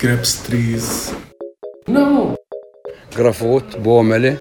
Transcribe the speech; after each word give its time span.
grapes 0.00 0.42
trees, 0.46 1.12
جرافوت 3.16 3.76
بومله 3.76 4.38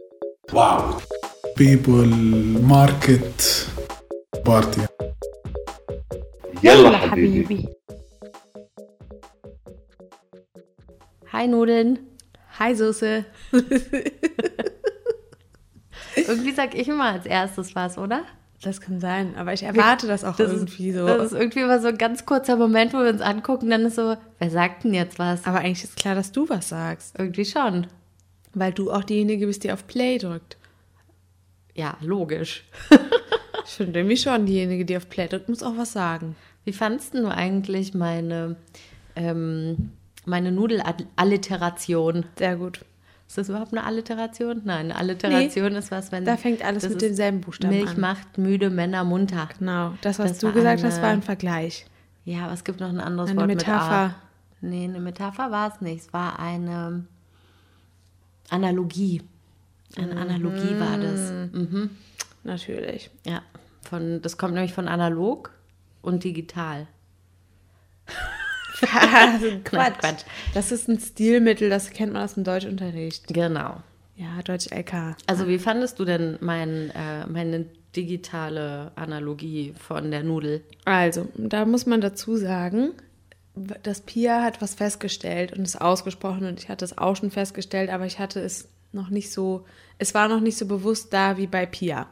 people, 1.60 2.14
market, 2.62 3.66
party. 4.46 4.82
يلا 6.64 6.98
حبيبي 6.98 7.68
Hi 11.34 11.48
Nudeln. 11.48 12.00
Hi 12.60 12.76
Soße. 12.76 13.26
Irgendwie 16.16 16.52
sag 16.52 16.76
ich 16.76 16.88
immer 16.88 17.06
als 17.14 17.26
erstes 17.26 17.74
was, 17.74 17.98
oder? 17.98 18.26
Das 18.63 18.81
kann 18.81 19.01
sein, 19.01 19.37
aber 19.37 19.53
ich 19.53 19.63
erwarte 19.63 20.07
das 20.07 20.25
auch 20.25 20.37
Das 20.37 20.51
irgendwie 20.51 20.89
ist, 20.89 20.97
so. 20.97 21.07
Das 21.07 21.33
ist 21.33 21.39
irgendwie 21.39 21.61
immer 21.61 21.79
so 21.81 21.89
ein 21.89 21.99
ganz 21.99 22.25
kurzer 22.25 22.57
Moment, 22.57 22.95
wo 22.95 22.99
wir 22.99 23.11
uns 23.11 23.21
angucken, 23.21 23.69
dann 23.71 23.85
ist 23.85 23.97
so, 23.97 24.17
wer 24.39 24.51
sagt 24.51 24.85
denn 24.85 24.95
jetzt 24.95 25.19
was? 25.19 25.45
aber 25.47 25.59
eigentlich 25.59 25.85
ist 25.85 25.97
klar, 25.97 26.15
dass 26.15 26.33
du 26.33 26.49
was 26.49 26.71
sagst, 26.71 27.19
Irgendwie 27.19 27.45
schon. 27.45 27.87
weil 28.55 28.73
du 28.73 28.91
auch 28.91 29.05
diejenige 29.05 29.47
bist, 29.47 29.63
die 29.65 29.73
auf 29.73 29.87
Play 29.87 30.19
drückt. 30.19 30.57
Ja, 31.75 31.97
logisch. 32.01 32.65
Ich 33.69 33.73
finde 33.73 33.99
irgendwie 33.99 34.17
schon, 34.17 34.47
diejenige, 34.47 34.85
die 34.85 34.97
auf 34.97 35.09
Play 35.09 35.27
drückt, 35.27 35.49
muss 35.49 35.65
auch 35.65 35.77
was 35.77 35.93
sagen. 35.93 36.37
Wie 36.65 36.73
fandst 36.73 37.15
du 37.15 37.27
eigentlich 37.27 37.95
meine, 37.95 38.55
ähm, 39.17 39.91
meine 40.25 40.53
Nudelalliteration? 40.53 42.27
Sehr 42.39 42.55
gut. 42.57 42.85
Ist 43.29 43.39
das 43.39 43.49
überhaupt 43.49 43.73
eine 43.73 43.85
Alliteration? 43.85 44.63
Nein, 44.65 44.87
eine 44.93 44.97
Alliteration 44.97 45.75
ist 45.75 45.91
was, 45.91 46.13
wenn. 46.13 46.25
Da 46.25 46.37
fängt 46.37 46.65
alles 46.65 46.89
mit 46.89 47.03
demselben 47.03 47.41
Buchstaben 47.41 47.75
Milch 47.75 47.91
an. 47.91 48.01
macht 48.01 48.39
müde 48.39 48.71
Männer 48.71 49.03
munter. 49.05 49.49
Genau, 49.59 49.95
das, 50.01 50.19
was 50.19 50.31
Das 50.33 50.39
du 50.39 50.53
gesagt 50.53 50.81
eine- 50.81 50.89
hast, 50.93 51.03
war 51.03 51.09
ein 51.11 51.23
Vergleich. 51.23 51.87
Ja, 52.25 52.45
aber 52.45 52.53
es 52.55 52.63
gibt 52.65 52.81
noch 52.81 52.89
ein 52.89 53.01
anderes 53.01 53.31
Eine 53.31 53.41
Wort 53.41 53.49
Metapher. 53.49 54.07
mit 54.07 54.15
A. 54.15 54.17
Nee, 54.61 54.85
eine 54.85 55.01
Metapher 55.01 55.51
war 55.51 55.73
es 55.73 55.81
nicht. 55.81 56.07
Es 56.07 56.13
war 56.13 56.39
eine 56.39 57.05
Analogie. 58.51 59.23
Eine 59.97 60.17
Analogie 60.21 60.79
war 60.79 60.99
das. 60.99 61.31
Mhm. 61.53 61.91
Natürlich. 62.45 63.11
Ja, 63.25 63.43
von, 63.83 64.23
das 64.23 64.39
kommt 64.39 64.55
nämlich 64.55 64.73
von 64.73 64.89
analog 64.89 65.51
und 66.03 66.23
digital. 66.25 66.87
Quatsch. 69.65 69.99
Quatsch. 69.99 70.25
Das 70.55 70.73
ist 70.73 70.89
ein 70.89 70.99
Stilmittel, 70.99 71.71
das 71.71 71.91
kennt 71.91 72.13
man 72.13 72.23
aus 72.23 72.35
dem 72.35 72.45
Deutschunterricht. 72.45 73.29
Genau. 73.29 73.83
Ja, 74.17 74.43
Deutsch 74.45 74.69
LK. 74.71 75.17
Also 75.27 75.47
wie 75.47 75.59
fandest 75.59 75.99
du 75.99 76.05
denn 76.05 76.39
mein, 76.41 76.91
äh, 76.91 77.27
meine 77.27 77.67
digitale 77.95 78.93
Analogie 78.95 79.75
von 79.79 80.11
der 80.11 80.23
Nudel? 80.23 80.63
Also, 80.85 81.29
da 81.37 81.65
muss 81.65 81.87
man 81.87 82.01
dazu 82.01 82.37
sagen, 82.37 82.93
dass 83.55 84.03
Pia 84.03 84.43
hat 84.43 84.61
was 84.61 84.75
festgestellt 84.75 85.53
und 85.53 85.63
es 85.63 85.77
ausgesprochen 85.77 86.47
und 86.47 86.61
ich 86.61 86.69
hatte 86.69 86.85
es 86.85 86.99
auch 86.99 87.17
schon 87.17 87.31
festgestellt, 87.31 87.91
aber 87.91 88.07
ich 88.07 88.19
hatte 88.19 88.41
es 88.41 88.69
noch 88.93 89.09
nicht 89.11 89.33
so, 89.33 89.65
es 89.99 90.15
war 90.15 90.29
noch 90.29 90.41
nicht 90.41 90.59
so 90.59 90.67
bewusst 90.67 91.13
da 91.13 91.37
wie 91.37 91.47
bei 91.47 91.67
Pia. 91.67 92.07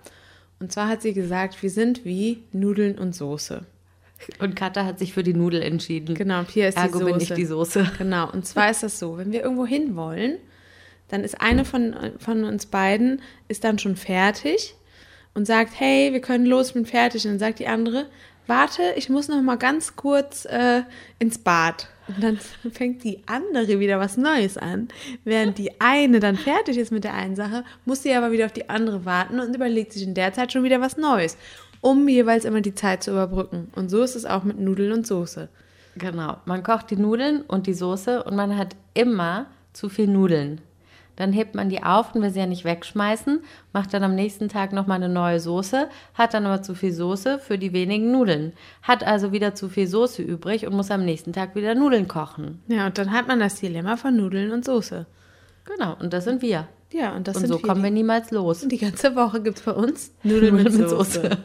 Und 0.58 0.72
zwar 0.72 0.88
hat 0.88 1.02
sie 1.02 1.12
gesagt, 1.12 1.62
wir 1.62 1.70
sind 1.70 2.04
wie 2.04 2.42
Nudeln 2.52 2.98
und 2.98 3.14
Soße. 3.14 3.66
Und 4.38 4.56
Katha 4.56 4.84
hat 4.84 4.98
sich 4.98 5.12
für 5.12 5.22
die 5.22 5.34
Nudel 5.34 5.62
entschieden. 5.62 6.14
Genau, 6.14 6.44
Pia 6.44 6.68
ist 6.68 6.78
Ergo 6.78 6.98
die 6.98 7.04
Soße. 7.04 7.12
bin 7.12 7.20
ich 7.20 7.32
die 7.34 7.44
Soße. 7.44 7.92
Genau, 7.98 8.30
und 8.30 8.46
zwar 8.46 8.70
ist 8.70 8.82
das 8.82 8.98
so, 8.98 9.18
wenn 9.18 9.32
wir 9.32 9.42
irgendwo 9.42 9.66
hin 9.66 9.96
wollen, 9.96 10.38
dann 11.08 11.24
ist 11.24 11.40
eine 11.40 11.64
von, 11.64 11.94
von 12.18 12.44
uns 12.44 12.66
beiden 12.66 13.20
ist 13.48 13.64
dann 13.64 13.78
schon 13.78 13.96
fertig 13.96 14.74
und 15.34 15.46
sagt, 15.46 15.72
hey, 15.78 16.12
wir 16.12 16.20
können 16.20 16.46
los, 16.46 16.68
ich 16.68 16.74
bin 16.74 16.86
fertig. 16.86 17.24
Und 17.24 17.32
dann 17.32 17.38
sagt 17.38 17.58
die 17.58 17.66
andere, 17.66 18.06
warte, 18.46 18.82
ich 18.96 19.08
muss 19.08 19.28
noch 19.28 19.42
mal 19.42 19.56
ganz 19.56 19.96
kurz 19.96 20.44
äh, 20.46 20.82
ins 21.18 21.38
Bad. 21.38 21.88
Und 22.08 22.22
dann 22.22 22.38
fängt 22.72 23.02
die 23.04 23.22
andere 23.26 23.80
wieder 23.80 23.98
was 23.98 24.16
Neues 24.16 24.56
an. 24.56 24.88
Während 25.24 25.58
die 25.58 25.80
eine 25.80 26.20
dann 26.20 26.36
fertig 26.36 26.78
ist 26.78 26.92
mit 26.92 27.04
der 27.04 27.14
einen 27.14 27.36
Sache, 27.36 27.64
muss 27.84 28.02
sie 28.02 28.14
aber 28.14 28.30
wieder 28.30 28.46
auf 28.46 28.52
die 28.52 28.68
andere 28.68 29.04
warten 29.04 29.40
und 29.40 29.54
überlegt 29.54 29.92
sich 29.92 30.02
in 30.02 30.14
der 30.14 30.32
Zeit 30.32 30.52
schon 30.52 30.64
wieder 30.64 30.80
was 30.80 30.96
Neues, 30.96 31.36
um 31.84 32.08
jeweils 32.08 32.46
immer 32.46 32.62
die 32.62 32.74
Zeit 32.74 33.02
zu 33.02 33.10
überbrücken. 33.10 33.68
Und 33.76 33.90
so 33.90 34.02
ist 34.02 34.16
es 34.16 34.24
auch 34.24 34.42
mit 34.42 34.58
Nudeln 34.58 34.90
und 34.90 35.06
Soße. 35.06 35.50
Genau. 35.96 36.38
Man 36.46 36.62
kocht 36.62 36.90
die 36.90 36.96
Nudeln 36.96 37.42
und 37.42 37.66
die 37.66 37.74
Soße 37.74 38.24
und 38.24 38.34
man 38.34 38.56
hat 38.56 38.74
immer 38.94 39.46
zu 39.74 39.90
viel 39.90 40.06
Nudeln. 40.06 40.62
Dann 41.16 41.34
hebt 41.34 41.54
man 41.54 41.68
die 41.68 41.82
auf 41.82 42.14
und 42.14 42.22
will 42.22 42.30
sie 42.30 42.40
ja 42.40 42.46
nicht 42.46 42.64
wegschmeißen, 42.64 43.40
macht 43.74 43.92
dann 43.92 44.02
am 44.02 44.14
nächsten 44.14 44.48
Tag 44.48 44.72
nochmal 44.72 44.96
eine 44.96 45.12
neue 45.12 45.38
Soße, 45.38 45.90
hat 46.14 46.32
dann 46.32 46.46
aber 46.46 46.62
zu 46.62 46.74
viel 46.74 46.92
Soße 46.92 47.38
für 47.38 47.58
die 47.58 47.74
wenigen 47.74 48.10
Nudeln. 48.10 48.54
Hat 48.82 49.04
also 49.04 49.30
wieder 49.30 49.54
zu 49.54 49.68
viel 49.68 49.86
Soße 49.86 50.22
übrig 50.22 50.66
und 50.66 50.74
muss 50.74 50.90
am 50.90 51.04
nächsten 51.04 51.34
Tag 51.34 51.54
wieder 51.54 51.74
Nudeln 51.74 52.08
kochen. 52.08 52.62
Ja, 52.66 52.86
und 52.86 52.96
dann 52.96 53.12
hat 53.12 53.28
man 53.28 53.40
das 53.40 53.60
Dilemma 53.60 53.98
von 53.98 54.16
Nudeln 54.16 54.52
und 54.52 54.64
Soße. 54.64 55.04
Genau, 55.66 55.96
und 56.00 56.14
das 56.14 56.24
sind 56.24 56.40
wir. 56.40 56.66
Ja, 56.92 57.14
und 57.16 57.26
das 57.26 57.38
und 57.38 57.46
so 57.48 57.54
wir. 57.60 57.62
kommen 57.62 57.82
wir 57.82 57.90
niemals 57.90 58.30
los. 58.30 58.62
Und 58.62 58.70
die 58.70 58.78
ganze 58.78 59.16
Woche 59.16 59.42
gibt 59.42 59.58
es 59.58 59.64
bei 59.64 59.72
uns 59.72 60.12
Nudeln 60.22 60.54
mit 60.56 60.72
Soße. 60.72 61.38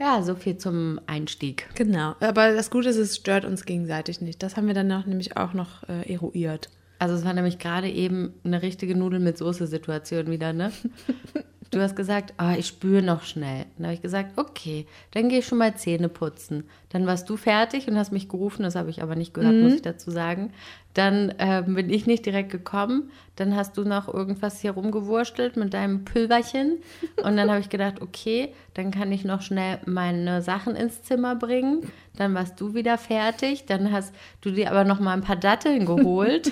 Ja, 0.00 0.22
so 0.22 0.36
viel 0.36 0.56
zum 0.56 1.00
Einstieg. 1.06 1.68
Genau. 1.74 2.14
Aber 2.20 2.52
das 2.54 2.70
Gute 2.70 2.88
ist, 2.88 2.98
es 2.98 3.16
stört 3.16 3.44
uns 3.44 3.64
gegenseitig 3.64 4.20
nicht. 4.20 4.42
Das 4.42 4.56
haben 4.56 4.68
wir 4.68 4.74
dann 4.74 4.92
auch, 4.92 5.06
nämlich 5.06 5.36
auch 5.36 5.54
noch 5.54 5.88
äh, 5.88 6.12
eruiert. 6.12 6.70
Also 7.00 7.14
es 7.14 7.24
war 7.24 7.32
nämlich 7.32 7.58
gerade 7.58 7.88
eben 7.88 8.34
eine 8.44 8.62
richtige 8.62 8.94
Nudel 8.96 9.18
mit 9.20 9.38
Soße-Situation 9.38 10.30
wieder, 10.30 10.52
ne? 10.52 10.72
Du 11.70 11.80
hast 11.80 11.96
gesagt, 11.96 12.32
ah, 12.38 12.54
ich 12.56 12.66
spüre 12.66 13.02
noch 13.02 13.22
schnell. 13.22 13.66
Dann 13.76 13.86
habe 13.86 13.94
ich 13.94 14.00
gesagt, 14.00 14.38
okay, 14.38 14.86
dann 15.10 15.28
gehe 15.28 15.40
ich 15.40 15.46
schon 15.46 15.58
mal 15.58 15.74
Zähne 15.76 16.08
putzen. 16.08 16.64
Dann 16.88 17.06
warst 17.06 17.28
du 17.28 17.36
fertig 17.36 17.88
und 17.88 17.98
hast 17.98 18.10
mich 18.10 18.28
gerufen, 18.28 18.62
das 18.62 18.74
habe 18.74 18.88
ich 18.88 19.02
aber 19.02 19.16
nicht 19.16 19.34
gehört, 19.34 19.54
muss 19.54 19.74
ich 19.74 19.82
dazu 19.82 20.10
sagen. 20.10 20.50
Dann 20.94 21.34
ähm, 21.38 21.74
bin 21.74 21.90
ich 21.90 22.06
nicht 22.06 22.24
direkt 22.24 22.50
gekommen. 22.50 23.10
Dann 23.36 23.54
hast 23.54 23.76
du 23.76 23.84
noch 23.84 24.12
irgendwas 24.12 24.60
hier 24.60 24.70
rumgewurstelt 24.70 25.56
mit 25.56 25.74
deinem 25.74 26.04
Pülverchen. 26.04 26.78
Und 27.22 27.36
dann 27.36 27.50
habe 27.50 27.60
ich 27.60 27.68
gedacht, 27.68 28.00
okay, 28.00 28.54
dann 28.72 28.90
kann 28.90 29.12
ich 29.12 29.24
noch 29.24 29.42
schnell 29.42 29.78
meine 29.84 30.40
Sachen 30.40 30.74
ins 30.74 31.02
Zimmer 31.02 31.36
bringen. 31.36 31.92
Dann 32.16 32.34
warst 32.34 32.58
du 32.60 32.74
wieder 32.74 32.96
fertig. 32.96 33.66
Dann 33.66 33.92
hast 33.92 34.14
du 34.40 34.50
dir 34.50 34.70
aber 34.70 34.84
noch 34.84 35.00
mal 35.00 35.12
ein 35.12 35.20
paar 35.20 35.36
Datteln 35.36 35.84
geholt 35.84 36.50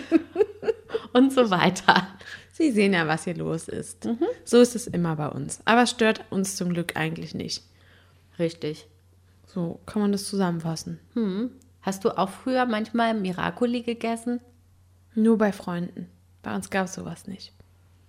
und 1.15 1.33
so 1.33 1.51
weiter. 1.51 2.07
Sie 2.57 2.71
sehen 2.71 2.95
ja, 2.95 3.07
was 3.07 3.25
hier 3.25 3.37
los 3.37 3.69
ist. 3.69 4.09
So 4.45 4.61
ist 4.61 4.75
es 4.75 4.87
immer 4.87 5.15
bei 5.17 5.29
uns. 5.29 5.61
Aber 5.67 5.83
es 5.83 5.91
stört 5.91 6.25
uns 6.31 6.57
zum 6.57 6.71
Glück 6.71 6.97
eigentlich 6.97 7.35
nicht. 7.35 7.63
Richtig. 8.39 8.87
So 9.47 9.79
kann 9.85 10.01
man 10.01 10.13
das 10.13 10.25
zusammenfassen. 10.25 10.99
Hast 11.83 12.05
du 12.07 12.17
auch 12.17 12.31
früher 12.31 12.65
manchmal 12.65 13.13
Miracoli 13.13 13.83
gegessen? 13.83 14.41
Nur 15.15 15.37
bei 15.37 15.53
Freunden. 15.53 16.09
Bei 16.43 16.55
uns 16.55 16.71
gab 16.71 16.87
es 16.87 16.95
sowas 16.95 17.27
nicht. 17.27 17.53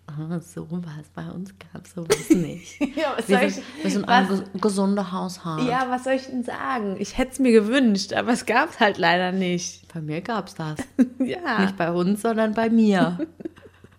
Ah, 0.07 0.39
so 0.39 0.65
was. 0.71 1.09
Bei 1.13 1.29
uns 1.29 1.53
gab 1.59 1.85
es 1.85 1.93
sowas 1.93 2.29
nicht. 2.29 2.79
Ja, 2.95 3.15
was 3.17 3.27
Wir 3.27 3.49
sind, 3.49 3.65
wir 3.81 3.91
sind 3.91 4.05
ein 4.07 4.27
ges 4.29 4.43
gesunder 4.61 5.11
Haushalt. 5.11 5.67
Ja, 5.67 5.87
was 5.89 6.05
soll 6.05 6.13
ich 6.13 6.27
denn 6.27 6.43
sagen? 6.43 6.95
Ich 6.99 7.17
hätte 7.17 7.33
es 7.33 7.39
mir 7.39 7.51
gewünscht, 7.51 8.13
aber 8.13 8.31
es 8.31 8.45
gab 8.45 8.69
es 8.69 8.79
halt 8.79 8.97
leider 8.97 9.33
nicht. 9.33 9.93
Bei 9.93 9.99
mir 9.99 10.21
gab 10.21 10.47
es 10.47 10.55
das. 10.55 10.79
Ja. 11.19 11.59
Nicht 11.59 11.75
bei 11.75 11.91
uns, 11.91 12.21
sondern 12.21 12.53
bei 12.53 12.69
mir. 12.69 13.19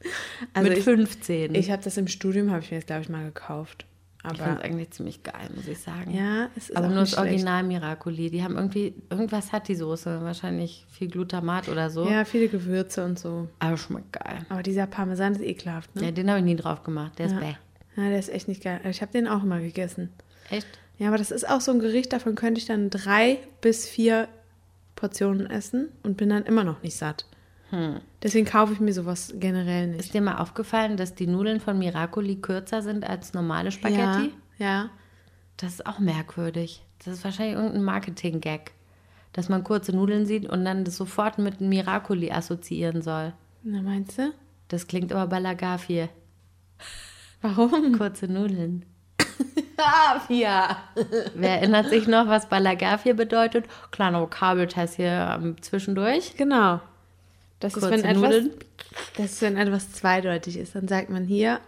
Also 0.55 0.69
Mit 0.69 0.79
ich- 0.79 0.85
15. 0.85 1.55
Ich 1.55 1.71
habe 1.71 1.83
das 1.83 1.97
im 1.97 2.09
Studium, 2.09 2.51
habe 2.51 2.61
ich 2.63 2.71
mir 2.71 2.79
das, 2.79 2.87
glaube 2.87 3.03
ich, 3.03 3.09
mal 3.09 3.25
gekauft. 3.25 3.85
Ich 4.25 4.31
finde 4.37 4.45
Aber 4.51 4.59
es 4.59 4.65
eigentlich 4.65 4.91
ziemlich 4.91 5.23
geil, 5.23 5.49
muss 5.55 5.69
ich 5.69 5.79
sagen. 5.79 6.13
ja, 6.13 6.49
es 6.57 6.69
ist 6.71 6.77
Aber 6.77 6.89
nur 6.89 6.99
das 6.99 7.11
schlecht. 7.11 7.23
Original 7.27 7.63
Miracoli. 7.63 8.31
Die 8.31 8.43
haben 8.43 8.57
irgendwie, 8.57 8.95
irgendwas 9.11 9.53
hat 9.53 9.69
die 9.69 9.77
Soße. 9.77 10.23
Wahrscheinlich 10.23 10.87
viel 10.91 11.09
Glutamat 11.09 11.69
oder 11.69 11.89
so. 11.89 12.09
Ja, 12.09 12.25
viele 12.25 12.49
Gewürze 12.49 13.05
und 13.05 13.19
so. 13.19 13.49
Aber 13.61 13.77
schmeckt 13.77 14.13
geil. 14.13 14.45
Aber 14.49 14.63
dieser 14.63 14.87
Parmesan 14.87 15.35
ist 15.35 15.41
ekelhaft, 15.43 15.95
ne? 15.95 16.07
Ja, 16.07 16.11
den 16.11 16.29
habe 16.29 16.41
ich 16.41 16.45
nie 16.45 16.57
drauf 16.57 16.83
gemacht. 16.83 17.19
Der 17.19 17.27
ist 17.27 17.33
Ja. 17.33 17.39
bäh. 17.39 17.55
Ja, 17.97 18.09
der 18.11 18.19
ist 18.19 18.29
echt 18.29 18.49
nicht 18.49 18.63
geil. 18.63 18.81
Ich 18.91 19.01
habe 19.03 19.13
den 19.13 19.29
auch 19.29 19.43
immer 19.45 19.61
gegessen. 19.61 20.11
Echt? 20.51 20.67
Ja, 20.99 21.09
aber 21.09 21.19
das 21.19 21.31
ist 21.31 21.49
auch 21.49 21.61
so 21.61 21.71
ein 21.73 21.79
Gericht, 21.79 22.13
davon 22.13 22.35
könnte 22.35 22.59
ich 22.61 22.67
dann 22.67 22.91
drei 22.91 23.39
bis 23.61 23.87
vier 23.89 24.27
Portionen 24.97 25.49
essen 25.49 25.89
und 26.03 26.17
bin 26.17 26.29
dann 26.29 26.43
immer 26.45 26.65
noch 26.65 26.83
nicht 26.83 26.97
satt. 26.97 27.25
Deswegen 28.23 28.47
kaufe 28.47 28.73
ich 28.73 28.81
mir 28.81 28.93
sowas 28.93 29.35
generell 29.37 29.89
nicht. 29.89 30.01
Ist 30.01 30.15
dir 30.15 30.23
mal 30.23 30.39
aufgefallen, 30.39 30.97
dass 30.97 31.15
die 31.15 31.27
Nudeln 31.27 31.61
von 31.61 31.79
Miracoli 31.79 32.37
kürzer 32.37 32.83
sind 32.83 33.09
als 33.09 33.35
normale 33.35 33.71
Spaghetti? 33.71 34.33
Ja, 34.59 34.67
ja. 34.67 34.91
Das 35.59 35.75
ist 35.75 35.87
auch 35.87 35.99
merkwürdig. 35.99 36.83
Das 37.05 37.15
ist 37.15 37.25
wahrscheinlich 37.25 37.57
irgendein 37.57 37.85
Marketing-Gag. 37.85 38.73
Dass 39.33 39.49
man 39.49 39.65
kurze 39.65 39.95
Nudeln 39.95 40.25
sieht 40.25 40.49
und 40.49 40.65
dann 40.65 40.85
das 40.85 40.97
sofort 40.97 41.39
mit 41.39 41.61
Miracoli 41.61 42.31
assoziieren 42.31 43.03
soll. 43.03 43.35
Na, 43.63 43.83
meinst 43.83 44.19
du? 44.19 44.33
Das 44.69 44.87
klingt 44.87 45.13
aber 45.13 45.27
Balagafie. 45.27 46.09
Warum? 47.43 47.99
Kurze 47.99 48.27
Nudeln. 48.29 48.85
Ja. 50.29 50.79
Wer 51.35 51.61
erinnert 51.61 51.89
sich 51.89 52.09
noch, 52.09 52.27
was 52.27 52.49
Balagafie 52.49 53.13
bedeutet? 53.13 53.67
Kleiner 53.93 54.21
Vokabeltest 54.21 54.97
hier 54.97 55.39
ähm, 55.41 55.61
zwischendurch. 55.63 56.37
Genau. 56.37 56.81
Das 57.61 57.77
ist, 57.77 57.91
wenn 57.91 58.05
etwas, 58.05 58.45
das 59.17 59.33
ist, 59.33 59.43
wenn 59.43 59.57
etwas 59.57 59.93
zweideutig 59.93 60.57
ist. 60.57 60.75
Dann 60.75 60.89
sagt 60.89 61.11
man 61.11 61.25
hier 61.25 61.61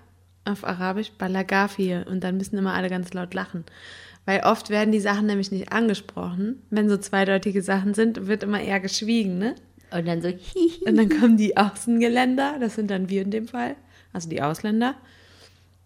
auf 0.44 0.64
Arabisch 0.64 1.12
Balagafir 1.12 2.06
und 2.08 2.22
dann 2.22 2.37
müssen 2.37 2.58
immer 2.58 2.75
alle 2.75 2.88
ganz 2.88 3.12
laut 3.12 3.34
lachen. 3.34 3.64
Weil 4.26 4.40
oft 4.40 4.70
werden 4.70 4.92
die 4.92 5.00
Sachen 5.00 5.26
nämlich 5.26 5.50
nicht 5.50 5.72
angesprochen. 5.72 6.62
Wenn 6.70 6.88
so 6.88 6.96
zweideutige 6.96 7.62
Sachen 7.62 7.94
sind, 7.94 8.26
wird 8.26 8.42
immer 8.42 8.60
eher 8.60 8.81
geschwiegen, 8.81 9.38
ne? 9.38 9.54
Und 9.90 10.06
dann 10.06 10.22
so, 10.22 10.28
hihi. 10.28 10.84
Und 10.87 10.96
dann 10.96 11.08
kommen 11.08 11.37
die 11.37 11.56
Außengeländer, 11.56 12.58
das 12.60 12.76
sind 12.76 12.90
dann 12.90 13.08
wir 13.08 13.22
in 13.22 13.31
dem 13.31 13.48
Fall, 13.48 13.75
also 14.12 14.28
die 14.28 14.40
Ausländer, 14.40 14.94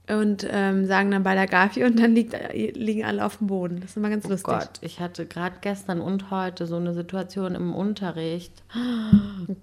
und 0.06 0.46
ähm, 0.50 0.84
sagen 0.84 1.10
dann 1.10 1.22
bei 1.22 1.34
der 1.34 1.46
Gafi 1.46 1.82
und 1.84 1.98
dann 1.98 2.14
liegt, 2.14 2.36
liegen 2.52 3.04
alle 3.04 3.24
auf 3.24 3.38
dem 3.38 3.46
Boden. 3.46 3.80
Das 3.80 3.90
ist 3.90 3.96
immer 3.96 4.10
ganz 4.10 4.26
Oh 4.26 4.30
lustig. 4.30 4.52
Gott, 4.52 4.70
ich 4.82 5.00
hatte 5.00 5.24
gerade 5.24 5.56
gestern 5.62 6.00
und 6.02 6.30
heute 6.30 6.66
so 6.66 6.76
eine 6.76 6.92
Situation 6.92 7.54
im 7.54 7.74
Unterricht. 7.74 8.52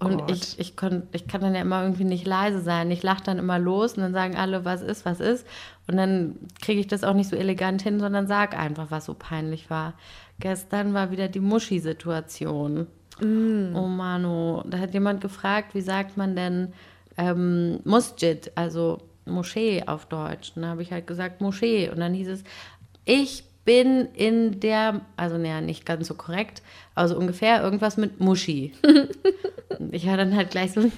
und 0.00 0.18
Gott. 0.18 0.30
ich, 0.32 0.58
ich, 0.58 0.76
kon, 0.76 1.04
ich 1.12 1.28
kann 1.28 1.42
dann 1.42 1.54
ja 1.54 1.60
immer 1.60 1.82
irgendwie 1.82 2.04
nicht 2.04 2.26
leise 2.26 2.60
sein. 2.60 2.90
Ich 2.90 3.04
lache 3.04 3.22
dann 3.22 3.38
immer 3.38 3.60
los 3.60 3.94
und 3.94 4.02
dann 4.02 4.12
sagen 4.12 4.34
alle, 4.36 4.64
was 4.64 4.82
ist, 4.82 5.04
was 5.04 5.20
ist. 5.20 5.46
Und 5.86 5.96
dann 5.96 6.36
kriege 6.60 6.80
ich 6.80 6.88
das 6.88 7.04
auch 7.04 7.14
nicht 7.14 7.30
so 7.30 7.36
elegant 7.36 7.82
hin, 7.82 8.00
sondern 8.00 8.26
sag 8.26 8.58
einfach, 8.58 8.90
was 8.90 9.04
so 9.04 9.14
peinlich 9.14 9.70
war. 9.70 9.94
Gestern 10.40 10.92
war 10.92 11.12
wieder 11.12 11.28
die 11.28 11.40
Muschi-Situation. 11.40 12.88
Oh 13.20 13.86
Manu, 13.86 14.62
da 14.66 14.78
hat 14.78 14.94
jemand 14.94 15.20
gefragt, 15.20 15.74
wie 15.74 15.82
sagt 15.82 16.16
man 16.16 16.34
denn 16.34 16.72
ähm, 17.16 17.78
Musjid, 17.84 18.50
also 18.56 18.98
Moschee 19.24 19.84
auf 19.86 20.06
Deutsch. 20.06 20.52
Und 20.56 20.62
da 20.62 20.68
habe 20.68 20.82
ich 20.82 20.92
halt 20.92 21.06
gesagt 21.06 21.40
Moschee. 21.40 21.88
Und 21.90 22.00
dann 22.00 22.14
hieß 22.14 22.28
es, 22.28 22.44
ich 23.04 23.44
bin 23.64 24.08
in 24.14 24.60
der, 24.60 25.02
also 25.16 25.38
naja, 25.38 25.60
nicht 25.60 25.86
ganz 25.86 26.08
so 26.08 26.14
korrekt, 26.14 26.62
also 26.94 27.16
ungefähr 27.16 27.62
irgendwas 27.62 27.96
mit 27.96 28.20
Muschi. 28.20 28.72
Und 29.78 29.92
ich 29.94 30.06
war 30.06 30.16
dann 30.16 30.36
halt 30.36 30.50
gleich 30.50 30.72
so, 30.72 30.80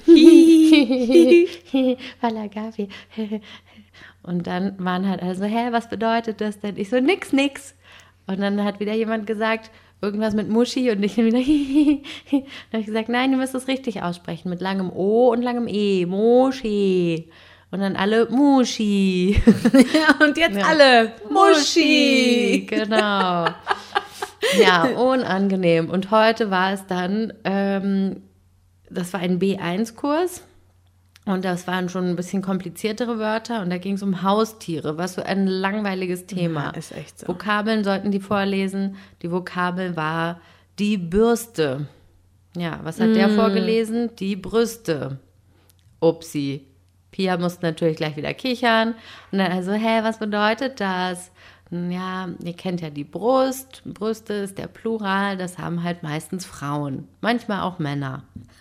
Falagafi. 2.21 2.88
Und 4.23 4.47
dann 4.47 4.82
waren 4.82 5.09
halt 5.09 5.23
alle 5.23 5.35
so, 5.35 5.44
hä, 5.44 5.69
was 5.70 5.91
bedeutet 5.91 6.41
das 6.41 6.61
denn? 6.61 6.79
Ich 6.79 6.88
so, 6.88 7.00
nix, 7.00 7.32
nix. 7.32 7.75
Und 8.27 8.41
dann 8.41 8.65
hat 8.65 8.81
wieder 8.81 8.94
jemand 8.94 9.27
gesagt, 9.27 9.70
irgendwas 10.00 10.35
mit 10.35 10.49
Muschi 10.49 10.91
und 10.91 11.03
ich 11.03 11.17
dann 11.17 11.27
wieder, 11.27 11.38
dann 11.41 12.43
habe 12.73 12.81
ich 12.81 12.87
gesagt, 12.87 13.11
nein, 13.11 13.32
du 13.32 13.38
musst 13.38 13.55
es 13.55 13.69
richtig 13.69 14.03
aussprechen, 14.03 14.49
mit 14.49 14.62
langem 14.62 14.91
O 14.91 15.31
und 15.32 15.43
langem 15.43 15.69
E, 15.69 16.06
Muschi. 16.06 17.29
Und 17.70 17.81
dann 17.81 17.96
alle 17.96 18.26
Muschi. 18.31 19.43
und 20.20 20.37
jetzt 20.37 20.56
Ja. 20.58 20.66
alle 20.66 21.12
Muschi. 21.31 22.66
Genau. 22.69 23.46
Ja, 24.61 24.84
unangenehm. 24.96 25.90
Und 25.90 26.11
heute 26.11 26.50
war 26.50 26.72
es 26.72 26.87
dann, 26.87 27.32
ähm, 27.44 28.22
das 28.90 29.12
war 29.12 29.20
ein 29.20 29.38
B1-Kurs. 29.40 30.43
Und 31.26 31.44
das 31.46 31.66
waren 31.66 31.88
schon 31.88 32.06
ein 32.11 32.16
bisschen 32.16 32.43
kompliziertere 32.43 33.19
Wörter. 33.19 33.62
Und 33.62 33.70
da 33.70 33.78
ging 33.78 33.94
es 33.94 34.02
um 34.02 34.22
Haustiere, 34.22 34.99
was 34.99 35.14
so 35.14 35.22
ein 35.22 35.46
langweiliges 35.46 36.26
Thema. 36.26 36.64
Ja, 36.64 36.70
ist 36.78 36.93
echt 36.93 37.19
so. 37.20 37.28
Vokabeln 37.28 37.82
sollten 37.82 38.10
die 38.10 38.20
vorlesen. 38.20 38.96
Die 39.22 39.31
Vokabel 39.32 39.96
war 39.96 40.40
die 40.78 40.99
Bürste. 40.99 41.87
Ja, 42.56 42.78
was 42.84 43.00
hat 43.00 43.08
Mm. 43.08 43.14
der 43.14 43.31
vorgelesen? 43.31 44.14
Die 44.17 44.37
Brüste. 44.37 45.19
Upsi. 46.00 46.67
Pia 47.14 47.37
musste 47.37 47.64
natürlich 47.64 47.96
gleich 47.96 48.16
wieder 48.16 48.34
kichern. 48.34 48.96
Und 49.31 49.38
dann 49.38 49.52
also, 49.52 49.70
hä, 49.72 50.00
was 50.02 50.19
bedeutet 50.19 50.81
das? 50.81 51.31
Hm, 51.75 51.91
Ja, 51.91 52.29
ihr 52.43 52.53
kennt 52.55 52.81
ja 52.81 52.91
die 52.91 53.05
Brust. 53.05 53.82
Brüste 53.85 54.32
ist 54.35 54.59
der 54.59 54.67
Plural. 54.69 55.37
Das 55.37 55.59
haben 55.59 55.82
halt 55.82 56.03
meistens 56.03 56.47
Frauen. 56.47 57.09
Manchmal 57.21 57.62
auch 57.62 57.79
Männer. 57.79 58.23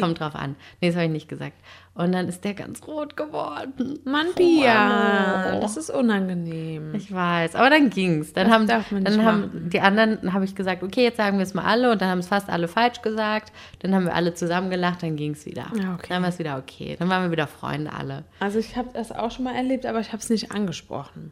Kommt 0.00 0.20
drauf 0.20 0.34
an. 0.34 0.56
Nee, 0.80 0.88
das 0.88 0.96
habe 0.96 1.06
ich 1.06 1.12
nicht 1.12 1.28
gesagt. 1.28 1.54
Und 1.94 2.12
dann 2.12 2.26
ist 2.26 2.42
der 2.44 2.54
ganz 2.54 2.86
rot 2.86 3.18
geworden. 3.18 3.98
Mann, 4.04 4.28
Pia, 4.34 5.44
Manu. 5.50 5.60
das 5.60 5.76
ist 5.76 5.90
unangenehm. 5.90 6.94
Ich 6.94 7.12
weiß, 7.12 7.54
aber 7.54 7.68
dann 7.68 7.90
ging's. 7.90 8.32
Dann 8.32 8.46
Das 8.48 8.54
haben, 8.54 8.66
dann 8.66 9.02
nicht 9.02 9.18
haben 9.22 9.40
machen. 9.42 9.68
die 9.70 9.80
anderen, 9.80 10.32
habe 10.32 10.46
ich 10.46 10.54
gesagt, 10.54 10.82
okay, 10.82 11.02
jetzt 11.02 11.18
sagen 11.18 11.36
wir 11.36 11.42
es 11.42 11.52
mal 11.52 11.64
alle 11.66 11.92
und 11.92 12.00
dann 12.00 12.08
haben 12.08 12.20
es 12.20 12.28
fast 12.28 12.48
alle 12.48 12.66
falsch 12.66 13.02
gesagt. 13.02 13.52
Dann 13.80 13.94
haben 13.94 14.06
wir 14.06 14.14
alle 14.14 14.32
zusammen 14.32 14.70
gelacht, 14.70 15.02
dann 15.02 15.16
ging's 15.16 15.44
wieder. 15.44 15.66
Ja, 15.78 15.92
okay. 15.92 16.06
Dann 16.08 16.22
war 16.22 16.30
es 16.30 16.38
wieder 16.38 16.56
okay. 16.56 16.96
Dann 16.98 17.10
waren 17.10 17.24
wir 17.24 17.30
wieder 17.30 17.46
Freunde 17.46 17.92
alle. 17.92 18.24
Also 18.40 18.58
ich 18.58 18.74
habe 18.76 18.88
das 18.94 19.12
auch 19.12 19.30
schon 19.30 19.44
mal 19.44 19.54
erlebt, 19.54 19.84
aber 19.84 20.00
ich 20.00 20.08
habe 20.12 20.22
es 20.22 20.30
nicht 20.30 20.50
angesprochen. 20.50 21.30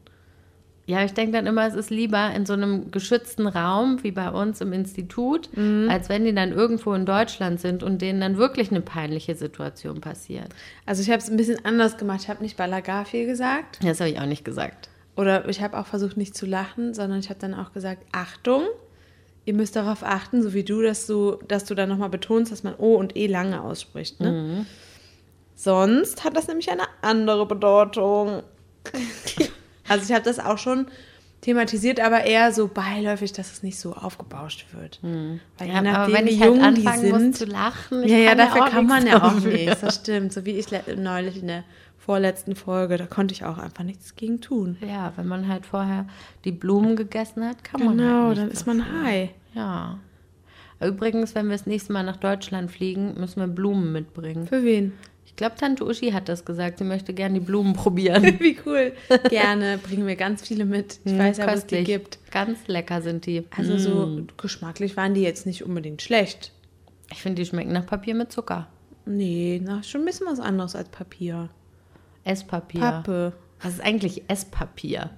Ja, 0.91 1.05
ich 1.05 1.13
denke 1.15 1.31
dann 1.33 1.47
immer, 1.47 1.69
es 1.69 1.75
ist 1.75 1.91
lieber 1.91 2.33
in 2.35 2.47
so 2.47 2.53
einem 2.53 2.91
geschützten 2.91 3.47
Raum 3.47 4.03
wie 4.03 4.11
bei 4.11 4.29
uns 4.29 4.61
im 4.61 4.73
Institut, 4.73 5.49
Mhm. 5.57 5.89
als 5.89 6.09
wenn 6.09 6.25
die 6.25 6.35
dann 6.35 6.51
irgendwo 6.51 6.93
in 6.95 7.07
Deutschland 7.07 7.61
sind 7.61 7.85
und 7.85 8.03
denen 8.03 8.21
dann 8.21 8.37
wirklich 8.39 8.73
eine 8.73 8.81
peinliche 8.81 9.37
Situation 9.37 10.01
passiert. 10.01 10.49
Also 10.87 11.01
ich 11.03 11.09
habe 11.11 11.19
es 11.19 11.31
ein 11.31 11.37
bisschen 11.37 11.65
anders 11.65 11.97
gemacht. 11.97 12.23
Ich 12.25 12.29
habe 12.29 12.43
nicht 12.43 12.57
Balagafi 12.57 13.25
gesagt. 13.25 13.79
Das 13.85 14.01
habe 14.01 14.11
ich 14.11 14.19
auch 14.19 14.27
nicht 14.27 14.45
gesagt. 14.45 14.89
Oder 15.17 15.49
ich 15.49 15.63
habe 15.63 15.79
auch 15.79 15.87
versucht, 15.87 16.17
nicht 16.17 16.37
zu 16.37 16.45
lachen, 16.45 16.93
sondern 16.93 17.21
ich 17.21 17.29
habe 17.29 17.39
dann 17.39 17.55
auch 17.55 17.73
gesagt, 17.73 18.03
Achtung, 18.11 18.63
ihr 19.45 19.55
müsst 19.55 19.77
darauf 19.77 20.03
achten, 20.03 20.43
so 20.43 20.55
wie 20.55 20.65
du, 20.65 20.83
dass 20.83 21.07
du, 21.07 21.37
dass 21.47 21.65
du 21.67 21.77
dann 21.77 21.89
nochmal 21.89 22.11
betonst, 22.11 22.51
dass 22.51 22.65
man 22.65 22.75
O 22.79 22.97
und 22.97 23.17
E 23.17 23.29
lange 23.29 23.63
ausspricht. 23.63 24.19
Ne? 24.19 24.67
Sonst 25.55 26.25
hat 26.25 26.37
das 26.37 26.49
nämlich 26.49 26.69
eine 26.71 26.83
andere 27.03 27.47
Bedeutung. 27.47 28.43
also 29.91 30.05
ich 30.05 30.13
habe 30.13 30.25
das 30.25 30.39
auch 30.39 30.59
schon 30.59 30.87
thematisiert, 31.41 32.01
aber 32.01 32.25
eher 32.25 32.53
so 32.53 32.69
beiläufig, 32.69 33.33
dass 33.33 33.53
es 33.53 33.63
nicht 33.63 33.79
so 33.79 33.95
aufgebauscht 33.95 34.67
wird. 34.73 35.01
Weil 35.03 35.69
je 35.69 35.75
Ja, 35.75 35.83
nachdem, 35.83 35.95
aber 35.95 36.13
wenn 36.13 36.27
ich 36.27 36.41
halt 36.41 36.51
jung 36.51 36.59
die 36.59 36.87
anfangen 36.87 37.11
muss 37.11 37.21
sind, 37.21 37.37
zu 37.37 37.45
lachen, 37.47 38.03
ich 38.05 38.11
ja, 38.13 38.19
ja, 38.19 38.29
kann 38.31 38.39
dafür 38.39 38.65
kann 38.67 38.87
man 38.87 39.07
ja 39.07 39.23
auch 39.23 39.41
nichts. 39.41 39.81
Das 39.81 39.95
stimmt. 39.97 40.33
So 40.33 40.45
wie 40.45 40.53
ich 40.53 40.67
neulich 40.97 41.41
in 41.41 41.49
der 41.49 41.65
vorletzten 41.99 42.57
Folge, 42.57 42.97
da 42.97 43.07
konnte 43.07 43.33
ich 43.35 43.45
auch 43.45 43.59
einfach 43.59 43.85
nichts 43.85 44.17
gegen 44.17 44.41
tun. 44.41 44.77
Ja, 44.81 45.13
wenn 45.17 45.27
man 45.29 45.49
halt 45.49 45.67
vorher 45.67 46.07
die 46.45 46.53
Blumen 46.53 46.97
gegessen 46.97 47.47
hat, 47.47 47.63
kann 47.65 47.85
man 47.85 47.97
Genau, 47.97 48.29
halt 48.29 48.39
dann 48.39 48.51
ist 48.51 48.67
man 48.67 49.05
high. 49.05 49.31
Ja. 49.55 49.99
Übrigens, 50.81 51.35
wenn 51.35 51.47
wir 51.47 51.53
das 51.53 51.67
nächste 51.67 51.93
Mal 51.93 52.03
nach 52.03 52.17
Deutschland 52.17 52.71
fliegen, 52.71 53.15
müssen 53.19 53.41
wir 53.41 53.47
Blumen 53.47 53.93
mitbringen. 53.93 54.47
Für 54.47 54.65
wen? 54.65 54.93
Ich 55.41 55.43
glaube, 55.43 55.57
Tante 55.57 55.87
Uschi 55.87 56.11
hat 56.13 56.29
das 56.29 56.45
gesagt. 56.45 56.77
Sie 56.81 56.85
möchte 56.85 57.15
gerne 57.15 57.41
die 57.41 57.45
Blumen 57.47 57.73
probieren. 57.73 58.23
Wie 58.41 58.59
cool. 58.67 58.93
Gerne, 59.31 59.79
bringen 59.79 60.07
wir 60.07 60.15
ganz 60.17 60.47
viele 60.47 60.67
mit. 60.67 61.01
Ich 61.07 61.17
weiß 61.19 61.39
ja, 61.39 61.47
was 61.47 61.65
die 61.67 61.83
gibt. 61.83 62.19
Ganz 62.31 62.59
lecker 62.67 63.01
sind 63.01 63.25
die. 63.25 63.45
Also 63.57 63.73
Mm. 63.73 63.79
so 63.79 64.23
geschmacklich 64.37 64.99
waren 64.99 65.15
die 65.15 65.23
jetzt 65.23 65.47
nicht 65.47 65.65
unbedingt 65.65 66.03
schlecht. 66.03 66.53
Ich 67.11 67.23
finde, 67.23 67.41
die 67.41 67.47
schmecken 67.49 67.73
nach 67.73 67.87
Papier 67.87 68.15
mit 68.15 68.31
Zucker. 68.31 68.69
Nee, 69.07 69.63
na, 69.65 69.83
schon 69.83 70.03
ein 70.03 70.05
bisschen 70.05 70.27
was 70.27 70.41
anderes 70.41 70.77
als 70.77 70.91
Papier. 70.91 71.49
Esspapier. 72.25 72.81
Pappe. 72.83 73.33
Was 73.63 73.73
ist 73.73 73.81
eigentlich 73.83 74.25
Esspapier? 74.29 75.09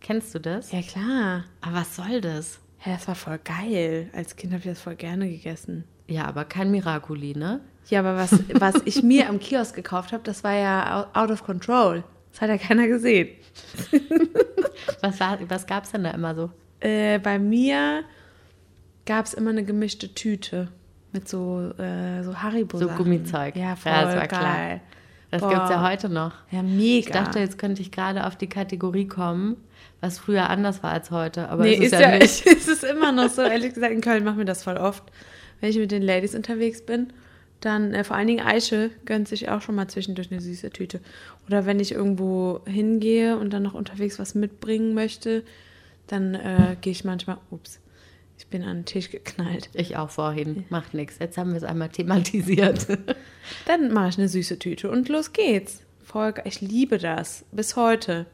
Kennst 0.00 0.34
du 0.34 0.40
das? 0.40 0.72
Ja, 0.72 0.82
klar. 0.82 1.44
Aber 1.60 1.76
was 1.76 1.94
soll 1.94 2.20
das? 2.20 2.58
Ja, 2.84 2.94
das 2.94 3.06
war 3.06 3.14
voll 3.14 3.38
geil. 3.44 4.10
Als 4.12 4.34
Kind 4.34 4.52
habe 4.52 4.58
ich 4.64 4.68
das 4.70 4.80
voll 4.80 4.96
gerne 4.96 5.28
gegessen. 5.30 5.84
Ja, 6.08 6.24
aber 6.24 6.44
kein 6.44 6.72
Miraculi, 6.72 7.34
ne? 7.36 7.60
Ja, 7.88 8.00
aber 8.00 8.16
was, 8.16 8.32
was 8.54 8.74
ich 8.84 9.02
mir 9.02 9.28
am 9.28 9.40
Kiosk 9.40 9.74
gekauft 9.74 10.12
habe, 10.12 10.22
das 10.22 10.44
war 10.44 10.54
ja 10.54 11.08
out 11.12 11.30
of 11.30 11.42
control. 11.44 12.04
Das 12.32 12.40
hat 12.42 12.48
ja 12.50 12.58
keiner 12.58 12.86
gesehen. 12.86 13.28
Was, 15.02 15.18
war- 15.20 15.38
was 15.48 15.66
gab 15.66 15.84
es 15.84 15.90
denn 15.92 16.04
da 16.04 16.10
immer 16.10 16.34
so? 16.34 16.50
Äh, 16.80 17.18
bei 17.18 17.38
mir 17.38 18.02
gab 19.06 19.26
es 19.26 19.34
immer 19.34 19.50
eine 19.50 19.64
gemischte 19.64 20.14
Tüte 20.14 20.68
mit 21.12 21.28
so, 21.28 21.72
äh, 21.78 22.22
so 22.22 22.36
haribo 22.42 22.78
So 22.78 22.88
Gummizeug. 22.88 23.56
Ja, 23.56 23.70
Ja, 23.70 23.76
voll 23.76 23.92
das 23.92 24.04
war 24.16 24.28
geil. 24.28 24.28
klar. 24.28 24.80
Das 25.30 25.42
gibt 25.42 25.62
es 25.64 25.70
ja 25.70 25.88
heute 25.88 26.08
noch. 26.08 26.32
Ja, 26.50 26.62
mega. 26.62 26.98
Ich 26.98 27.10
dachte, 27.10 27.38
jetzt 27.38 27.58
könnte 27.58 27.82
ich 27.82 27.92
gerade 27.92 28.26
auf 28.26 28.36
die 28.36 28.48
Kategorie 28.48 29.06
kommen, 29.06 29.56
was 30.00 30.18
früher 30.18 30.48
anders 30.50 30.82
war 30.82 30.90
als 30.92 31.10
heute. 31.10 31.48
Aber 31.48 31.62
nee, 31.64 31.74
es 31.74 31.80
ist, 31.80 31.92
ist 31.92 32.00
ja, 32.00 32.10
ja, 32.12 32.18
nicht. 32.18 32.46
es 32.46 32.68
ist 32.68 32.84
immer 32.84 33.12
noch 33.12 33.28
so. 33.28 33.42
Ehrlich 33.42 33.74
gesagt, 33.74 33.92
in 33.92 34.00
Köln 34.00 34.24
machen 34.24 34.38
wir 34.38 34.44
das 34.44 34.64
voll 34.64 34.76
oft. 34.76 35.04
Wenn 35.60 35.70
ich 35.70 35.78
mit 35.78 35.92
den 35.92 36.02
Ladies 36.02 36.34
unterwegs 36.34 36.82
bin, 36.84 37.12
dann 37.60 37.92
äh, 37.94 38.04
vor 38.04 38.16
allen 38.16 38.26
Dingen 38.26 38.44
Aische 38.46 38.90
gönnt 39.04 39.28
sich 39.28 39.48
auch 39.50 39.60
schon 39.62 39.74
mal 39.74 39.88
zwischendurch 39.88 40.30
eine 40.30 40.40
süße 40.40 40.70
Tüte. 40.70 41.00
Oder 41.46 41.66
wenn 41.66 41.78
ich 41.80 41.92
irgendwo 41.92 42.60
hingehe 42.66 43.36
und 43.38 43.50
dann 43.52 43.62
noch 43.62 43.74
unterwegs 43.74 44.18
was 44.18 44.34
mitbringen 44.34 44.94
möchte, 44.94 45.44
dann 46.06 46.34
äh, 46.34 46.76
gehe 46.80 46.92
ich 46.92 47.04
manchmal, 47.04 47.38
ups, 47.50 47.80
ich 48.38 48.46
bin 48.46 48.62
an 48.62 48.78
den 48.78 48.84
Tisch 48.86 49.10
geknallt. 49.10 49.68
Ich 49.74 49.96
auch 49.98 50.08
vorhin. 50.10 50.64
Macht 50.70 50.94
nichts. 50.94 51.18
Jetzt 51.20 51.36
haben 51.36 51.50
wir 51.50 51.58
es 51.58 51.62
einmal 51.64 51.90
thematisiert. 51.90 52.86
Dann 53.66 53.92
mache 53.92 54.08
ich 54.08 54.18
eine 54.18 54.28
süße 54.28 54.58
Tüte 54.58 54.90
und 54.90 55.08
los 55.10 55.32
geht's. 55.34 55.82
Voll, 56.02 56.32
ge- 56.32 56.44
ich 56.46 56.60
liebe 56.62 56.96
das. 56.98 57.44
Bis 57.52 57.76
heute. 57.76 58.24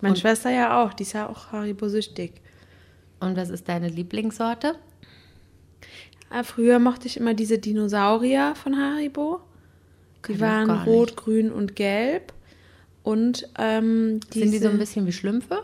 Meine 0.00 0.14
Und- 0.14 0.20
Schwester 0.20 0.50
ja 0.50 0.82
auch, 0.82 0.94
die 0.94 1.02
ist 1.02 1.12
ja 1.14 1.28
auch 1.28 1.50
Haribo-süchtig. 1.50 2.32
Und 3.20 3.36
was 3.36 3.50
ist 3.50 3.68
deine 3.68 3.88
Lieblingssorte? 3.88 4.76
Ah, 6.30 6.42
früher 6.42 6.78
mochte 6.78 7.06
ich 7.06 7.16
immer 7.16 7.34
diese 7.34 7.58
Dinosaurier 7.58 8.54
von 8.56 8.76
Haribo. 8.76 9.40
Die 10.28 10.40
waren 10.40 10.70
rot, 10.70 11.08
nicht. 11.10 11.16
grün 11.16 11.52
und 11.52 11.76
gelb. 11.76 12.32
Und 13.02 13.48
ähm, 13.58 14.20
Sind 14.32 14.50
die 14.52 14.58
so 14.58 14.66
ein 14.66 14.72
diese- 14.72 14.78
bisschen 14.78 15.06
wie 15.06 15.12
Schlümpfe? 15.12 15.62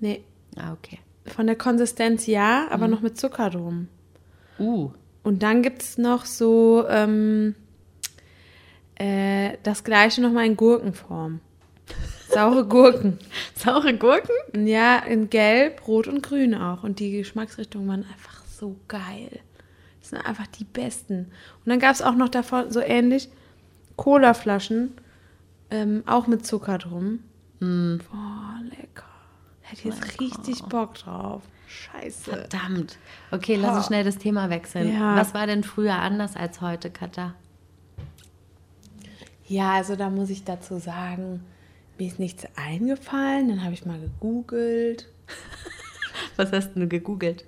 Nee, 0.00 0.24
Ah, 0.56 0.72
okay. 0.72 0.98
von 1.26 1.46
der 1.46 1.56
Konsistenz 1.56 2.26
ja, 2.26 2.66
aber 2.70 2.86
Mhm. 2.86 2.92
noch 2.94 3.00
mit 3.02 3.18
Zucker 3.18 3.50
drum. 3.50 3.88
Uh, 4.58 4.90
Und 5.22 5.42
dann 5.42 5.62
gibt 5.62 5.82
es 5.82 5.96
noch 5.98 6.24
so 6.26 6.84
ähm, 6.88 7.54
äh, 8.96 9.56
das 9.62 9.84
gleiche 9.84 10.20
nochmal 10.20 10.46
in 10.46 10.56
Gurkenform. 10.56 11.40
Saure 12.28 12.64
Gurken. 12.66 13.18
Saure 13.54 13.94
Gurken? 13.96 14.34
Ja, 14.66 14.98
in 14.98 15.30
Gelb, 15.30 15.86
Rot 15.86 16.06
und 16.08 16.22
Grün 16.22 16.54
auch. 16.54 16.82
Und 16.84 16.98
die 17.00 17.12
Geschmacksrichtungen 17.12 17.88
waren 17.88 18.04
einfach 18.12 18.44
so 18.46 18.76
geil. 18.88 19.40
Das 20.10 20.18
sind 20.18 20.28
einfach 20.28 20.46
die 20.48 20.64
besten. 20.64 21.26
Und 21.64 21.66
dann 21.66 21.78
gab 21.78 21.92
es 21.92 22.02
auch 22.02 22.14
noch 22.14 22.28
davon 22.28 22.70
so 22.72 22.80
ähnlich 22.80 23.28
Colaflaschen, 23.96 24.92
ähm, 25.70 26.02
auch 26.06 26.26
mit 26.26 26.44
Zucker 26.44 26.78
drum. 26.78 27.20
Boah, 27.60 28.60
lecker. 28.70 29.04
Hätte 29.60 29.88
jetzt 29.88 30.20
richtig 30.20 30.62
Bock 30.64 30.94
drauf. 30.94 31.42
Scheiße. 31.68 32.30
Verdammt. 32.30 32.98
Okay, 33.30 33.54
lass 33.54 33.76
uns 33.76 33.86
schnell 33.86 34.02
das 34.02 34.18
Thema 34.18 34.50
wechseln. 34.50 34.92
Ja. 34.92 35.14
Was 35.14 35.34
war 35.34 35.46
denn 35.46 35.62
früher 35.62 35.94
anders 35.94 36.34
als 36.34 36.60
heute, 36.60 36.90
Katha? 36.90 37.34
Ja, 39.46 39.74
also 39.74 39.94
da 39.94 40.10
muss 40.10 40.30
ich 40.30 40.42
dazu 40.44 40.78
sagen, 40.78 41.44
mir 41.98 42.08
ist 42.08 42.18
nichts 42.18 42.46
eingefallen. 42.56 43.48
Dann 43.48 43.62
habe 43.62 43.74
ich 43.74 43.86
mal 43.86 44.00
gegoogelt. 44.00 45.08
Was 46.36 46.50
hast 46.52 46.74
du 46.74 46.88
gegoogelt? 46.88 47.44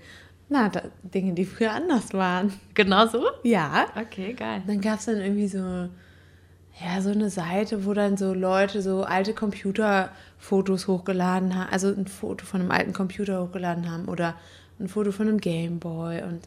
Na, 0.52 0.68
da, 0.68 0.82
Dinge, 1.02 1.32
die 1.32 1.46
früher 1.46 1.72
anders 1.72 2.12
waren. 2.12 2.52
Genau 2.74 3.06
so? 3.06 3.24
Ja. 3.42 3.86
Okay, 3.98 4.34
geil. 4.34 4.62
Dann 4.66 4.82
gab 4.82 4.98
es 4.98 5.06
dann 5.06 5.16
irgendwie 5.16 5.48
so, 5.48 5.58
ja, 5.58 7.00
so 7.00 7.08
eine 7.08 7.30
Seite, 7.30 7.86
wo 7.86 7.94
dann 7.94 8.18
so 8.18 8.34
Leute 8.34 8.82
so 8.82 9.02
alte 9.02 9.32
Computerfotos 9.32 10.88
hochgeladen 10.88 11.54
haben, 11.54 11.70
also 11.72 11.88
ein 11.88 12.06
Foto 12.06 12.44
von 12.44 12.60
einem 12.60 12.70
alten 12.70 12.92
Computer 12.92 13.42
hochgeladen 13.42 13.90
haben 13.90 14.04
oder 14.08 14.34
ein 14.78 14.88
Foto 14.88 15.10
von 15.10 15.26
einem 15.26 15.38
Gameboy 15.38 16.22
und 16.22 16.42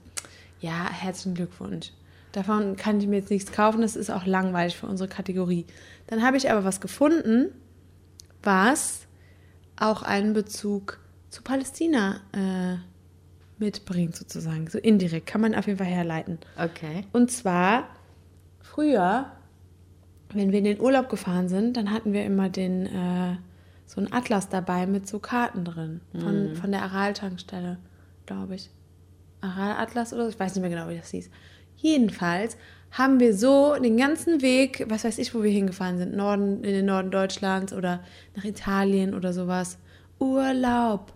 ja, 0.61 0.87
herzlichen 0.87 1.33
Glückwunsch. 1.33 1.89
Davon 2.31 2.75
kann 2.75 2.99
ich 2.99 3.07
mir 3.07 3.17
jetzt 3.17 3.31
nichts 3.31 3.51
kaufen, 3.51 3.81
das 3.81 3.95
ist 3.95 4.11
auch 4.11 4.27
langweilig 4.27 4.77
für 4.77 4.85
unsere 4.85 5.09
Kategorie. 5.09 5.65
Dann 6.05 6.21
habe 6.21 6.37
ich 6.37 6.51
aber 6.51 6.63
was 6.63 6.79
gefunden, 6.79 7.49
was 8.43 9.07
auch 9.77 10.03
einen 10.03 10.33
Bezug 10.33 10.99
zu 11.31 11.41
Palästina 11.41 12.19
äh, 12.33 12.77
mitbringt, 13.57 14.15
sozusagen. 14.15 14.67
So 14.67 14.77
indirekt 14.77 15.27
kann 15.27 15.41
man 15.41 15.55
auf 15.55 15.67
jeden 15.67 15.77
Fall 15.77 15.87
herleiten. 15.87 16.39
Okay. 16.57 17.05
Und 17.13 17.31
zwar 17.31 17.87
früher, 18.61 19.31
wenn 20.33 20.51
wir 20.51 20.59
in 20.59 20.65
den 20.65 20.81
Urlaub 20.81 21.09
gefahren 21.09 21.47
sind, 21.47 21.77
dann 21.77 21.91
hatten 21.91 22.13
wir 22.13 22.25
immer 22.25 22.49
den 22.49 22.85
äh, 22.85 23.37
so 23.85 24.01
einen 24.01 24.11
Atlas 24.11 24.49
dabei 24.49 24.87
mit 24.87 25.07
so 25.07 25.19
Karten 25.19 25.63
drin 25.63 26.01
von, 26.19 26.55
von 26.55 26.71
der 26.71 26.81
Aral-Tankstelle, 26.83 27.77
glaube 28.25 28.55
ich. 28.55 28.71
Aral-Atlas 29.41 30.11
oder 30.13 30.23
so, 30.23 30.29
ich 30.29 30.39
weiß 30.39 30.55
nicht 30.55 30.61
mehr 30.61 30.71
genau, 30.71 30.89
wie 30.89 30.97
das 30.97 31.11
hieß. 31.11 31.29
Jedenfalls 31.77 32.57
haben 32.91 33.19
wir 33.19 33.35
so 33.35 33.75
den 33.75 33.97
ganzen 33.97 34.41
Weg, 34.41 34.85
was 34.89 35.03
weiß 35.03 35.17
ich, 35.17 35.35
wo 35.35 35.43
wir 35.43 35.51
hingefahren 35.51 35.97
sind, 35.97 36.15
Norden, 36.15 36.63
in 36.63 36.73
den 36.73 36.85
Norden 36.85 37.11
Deutschlands 37.11 37.73
oder 37.73 38.03
nach 38.35 38.45
Italien 38.45 39.13
oder 39.13 39.33
sowas. 39.33 39.77
Urlaub. 40.19 41.13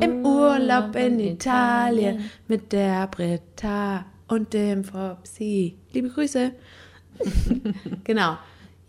Im 0.00 0.24
Urlaub 0.24 0.96
in 0.96 1.20
Italien 1.20 2.30
mit 2.48 2.72
der 2.72 3.06
Britta 3.08 4.06
und 4.28 4.52
dem 4.52 4.84
Fopsi. 4.84 5.76
Liebe 5.92 6.08
Grüße. 6.08 6.52
genau. 8.04 8.38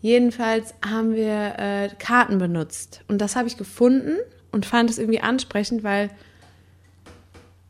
Jedenfalls 0.00 0.74
haben 0.84 1.14
wir 1.14 1.58
äh, 1.58 1.88
Karten 1.98 2.38
benutzt. 2.38 3.02
Und 3.08 3.20
das 3.20 3.36
habe 3.36 3.48
ich 3.48 3.56
gefunden 3.56 4.18
und 4.52 4.66
fand 4.66 4.90
es 4.90 4.98
irgendwie 4.98 5.20
ansprechend, 5.20 5.82
weil, 5.82 6.10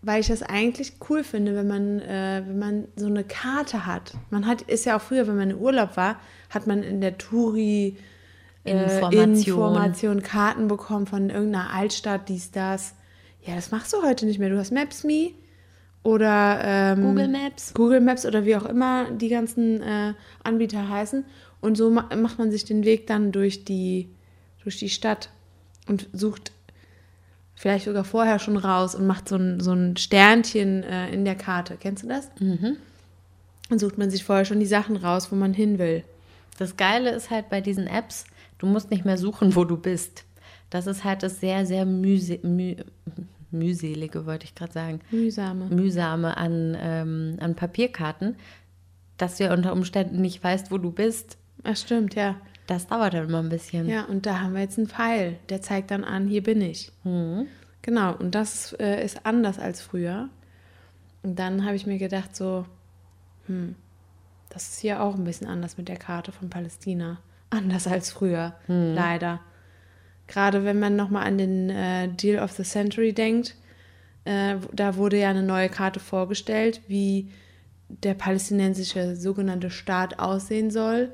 weil 0.02 0.20
ich 0.20 0.26
das 0.26 0.42
eigentlich 0.42 0.94
cool 1.08 1.22
finde, 1.22 1.54
wenn 1.54 1.68
man, 1.68 2.00
äh, 2.00 2.42
wenn 2.46 2.58
man 2.58 2.84
so 2.96 3.06
eine 3.06 3.24
Karte 3.24 3.86
hat. 3.86 4.14
Man 4.30 4.46
hat, 4.46 4.62
ist 4.62 4.84
ja 4.84 4.96
auch 4.96 5.00
früher, 5.00 5.26
wenn 5.26 5.36
man 5.36 5.50
in 5.50 5.58
Urlaub 5.58 5.96
war, 5.96 6.16
hat 6.50 6.66
man 6.66 6.82
in 6.82 7.00
der 7.00 7.18
Touri 7.18 7.96
äh, 8.64 8.70
Information. 8.70 9.34
Information, 9.34 10.22
Karten 10.22 10.68
bekommen 10.68 11.06
von 11.06 11.30
irgendeiner 11.30 11.72
Altstadt, 11.72 12.28
dies, 12.28 12.50
das. 12.50 12.94
Ja, 13.46 13.54
das 13.54 13.70
machst 13.70 13.92
du 13.92 14.02
heute 14.02 14.26
nicht 14.26 14.38
mehr. 14.38 14.48
Du 14.48 14.58
hast 14.58 14.72
Maps.me 14.72 15.30
oder 16.02 16.60
ähm, 16.62 17.02
Google 17.02 17.28
Maps. 17.28 17.74
Google 17.74 18.00
Maps 18.00 18.26
oder 18.26 18.44
wie 18.44 18.56
auch 18.56 18.64
immer 18.64 19.10
die 19.10 19.28
ganzen 19.28 19.82
äh, 19.82 20.14
Anbieter 20.42 20.88
heißen. 20.88 21.24
Und 21.60 21.76
so 21.76 21.90
ma 21.90 22.08
macht 22.16 22.38
man 22.38 22.50
sich 22.50 22.64
den 22.64 22.84
Weg 22.84 23.06
dann 23.06 23.32
durch 23.32 23.64
die, 23.64 24.08
durch 24.62 24.78
die 24.78 24.90
Stadt 24.90 25.30
und 25.86 26.08
sucht 26.12 26.52
vielleicht 27.54 27.86
sogar 27.86 28.04
vorher 28.04 28.38
schon 28.38 28.56
raus 28.56 28.94
und 28.94 29.06
macht 29.06 29.28
so 29.28 29.36
ein, 29.36 29.60
so 29.60 29.72
ein 29.72 29.96
Sternchen 29.96 30.82
äh, 30.82 31.10
in 31.10 31.24
der 31.24 31.36
Karte. 31.36 31.76
Kennst 31.78 32.02
du 32.02 32.08
das? 32.08 32.30
Mhm. 32.38 32.76
Dann 33.68 33.78
sucht 33.78 33.96
man 33.96 34.10
sich 34.10 34.24
vorher 34.24 34.44
schon 34.44 34.60
die 34.60 34.66
Sachen 34.66 34.96
raus, 34.96 35.32
wo 35.32 35.36
man 35.36 35.54
hin 35.54 35.78
will. 35.78 36.04
Das 36.58 36.76
Geile 36.76 37.10
ist 37.10 37.30
halt 37.30 37.48
bei 37.48 37.60
diesen 37.60 37.86
Apps, 37.86 38.24
du 38.58 38.66
musst 38.66 38.90
nicht 38.90 39.04
mehr 39.04 39.18
suchen, 39.18 39.56
wo 39.56 39.64
du 39.64 39.76
bist. 39.76 40.24
Das 40.70 40.86
ist 40.86 41.04
halt 41.04 41.22
das 41.22 41.40
sehr, 41.40 41.66
sehr 41.66 41.84
mühse 41.84 42.38
müh 42.42 42.76
mühselige, 43.50 44.26
wollte 44.26 44.44
ich 44.44 44.54
gerade 44.54 44.72
sagen. 44.72 45.00
Mühsame. 45.10 45.66
Mühsame 45.66 46.36
an, 46.36 46.76
ähm, 46.80 47.36
an 47.40 47.54
Papierkarten, 47.54 48.36
dass 49.16 49.36
du 49.36 49.44
ja 49.44 49.54
unter 49.54 49.72
Umständen 49.72 50.20
nicht 50.20 50.42
weißt, 50.42 50.72
wo 50.72 50.78
du 50.78 50.90
bist. 50.90 51.38
Ach, 51.62 51.76
stimmt, 51.76 52.16
ja. 52.16 52.36
Das 52.66 52.86
dauert 52.86 53.14
dann 53.14 53.28
immer 53.28 53.40
ein 53.40 53.50
bisschen. 53.50 53.88
Ja, 53.88 54.04
und 54.04 54.26
da 54.26 54.40
haben 54.40 54.54
wir 54.54 54.62
jetzt 54.62 54.78
einen 54.78 54.88
Pfeil, 54.88 55.36
der 55.50 55.62
zeigt 55.62 55.90
dann 55.90 56.02
an, 56.02 56.26
hier 56.26 56.42
bin 56.42 56.60
ich. 56.60 56.90
Genau, 57.82 58.16
und 58.16 58.34
das 58.34 58.72
äh, 58.80 59.04
ist 59.04 59.24
anders 59.24 59.58
als 59.58 59.82
früher. 59.82 60.30
Und 61.22 61.38
dann 61.38 61.64
habe 61.64 61.76
ich 61.76 61.86
mir 61.86 61.98
gedacht, 61.98 62.34
so, 62.34 62.66
hm, 63.46 63.76
das 64.48 64.68
ist 64.68 64.80
hier 64.80 65.02
auch 65.02 65.14
ein 65.14 65.24
bisschen 65.24 65.46
anders 65.46 65.76
mit 65.76 65.88
der 65.88 65.96
Karte 65.96 66.32
von 66.32 66.48
Palästina. 66.48 67.18
Anders 67.50 67.86
als 67.86 68.10
früher, 68.10 68.54
leider. 68.66 69.40
Gerade 70.26 70.64
wenn 70.64 70.78
man 70.78 70.96
nochmal 70.96 71.26
an 71.26 71.38
den 71.38 71.70
äh, 71.70 72.08
Deal 72.08 72.42
of 72.42 72.52
the 72.52 72.62
Century 72.62 73.12
denkt, 73.12 73.56
äh, 74.24 74.56
da 74.72 74.96
wurde 74.96 75.18
ja 75.18 75.30
eine 75.30 75.42
neue 75.42 75.68
Karte 75.68 76.00
vorgestellt, 76.00 76.80
wie 76.88 77.30
der 77.88 78.14
palästinensische 78.14 79.16
sogenannte 79.16 79.70
Staat 79.70 80.18
aussehen 80.18 80.70
soll. 80.70 81.10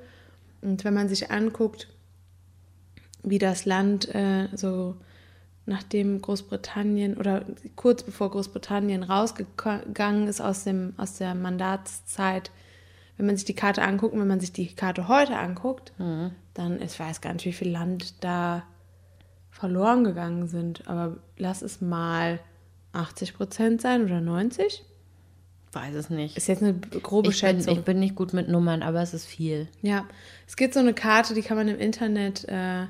Und 0.63 0.85
wenn 0.85 0.95
man 0.95 1.09
sich 1.09 1.31
anguckt, 1.31 1.89
wie 3.23 3.39
das 3.39 3.67
Land 3.67 4.15
äh, 4.15 4.49
so 4.55 4.97
nachdem 5.67 6.21
Großbritannien 6.21 7.17
oder 7.17 7.45
kurz 7.77 8.03
bevor 8.03 8.31
Großbritannien 8.31 9.03
rausgegangen 9.03 10.27
ist 10.27 10.41
aus, 10.41 10.65
dem, 10.65 10.95
aus 10.97 11.15
der 11.15 11.35
Mandatszeit, 11.35 12.51
wenn 13.17 13.27
man 13.27 13.37
sich 13.37 13.45
die 13.45 13.55
Karte 13.55 13.83
anguckt, 13.83 14.15
und 14.15 14.21
wenn 14.21 14.29
man 14.29 14.41
sich 14.41 14.53
die 14.53 14.75
Karte 14.75 15.07
heute 15.07 15.37
anguckt, 15.37 15.93
dann 16.55 16.83
ich 16.83 16.99
weiß 16.99 17.21
gar 17.21 17.35
nicht, 17.35 17.45
wie 17.45 17.53
viel 17.53 17.71
Land 17.71 18.25
da 18.25 18.65
verloren 19.61 20.05
gegangen 20.05 20.49
sind. 20.49 20.89
Aber 20.89 21.19
lass 21.37 21.61
es 21.61 21.81
mal 21.83 22.41
80 22.93 23.35
Prozent 23.35 23.81
sein 23.83 24.05
oder 24.05 24.21
90? 24.21 24.85
Weiß 25.73 25.95
es 25.95 26.11
nicht. 26.11 26.37
Ist 26.37 26.49
jetzt 26.49 26.63
eine 26.63 26.75
grobe 26.75 27.29
Ich 27.31 27.41
bin, 27.41 27.49
Schätzung. 27.59 27.79
ich 27.79 27.85
bin 27.85 28.01
nicht 28.01 28.17
gut 28.17 28.33
mit 28.33 28.49
Nummern, 28.49 28.83
aber 28.83 29.03
es 29.03 29.15
ist 29.15 29.27
viel. 29.27 29.69
Ja, 29.83 30.07
es 30.49 30.57
gibt 30.57 30.75
so 30.75 30.81
eine 30.81 30.95
Karte, 30.95 31.35
die 31.35 31.43
kann 31.43 31.57
man 31.57 31.69
im 31.69 31.79
Internet 31.79 32.45
äh, 32.49 32.87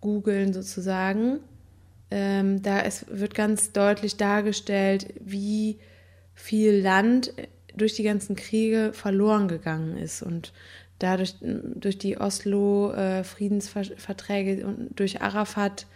googeln 0.00 0.52
sozusagen. 0.52 1.40
Ähm, 2.12 2.62
da 2.62 2.80
es 2.82 3.06
wird 3.08 3.34
ganz 3.34 3.72
deutlich 3.72 4.16
dargestellt, 4.16 5.14
wie 5.20 5.78
viel 6.34 6.74
Land 6.80 7.32
durch 7.74 7.94
die 7.94 8.02
ganzen 8.02 8.36
Kriege 8.36 8.92
verloren 8.92 9.48
gegangen 9.48 9.96
ist 9.96 10.22
und 10.22 10.52
dadurch 11.00 11.34
durch 11.40 11.98
die 11.98 12.18
Oslo-Friedensverträge 12.18 14.64
und 14.66 14.98
durch 14.98 15.20
Arafat 15.20 15.86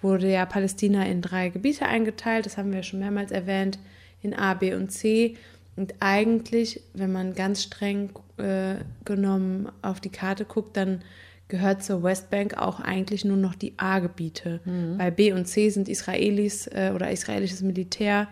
wurde 0.00 0.30
ja 0.30 0.46
Palästina 0.46 1.04
in 1.06 1.20
drei 1.22 1.48
Gebiete 1.48 1.86
eingeteilt. 1.86 2.46
Das 2.46 2.56
haben 2.56 2.72
wir 2.72 2.84
schon 2.84 3.00
mehrmals 3.00 3.32
erwähnt, 3.32 3.80
in 4.22 4.32
A, 4.34 4.54
B 4.54 4.74
und 4.74 4.92
C. 4.92 5.36
Und 5.76 5.94
eigentlich, 5.98 6.82
wenn 6.92 7.10
man 7.10 7.34
ganz 7.34 7.64
streng 7.64 8.10
äh, 8.36 8.76
genommen 9.04 9.68
auf 9.82 10.00
die 10.00 10.10
Karte 10.10 10.44
guckt, 10.44 10.76
dann 10.76 11.02
gehört 11.48 11.82
zur 11.82 12.02
Westbank 12.02 12.56
auch 12.56 12.80
eigentlich 12.80 13.24
nur 13.24 13.36
noch 13.36 13.54
die 13.54 13.74
A-Gebiete. 13.76 14.60
Bei 14.98 15.10
B 15.10 15.32
und 15.32 15.46
C 15.46 15.70
sind 15.70 15.88
Israelis 15.88 16.66
äh, 16.68 16.92
oder 16.94 17.10
israelisches 17.10 17.62
Militär 17.62 18.28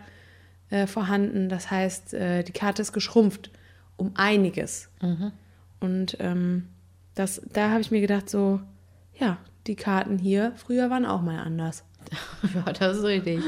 äh, 0.69 0.87
vorhanden. 0.87 1.49
Das 1.49 1.69
heißt, 1.69 2.13
äh, 2.13 2.43
die 2.43 2.53
Karte 2.53 2.81
ist 2.81 2.93
geschrumpft 2.93 3.51
um 3.97 4.11
einiges. 4.15 4.89
Und 5.83 6.15
ähm, 6.21 6.69
das, 7.13 7.41
da 7.51 7.71
habe 7.71 7.81
ich 7.81 7.91
mir 7.91 7.99
gedacht, 7.99 8.29
so, 8.29 8.61
ja, 9.19 9.37
die 9.67 9.75
Karten 9.75 10.17
hier 10.17 10.53
früher 10.55 10.89
waren 10.89 11.05
auch 11.05 11.21
mal 11.21 11.39
anders. 11.39 11.83
Ja, 12.53 12.71
das 12.73 12.97
ist 12.97 13.03
richtig. 13.03 13.39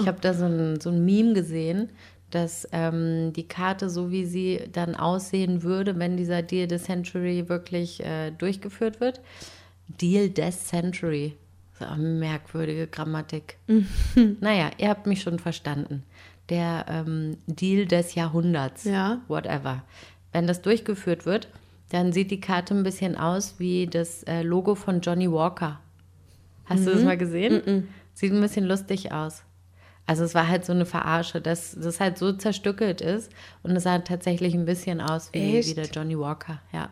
Ich 0.00 0.06
habe 0.06 0.18
da 0.20 0.32
so 0.32 0.46
ein, 0.46 0.80
so 0.80 0.90
ein 0.90 1.04
Meme 1.04 1.34
gesehen, 1.34 1.90
dass 2.30 2.66
ähm, 2.72 3.32
die 3.34 3.46
Karte, 3.46 3.90
so 3.90 4.10
wie 4.10 4.24
sie 4.24 4.62
dann 4.72 4.94
aussehen 4.94 5.62
würde, 5.62 5.98
wenn 5.98 6.16
dieser 6.16 6.42
Deal 6.42 6.66
des 6.66 6.84
Century 6.84 7.48
wirklich 7.48 8.02
äh, 8.04 8.30
durchgeführt 8.30 9.00
wird. 9.00 9.20
Deal 9.88 10.30
des 10.30 10.66
Century. 10.66 11.36
So 11.78 11.84
eine 11.84 12.02
merkwürdige 12.02 12.86
Grammatik. 12.86 13.58
naja, 14.40 14.70
ihr 14.78 14.88
habt 14.88 15.06
mich 15.06 15.22
schon 15.22 15.38
verstanden. 15.38 16.02
Der 16.48 16.86
ähm, 16.88 17.36
Deal 17.46 17.86
des 17.86 18.14
Jahrhunderts. 18.14 18.84
Ja. 18.84 19.20
Whatever. 19.28 19.84
Wenn 20.32 20.46
das 20.46 20.62
durchgeführt 20.62 21.26
wird, 21.26 21.48
dann 21.90 22.12
sieht 22.12 22.30
die 22.30 22.40
Karte 22.40 22.74
ein 22.74 22.82
bisschen 22.82 23.16
aus 23.16 23.56
wie 23.58 23.86
das 23.86 24.22
äh, 24.24 24.42
Logo 24.42 24.74
von 24.74 25.00
Johnny 25.00 25.30
Walker. 25.30 25.80
Hast 26.64 26.86
du 26.86 26.92
das 26.92 27.02
mal 27.02 27.18
gesehen? 27.18 27.88
Sieht 28.14 28.32
ein 28.32 28.40
bisschen 28.40 28.64
lustig 28.64 29.12
aus. 29.12 29.42
Also 30.06 30.24
es 30.24 30.34
war 30.34 30.48
halt 30.48 30.64
so 30.64 30.72
eine 30.72 30.86
Verarsche, 30.86 31.40
dass 31.40 31.76
das 31.78 32.00
halt 32.00 32.18
so 32.18 32.32
zerstückelt 32.32 33.00
ist 33.00 33.30
und 33.62 33.72
es 33.72 33.84
sah 33.84 33.98
tatsächlich 34.00 34.54
ein 34.54 34.64
bisschen 34.64 35.00
aus 35.00 35.30
wie, 35.32 35.58
Echt? 35.58 35.68
wie 35.68 35.74
der 35.74 35.86
Johnny 35.86 36.18
Walker, 36.18 36.60
ja. 36.72 36.90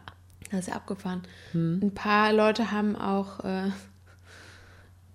Das 0.51 0.61
ist 0.61 0.69
ja 0.69 0.75
abgefahren. 0.75 1.23
Hm. 1.53 1.81
Ein 1.83 1.95
paar 1.95 2.33
Leute 2.33 2.71
haben 2.71 2.97
auch 2.97 3.45
äh, 3.45 3.71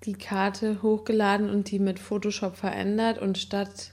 die 0.04 0.14
Karte 0.14 0.82
hochgeladen 0.82 1.50
und 1.50 1.72
die 1.72 1.80
mit 1.80 2.00
Photoshop 2.00 2.56
verändert 2.56 3.20
und 3.20 3.38
statt, 3.38 3.92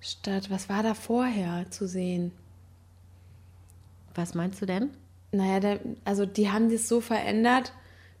statt, 0.00 0.50
was 0.50 0.68
war 0.68 0.82
da 0.82 0.94
vorher 0.94 1.70
zu 1.70 1.88
sehen? 1.88 2.32
Was 4.14 4.34
meinst 4.34 4.60
du 4.62 4.66
denn? 4.66 4.90
Naja, 5.32 5.60
der, 5.60 5.80
also 6.04 6.26
die 6.26 6.50
haben 6.50 6.70
das 6.70 6.88
so 6.88 7.00
verändert, 7.00 7.72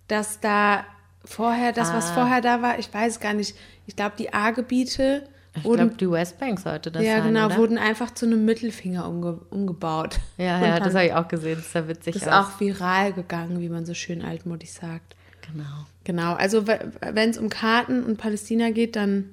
dass 0.08 0.40
da 0.40 0.84
vorher, 1.24 1.72
das, 1.72 1.92
was 1.92 2.10
Ah. 2.10 2.14
vorher 2.14 2.40
da 2.40 2.62
war, 2.62 2.78
ich 2.78 2.92
weiß 2.92 3.20
gar 3.20 3.34
nicht, 3.34 3.56
ich 3.86 3.96
glaube, 3.96 4.14
die 4.18 4.32
A-Gebiete 4.32 5.28
Ich 5.54 5.62
glaube, 5.62 5.94
die 5.98 6.10
Westbank 6.10 6.60
sollte 6.60 6.90
das 6.92 7.02
ja 7.02 7.18
sein, 7.18 7.32
genau, 7.32 7.46
oder? 7.46 7.56
wurden 7.56 7.78
einfach 7.78 8.12
zu 8.12 8.26
einem 8.26 8.44
Mittelfinger 8.44 9.08
umge 9.08 9.40
umgebaut. 9.50 10.18
ja, 10.36 10.64
ja, 10.64 10.78
das 10.80 10.94
habe 10.94 11.06
ich 11.06 11.14
auch 11.14 11.26
gesehen. 11.28 11.56
Das 11.56 11.72
sah 11.72 11.88
witzig 11.88 12.14
Das 12.14 12.22
ist 12.22 12.28
aus. 12.28 12.46
auch 12.54 12.60
viral 12.60 13.12
gegangen, 13.12 13.60
wie 13.60 13.68
man 13.68 13.84
so 13.84 13.94
schön 13.94 14.22
altmodisch 14.22 14.70
sagt. 14.70 15.16
Genau. 15.50 15.64
Genau, 16.04 16.34
also 16.34 16.66
wenn 16.66 17.30
es 17.30 17.38
um 17.38 17.48
Karten 17.48 18.04
und 18.04 18.18
Palästina 18.18 18.70
geht, 18.70 18.94
dann 18.96 19.30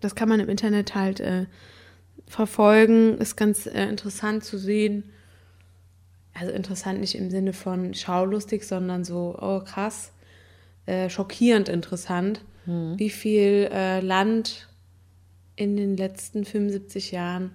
das 0.00 0.14
kann 0.14 0.28
man 0.28 0.40
im 0.40 0.48
Internet 0.48 0.94
halt 0.94 1.20
äh, 1.20 1.46
verfolgen. 2.30 3.18
Ist 3.18 3.36
ganz 3.36 3.66
äh, 3.66 3.84
interessant 3.84 4.44
zu 4.44 4.58
sehen. 4.58 5.04
Also 6.32 6.52
interessant 6.52 7.00
nicht 7.00 7.16
im 7.16 7.30
Sinne 7.30 7.52
von 7.52 7.92
schaulustig, 7.92 8.66
sondern 8.66 9.04
so, 9.04 9.36
oh 9.40 9.60
krass, 9.60 10.12
äh, 10.86 11.10
schockierend 11.10 11.68
interessant, 11.68 12.42
wie 12.66 13.10
viel 13.10 13.68
äh, 13.72 14.00
Land 14.00 14.68
in 15.56 15.76
den 15.76 15.96
letzten 15.96 16.44
75 16.44 17.10
Jahren 17.10 17.50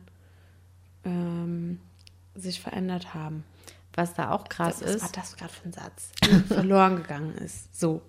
ähm, 1.06 1.80
sich 2.36 2.60
verändert 2.60 3.14
haben. 3.14 3.46
Was 3.94 4.14
da 4.14 4.32
auch 4.32 4.50
krass 4.50 4.82
Was 4.82 4.96
ist, 4.96 5.02
war 5.04 5.10
das 5.14 5.38
gerade 5.38 5.54
für 5.54 5.70
ein 5.70 5.74
Satz? 5.74 6.12
verloren 6.48 6.98
gegangen 6.98 7.34
ist. 7.36 7.80
So. 7.80 8.02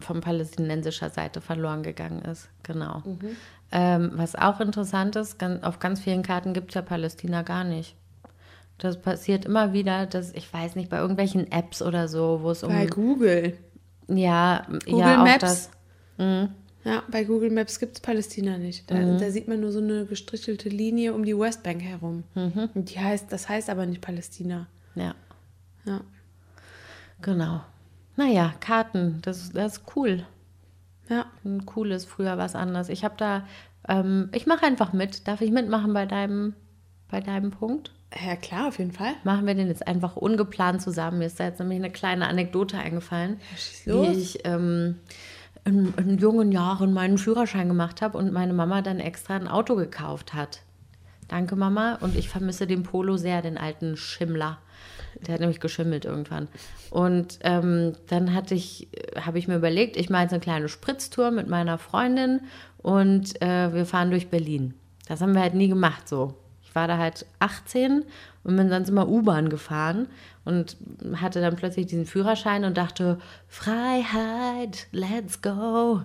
von 0.00 0.20
palästinensischer 0.20 1.10
Seite 1.10 1.40
verloren 1.40 1.82
gegangen 1.82 2.22
ist. 2.22 2.48
Genau. 2.64 3.02
Mhm. 3.04 3.36
Ähm, 3.72 4.10
was 4.14 4.34
auch 4.34 4.60
interessant 4.60 5.14
ist, 5.16 5.38
ganz, 5.38 5.62
auf 5.62 5.78
ganz 5.78 6.00
vielen 6.00 6.22
Karten 6.22 6.52
gibt 6.54 6.70
es 6.70 6.74
ja 6.74 6.82
Palästina 6.82 7.42
gar 7.42 7.62
nicht. 7.64 7.94
Das 8.78 9.00
passiert 9.00 9.44
immer 9.44 9.72
wieder, 9.72 10.06
dass 10.06 10.32
ich 10.32 10.52
weiß 10.52 10.74
nicht, 10.74 10.88
bei 10.90 10.98
irgendwelchen 10.98 11.52
Apps 11.52 11.80
oder 11.82 12.08
so, 12.08 12.40
wo 12.42 12.50
es 12.50 12.62
um 12.62 12.70
Bei 12.72 12.86
Google. 12.86 13.56
ja, 14.08 14.66
Google 14.86 14.98
ja 14.98 15.16
Maps. 15.22 15.38
das. 15.40 15.70
Mhm. 16.18 16.48
Ja, 16.82 17.02
bei 17.10 17.24
Google 17.24 17.50
Maps 17.50 17.78
gibt 17.78 17.96
es 17.96 18.00
Palästina 18.00 18.56
nicht. 18.56 18.90
Da, 18.90 19.18
da 19.18 19.30
sieht 19.30 19.48
man 19.48 19.60
nur 19.60 19.70
so 19.70 19.80
eine 19.80 20.06
gestrichelte 20.06 20.70
Linie 20.70 21.12
um 21.12 21.24
die 21.26 21.38
Westbank 21.38 21.82
herum. 21.82 22.24
Mhm. 22.34 22.70
Und 22.74 22.90
die 22.90 22.98
heißt, 22.98 23.30
das 23.30 23.50
heißt 23.50 23.68
aber 23.68 23.84
nicht 23.84 24.00
Palästina. 24.00 24.66
Ja, 24.94 25.14
Ja. 25.84 26.00
genau. 27.20 27.60
Naja, 28.16 28.54
Karten, 28.60 29.18
das, 29.22 29.50
das 29.50 29.76
ist 29.78 29.82
cool. 29.94 30.24
Ja. 31.10 31.26
Ein 31.44 31.66
cooles, 31.66 32.06
früher 32.06 32.38
was 32.38 32.54
anderes. 32.54 32.88
Ich 32.88 33.04
habe 33.04 33.14
da, 33.18 33.46
ähm, 33.88 34.30
ich 34.32 34.46
mache 34.46 34.64
einfach 34.64 34.92
mit. 34.92 35.28
Darf 35.28 35.40
ich 35.40 35.50
mitmachen 35.50 35.92
bei 35.92 36.06
deinem, 36.06 36.54
bei 37.10 37.20
deinem 37.20 37.50
Punkt? 37.50 37.92
Ja, 38.26 38.36
klar, 38.36 38.68
auf 38.68 38.78
jeden 38.78 38.92
Fall. 38.92 39.12
Machen 39.24 39.46
wir 39.46 39.54
den 39.54 39.68
jetzt 39.68 39.86
einfach 39.86 40.16
ungeplant 40.16 40.82
zusammen. 40.82 41.18
Mir 41.18 41.26
ist 41.26 41.38
da 41.38 41.44
jetzt 41.44 41.60
nämlich 41.60 41.78
eine 41.78 41.90
kleine 41.90 42.26
Anekdote 42.28 42.78
eingefallen, 42.78 43.40
schieß 43.56 43.86
wie 43.86 44.06
ich 44.06 44.38
ähm, 44.44 44.96
in, 45.64 45.92
in 45.96 46.18
jungen 46.18 46.52
Jahren 46.52 46.92
meinen 46.92 47.18
Führerschein 47.18 47.68
gemacht 47.68 48.02
habe 48.02 48.18
und 48.18 48.32
meine 48.32 48.52
Mama 48.52 48.82
dann 48.82 48.98
extra 48.98 49.36
ein 49.36 49.48
Auto 49.48 49.76
gekauft 49.76 50.34
hat. 50.34 50.62
Danke, 51.28 51.54
Mama. 51.54 51.98
Und 52.00 52.16
ich 52.16 52.28
vermisse 52.28 52.66
den 52.66 52.82
Polo 52.82 53.16
sehr, 53.16 53.42
den 53.42 53.58
alten 53.58 53.96
Schimmler. 53.96 54.58
Der 55.26 55.34
hat 55.34 55.40
nämlich 55.40 55.60
geschimmelt 55.60 56.04
irgendwann. 56.04 56.48
Und 56.90 57.38
ähm, 57.42 57.94
dann 58.08 58.34
hatte 58.34 58.54
ich, 58.54 58.88
habe 59.20 59.38
ich 59.38 59.48
mir 59.48 59.56
überlegt, 59.56 59.96
ich 59.96 60.10
mache 60.10 60.22
jetzt 60.22 60.32
eine 60.32 60.40
kleine 60.40 60.68
Spritztour 60.68 61.30
mit 61.30 61.48
meiner 61.48 61.78
Freundin 61.78 62.40
und 62.78 63.40
äh, 63.42 63.72
wir 63.72 63.86
fahren 63.86 64.10
durch 64.10 64.28
Berlin. 64.28 64.74
Das 65.08 65.20
haben 65.20 65.34
wir 65.34 65.42
halt 65.42 65.54
nie 65.54 65.68
gemacht 65.68 66.08
so. 66.08 66.34
Ich 66.62 66.74
war 66.74 66.86
da 66.86 66.98
halt 66.98 67.26
18 67.40 68.04
und 68.44 68.56
bin 68.56 68.68
sonst 68.68 68.88
immer 68.88 69.08
U-Bahn 69.08 69.48
gefahren 69.48 70.06
und 70.44 70.76
hatte 71.16 71.40
dann 71.40 71.56
plötzlich 71.56 71.86
diesen 71.86 72.06
Führerschein 72.06 72.64
und 72.64 72.76
dachte, 72.76 73.18
Freiheit, 73.48 74.86
let's 74.92 75.42
go. 75.42 76.02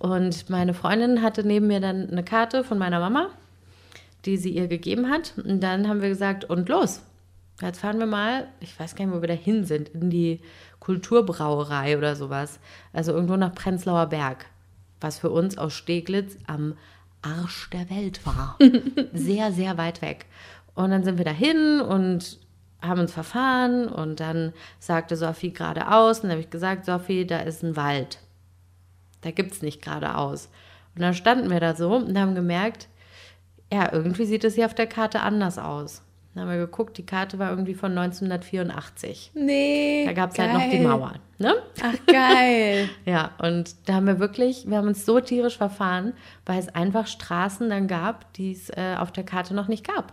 Und 0.00 0.50
meine 0.50 0.74
Freundin 0.74 1.22
hatte 1.22 1.44
neben 1.44 1.68
mir 1.68 1.80
dann 1.80 2.10
eine 2.10 2.24
Karte 2.24 2.64
von 2.64 2.78
meiner 2.78 3.00
Mama, 3.00 3.28
die 4.24 4.36
sie 4.36 4.50
ihr 4.50 4.66
gegeben 4.66 5.10
hat. 5.10 5.34
Und 5.36 5.60
dann 5.60 5.88
haben 5.88 6.02
wir 6.02 6.08
gesagt, 6.08 6.44
und 6.44 6.68
los. 6.68 7.02
Jetzt 7.62 7.80
fahren 7.80 7.98
wir 7.98 8.06
mal, 8.06 8.48
ich 8.60 8.78
weiß 8.78 8.94
gar 8.94 9.04
nicht, 9.04 9.14
wo 9.14 9.20
wir 9.20 9.28
da 9.28 9.34
hin 9.34 9.64
sind, 9.64 9.90
in 9.90 10.10
die 10.10 10.40
Kulturbrauerei 10.78 11.98
oder 11.98 12.16
sowas. 12.16 12.58
Also 12.92 13.12
irgendwo 13.12 13.36
nach 13.36 13.54
Prenzlauer 13.54 14.06
Berg. 14.06 14.46
Was 15.00 15.18
für 15.18 15.30
uns 15.30 15.58
aus 15.58 15.74
Steglitz 15.74 16.36
am 16.46 16.76
Arsch 17.22 17.68
der 17.70 17.90
Welt 17.90 18.24
war. 18.24 18.58
sehr, 19.12 19.52
sehr 19.52 19.76
weit 19.76 20.02
weg. 20.02 20.26
Und 20.74 20.90
dann 20.90 21.04
sind 21.04 21.18
wir 21.18 21.24
dahin 21.24 21.80
und 21.80 22.38
haben 22.80 23.00
uns 23.00 23.12
verfahren 23.12 23.88
und 23.88 24.20
dann 24.20 24.54
sagte 24.78 25.16
Sophie 25.16 25.52
geradeaus 25.52 26.18
und 26.18 26.24
dann 26.24 26.32
habe 26.32 26.40
ich 26.40 26.50
gesagt, 26.50 26.86
Sophie, 26.86 27.26
da 27.26 27.40
ist 27.40 27.62
ein 27.62 27.76
Wald. 27.76 28.18
Da 29.20 29.30
gibt 29.30 29.52
es 29.52 29.62
nicht 29.62 29.82
geradeaus. 29.82 30.48
Und 30.94 31.02
dann 31.02 31.14
standen 31.14 31.50
wir 31.50 31.60
da 31.60 31.74
so 31.74 31.94
und 31.96 32.18
haben 32.18 32.34
gemerkt, 32.34 32.88
ja, 33.72 33.92
irgendwie 33.92 34.24
sieht 34.24 34.44
es 34.44 34.54
hier 34.54 34.66
auf 34.66 34.74
der 34.74 34.86
Karte 34.86 35.20
anders 35.20 35.58
aus. 35.58 36.02
Dann 36.34 36.44
haben 36.44 36.50
wir 36.50 36.58
geguckt, 36.58 36.96
die 36.96 37.04
Karte 37.04 37.38
war 37.38 37.50
irgendwie 37.50 37.74
von 37.74 37.96
1984. 37.96 39.32
Nee. 39.34 40.04
Da 40.06 40.12
gab 40.12 40.30
es 40.30 40.38
halt 40.38 40.52
noch 40.52 40.70
die. 40.70 40.78
Mauer. 40.78 41.14
Ne? 41.38 41.54
Ach, 41.82 41.94
geil. 42.06 42.88
Ja, 43.04 43.32
und 43.38 43.74
da 43.86 43.94
haben 43.94 44.06
wir 44.06 44.20
wirklich, 44.20 44.68
wir 44.68 44.76
haben 44.76 44.86
uns 44.86 45.04
so 45.04 45.18
tierisch 45.20 45.56
verfahren, 45.56 46.12
weil 46.46 46.58
es 46.58 46.68
einfach 46.68 47.06
Straßen 47.06 47.68
dann 47.68 47.88
gab, 47.88 48.32
die 48.34 48.52
es 48.52 48.70
äh, 48.70 48.96
auf 48.98 49.10
der 49.10 49.24
Karte 49.24 49.54
noch 49.54 49.66
nicht 49.66 49.86
gab. 49.86 50.12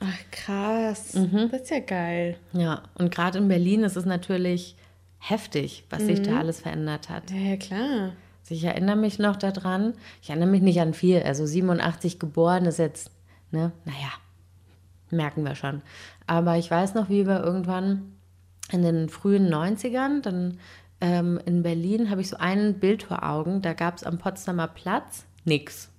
Ach, 0.00 0.30
krass. 0.30 1.14
Mhm. 1.14 1.48
Das 1.50 1.62
ist 1.62 1.70
ja 1.70 1.80
geil. 1.80 2.36
Ja, 2.52 2.82
und 2.94 3.10
gerade 3.10 3.38
in 3.38 3.48
Berlin 3.48 3.82
ist 3.82 3.96
es 3.96 4.06
natürlich 4.06 4.76
heftig, 5.18 5.84
was 5.90 6.02
sich 6.02 6.22
da 6.22 6.38
alles 6.38 6.60
verändert 6.60 7.10
hat. 7.10 7.30
Ja, 7.30 7.36
ja, 7.36 7.56
klar. 7.56 8.12
Also 8.40 8.54
ich 8.54 8.64
erinnere 8.64 8.96
mich 8.96 9.18
noch 9.18 9.36
daran, 9.36 9.94
ich 10.22 10.30
erinnere 10.30 10.48
mich 10.48 10.62
nicht 10.62 10.80
an 10.80 10.94
viel, 10.94 11.22
also 11.22 11.44
87 11.44 12.18
geboren 12.18 12.64
ist 12.64 12.78
jetzt, 12.78 13.10
ne, 13.50 13.72
naja, 13.84 14.12
merken 15.12 15.44
wir 15.44 15.54
schon. 15.54 15.82
Aber 16.26 16.56
ich 16.56 16.70
weiß 16.70 16.94
noch, 16.94 17.08
wie 17.08 17.26
wir 17.26 17.42
irgendwann 17.42 18.12
in 18.70 18.82
den 18.82 19.08
frühen 19.08 19.52
90ern, 19.52 20.22
dann 20.22 20.58
ähm, 21.00 21.40
in 21.44 21.62
Berlin, 21.62 22.10
habe 22.10 22.20
ich 22.20 22.28
so 22.28 22.36
ein 22.36 22.78
Bild 22.78 23.02
vor 23.02 23.22
Augen, 23.22 23.62
da 23.62 23.72
gab 23.72 23.96
es 23.96 24.04
am 24.04 24.18
Potsdamer 24.18 24.68
Platz 24.68 25.26
nix. 25.44 25.90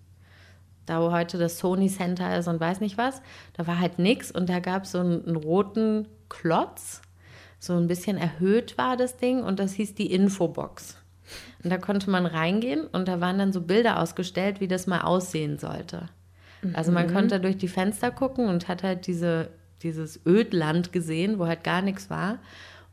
Da 0.86 1.02
wo 1.02 1.12
heute 1.12 1.38
das 1.38 1.60
Sony 1.60 1.90
Center 1.90 2.38
ist 2.38 2.48
und 2.48 2.60
weiß 2.60 2.82
nicht 2.82 2.98
was, 2.98 3.22
da 3.54 3.68
war 3.68 3.80
halt 3.80 4.00
nix 4.00 4.32
und 4.32 4.50
da 4.50 4.60
gab 4.60 4.84
es 4.84 4.92
so 4.92 5.00
einen, 5.00 5.26
einen 5.26 5.36
roten 5.36 6.08
Klotz, 6.30 7.02
so 7.60 7.74
ein 7.74 7.88
bisschen 7.88 8.18
erhöht 8.18 8.78
war 8.78 8.98
das 8.98 9.18
Ding 9.18 9.44
und 9.44 9.60
das 9.60 9.74
hieß 9.74 9.96
die 9.96 10.12
Infobox. 10.12 10.98
Und 11.64 11.70
da 11.70 11.78
konnte 11.78 12.10
man 12.10 12.26
reingehen 12.26 12.88
und 12.88 13.08
da 13.08 13.22
waren 13.22 13.38
dann 13.38 13.54
so 13.54 13.62
Bilder 13.62 14.00
ausgestellt, 14.00 14.60
wie 14.60 14.68
das 14.68 14.88
mal 14.88 15.02
aussehen 15.02 15.60
sollte. 15.60 16.10
Also 16.74 16.92
man 16.92 17.12
konnte 17.12 17.40
durch 17.40 17.58
die 17.58 17.68
Fenster 17.68 18.12
gucken 18.12 18.48
und 18.48 18.68
hat 18.68 18.84
halt 18.84 19.08
diese, 19.08 19.50
dieses 19.82 20.20
Ödland 20.26 20.92
gesehen, 20.94 21.40
wo 21.40 21.48
halt 21.48 21.64
gar 21.64 21.82
nichts 21.82 22.10
war. 22.10 22.38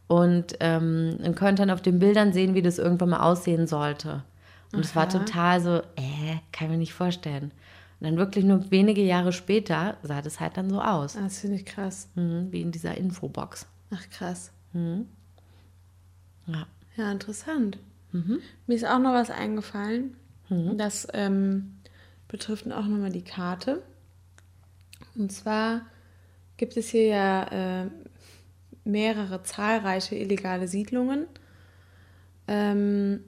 Und 0.07 0.57
ähm, 0.61 1.19
man 1.21 1.35
konnte 1.35 1.57
dann 1.63 1.71
auf 1.71 1.83
den 1.83 1.99
Bildern 1.99 2.33
sehen, 2.33 2.55
wie 2.55 2.63
das 2.63 2.79
irgendwann 2.79 3.11
mal 3.11 3.21
aussehen 3.21 3.67
sollte. 3.67 4.23
Und 4.73 4.81
es 4.81 4.97
war 4.97 5.09
total 5.09 5.61
so, 5.61 5.77
äh, 5.97 6.37
kann 6.53 6.67
ich 6.67 6.71
mir 6.71 6.77
nicht 6.79 6.95
vorstellen. 6.95 7.53
Und 8.01 8.05
dann 8.07 8.17
wirklich 8.17 8.45
nur 8.45 8.71
wenige 8.71 9.03
Jahre 9.03 9.33
später 9.33 9.97
sah 10.03 10.23
das 10.23 10.41
halt 10.41 10.57
dann 10.57 10.71
so 10.71 10.81
aus, 10.81 11.17
Ah, 11.17 11.23
Das 11.25 11.41
finde 11.41 11.57
ich 11.57 11.67
krass. 11.67 12.09
mhm, 12.15 12.49
wie 12.53 12.63
in 12.63 12.71
dieser 12.73 12.97
Infobox. 12.97 13.67
Ach, 13.91 14.09
krass. 14.11 14.51
Ja. 16.47 16.67
Ja, 16.97 17.13
interessant. 17.13 17.79
Mir 18.13 18.75
ist 18.75 18.87
auch 18.87 18.99
noch 18.99 19.13
was 19.13 19.31
eingefallen. 19.31 20.15
Das 20.77 21.07
ähm, 21.13 21.75
betrifft 22.29 22.71
auch 22.71 22.87
nochmal 22.87 23.11
die 23.11 23.25
Karte. 23.25 23.83
Und 25.17 25.33
zwar 25.33 25.83
gibt 26.57 26.77
es 26.77 26.91
hier 26.91 27.07
ja 27.07 27.83
äh, 27.85 27.91
mehrere 28.85 29.43
zahlreiche 29.43 30.15
illegale 30.17 30.69
Siedlungen. 30.69 31.27
Ähm, 32.47 33.21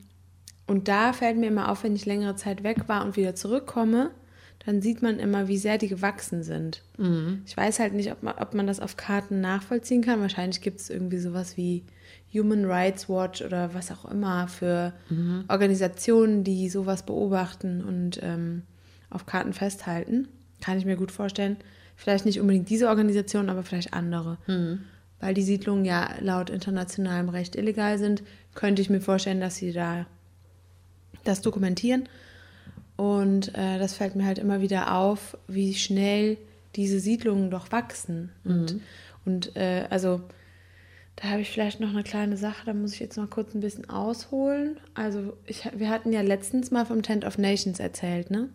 und 0.67 0.89
da 0.89 1.13
fällt 1.13 1.37
mir 1.37 1.49
immer 1.49 1.71
auf, 1.71 1.83
wenn 1.83 1.97
ich 1.97 2.07
längere 2.07 2.37
Zeit 2.37 2.63
weg 2.63 2.89
war 2.89 3.05
und 3.05 3.17
wieder 3.17 3.35
zurückkomme, 3.35 4.11
dann 4.67 4.83
sieht 4.83 5.01
man 5.03 5.19
immer, 5.19 5.49
wie 5.49 5.59
sehr 5.59 5.79
die 5.79 5.89
gewachsen 5.89 6.43
sind. 6.43 6.83
Ich 7.47 7.57
weiß 7.57 7.81
halt 7.81 7.95
nicht, 7.95 8.13
ob 8.13 8.23
man, 8.23 8.35
ob 8.39 8.55
man 8.55 8.67
das 8.67 8.79
auf 8.79 8.97
Karten 8.97 9.41
nachvollziehen 9.41 10.03
kann. 10.03 10.21
Wahrscheinlich 10.21 10.61
gibt 10.61 10.81
es 10.81 10.91
irgendwie 10.91 11.19
sowas 11.19 11.57
wie 11.57 11.85
Human 12.33 12.67
Rights 12.67 13.09
Watch 13.09 13.43
oder 13.43 13.75
was 13.75 13.91
auch 13.91 14.05
immer 14.05 14.49
für 14.49 14.93
Organisationen, 15.49 16.45
die 16.45 16.69
sowas 16.69 17.05
beobachten 17.05 17.83
und 17.83 18.21
ähm, 18.23 18.63
auf 19.11 19.27
Karten 19.27 19.53
festhalten. 19.53 20.29
Kann 20.61 20.79
ich 20.79 20.85
mir 20.85 20.97
gut 20.97 21.13
vorstellen. 21.13 21.57
Vielleicht 21.97 22.25
nicht 22.25 22.41
unbedingt 22.41 22.71
diese 22.71 22.89
Organisation, 22.89 23.49
aber 23.49 23.63
vielleicht 23.63 23.93
andere. 23.93 24.39
Weil 25.21 25.35
die 25.35 25.43
Siedlungen 25.43 25.85
ja 25.85 26.15
laut 26.21 26.49
internationalem 26.49 27.29
Recht 27.29 27.57
illegal 27.57 27.99
sind, 27.99 28.23
könnte 28.55 28.81
ich 28.81 28.89
mir 28.89 29.01
vorstellen, 29.01 29.41
dass 29.41 29.57
sie 29.57 29.73
da 29.73 30.07
das 31.25 31.43
dokumentieren. 31.43 32.09
Und 32.97 33.55
äh, 33.55 33.79
das 33.79 33.95
fällt 33.95 34.17
mir 34.17 34.27
halt 34.27 34.39
immer 34.39 34.61
wieder 34.61 34.95
auf, 34.95 35.37
wie 35.47 35.75
schnell 35.75 36.39
diese 36.77 37.01
Siedlungen 37.01 37.51
doch 37.51 37.73
wachsen. 37.73 38.31
Und, 38.45 38.81
und 39.25 39.57
äh, 39.57 39.87
also 39.91 40.23
da 41.21 41.29
habe 41.29 41.43
ich 41.43 41.51
vielleicht 41.51 41.81
noch 41.81 41.91
eine 41.91 42.03
kleine 42.03 42.37
Sache, 42.37 42.65
da 42.65 42.73
muss 42.73 42.95
ich 42.95 43.01
jetzt 43.01 43.17
noch 43.17 43.29
kurz 43.29 43.55
ein 43.55 43.61
bisschen 43.61 43.91
ausholen. 43.91 44.79
Also 44.95 45.35
ich, 45.47 45.69
wir 45.77 45.91
hatten 45.91 46.13
ja 46.13 46.23
letztens 46.23 46.71
mal 46.71 46.87
vom 46.87 47.03
Tent 47.03 47.27
of 47.27 47.37
Nations 47.37 47.79
erzählt, 47.79 48.31
ne? 48.31 48.49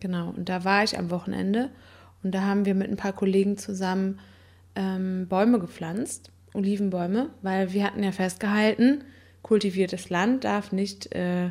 Genau, 0.00 0.28
und 0.30 0.48
da 0.48 0.64
war 0.64 0.84
ich 0.84 0.98
am 0.98 1.10
Wochenende 1.10 1.70
und 2.22 2.34
da 2.34 2.42
haben 2.42 2.66
wir 2.66 2.74
mit 2.74 2.90
ein 2.90 2.96
paar 2.96 3.14
Kollegen 3.14 3.56
zusammen 3.56 4.20
ähm, 4.74 5.28
Bäume 5.28 5.58
gepflanzt, 5.58 6.30
Olivenbäume, 6.52 7.30
weil 7.40 7.72
wir 7.72 7.84
hatten 7.84 8.02
ja 8.02 8.12
festgehalten, 8.12 9.02
kultiviertes 9.42 10.10
Land 10.10 10.44
darf 10.44 10.72
nicht 10.72 11.14
äh, 11.14 11.50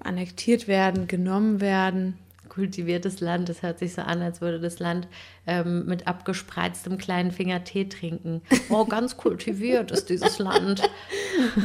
annektiert 0.00 0.68
werden, 0.68 1.08
genommen 1.08 1.62
werden. 1.62 2.18
Kultiviertes 2.48 3.20
Land, 3.20 3.48
das 3.48 3.62
hört 3.62 3.78
sich 3.78 3.94
so 3.94 4.02
an, 4.02 4.22
als 4.22 4.40
würde 4.40 4.60
das 4.60 4.78
Land 4.78 5.08
ähm, 5.46 5.86
mit 5.86 6.06
abgespreiztem 6.06 6.98
kleinen 6.98 7.30
Finger 7.30 7.64
Tee 7.64 7.88
trinken. 7.88 8.42
Oh, 8.68 8.84
ganz 8.84 9.16
kultiviert 9.16 9.90
ist 9.90 10.10
dieses 10.10 10.38
Land. 10.38 10.82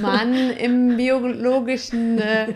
Mann, 0.02 0.52
im 0.52 0.98
biologischen, 0.98 2.20
äh, 2.20 2.54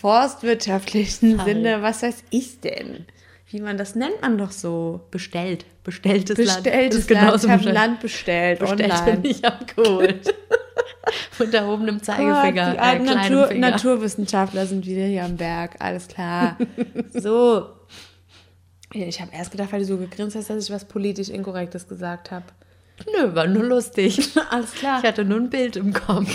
forstwirtschaftlichen 0.00 1.38
Halt. 1.38 1.48
Sinne, 1.48 1.82
was 1.82 2.02
weiß 2.02 2.24
ich 2.30 2.60
denn? 2.60 3.06
Wie 3.50 3.60
man 3.60 3.78
das 3.78 3.94
nennt 3.94 4.20
man 4.20 4.36
doch 4.36 4.50
so. 4.50 5.00
Bestellt. 5.10 5.64
Bestelltes 5.82 6.36
Land. 6.36 6.64
Bestelltes 6.64 7.06
Das 7.06 7.16
ist 7.16 7.22
Land. 7.22 7.44
Ich 7.44 7.50
habe. 7.50 7.70
Land 7.70 8.00
bestellt, 8.00 8.58
bestellt 8.58 8.92
online. 8.92 9.16
und 9.16 9.22
nicht 9.24 9.44
abgeholt. 9.44 10.34
Mit 11.38 11.54
erhobenem 11.54 12.02
Zeigefinger. 12.02 12.66
Gott, 12.66 12.74
die 12.74 12.78
äh, 12.78 12.80
alten 12.80 13.06
kleinen 13.06 13.34
Natur. 13.34 13.54
Naturwissenschaftler 13.54 14.66
sind 14.66 14.86
wieder 14.86 15.04
hier 15.04 15.24
am 15.24 15.36
Berg, 15.36 15.76
alles 15.78 16.08
klar. 16.08 16.56
so. 17.12 17.68
Ich 18.92 19.20
habe 19.20 19.32
erst 19.32 19.50
gedacht, 19.50 19.72
weil 19.72 19.80
du 19.80 19.86
so 19.86 19.98
gegrinst 19.98 20.34
hast, 20.34 20.48
dass 20.48 20.64
ich 20.64 20.70
was 20.70 20.86
politisch 20.86 21.28
Inkorrektes 21.28 21.88
gesagt 21.88 22.30
habe. 22.30 22.46
Nö, 23.06 23.34
war 23.34 23.46
nur 23.46 23.64
lustig. 23.64 24.30
Alles 24.50 24.72
klar. 24.72 24.98
Ich 24.98 25.06
hatte 25.06 25.24
nur 25.24 25.38
ein 25.38 25.50
Bild 25.50 25.76
im 25.76 25.92
Kopf. 25.92 26.26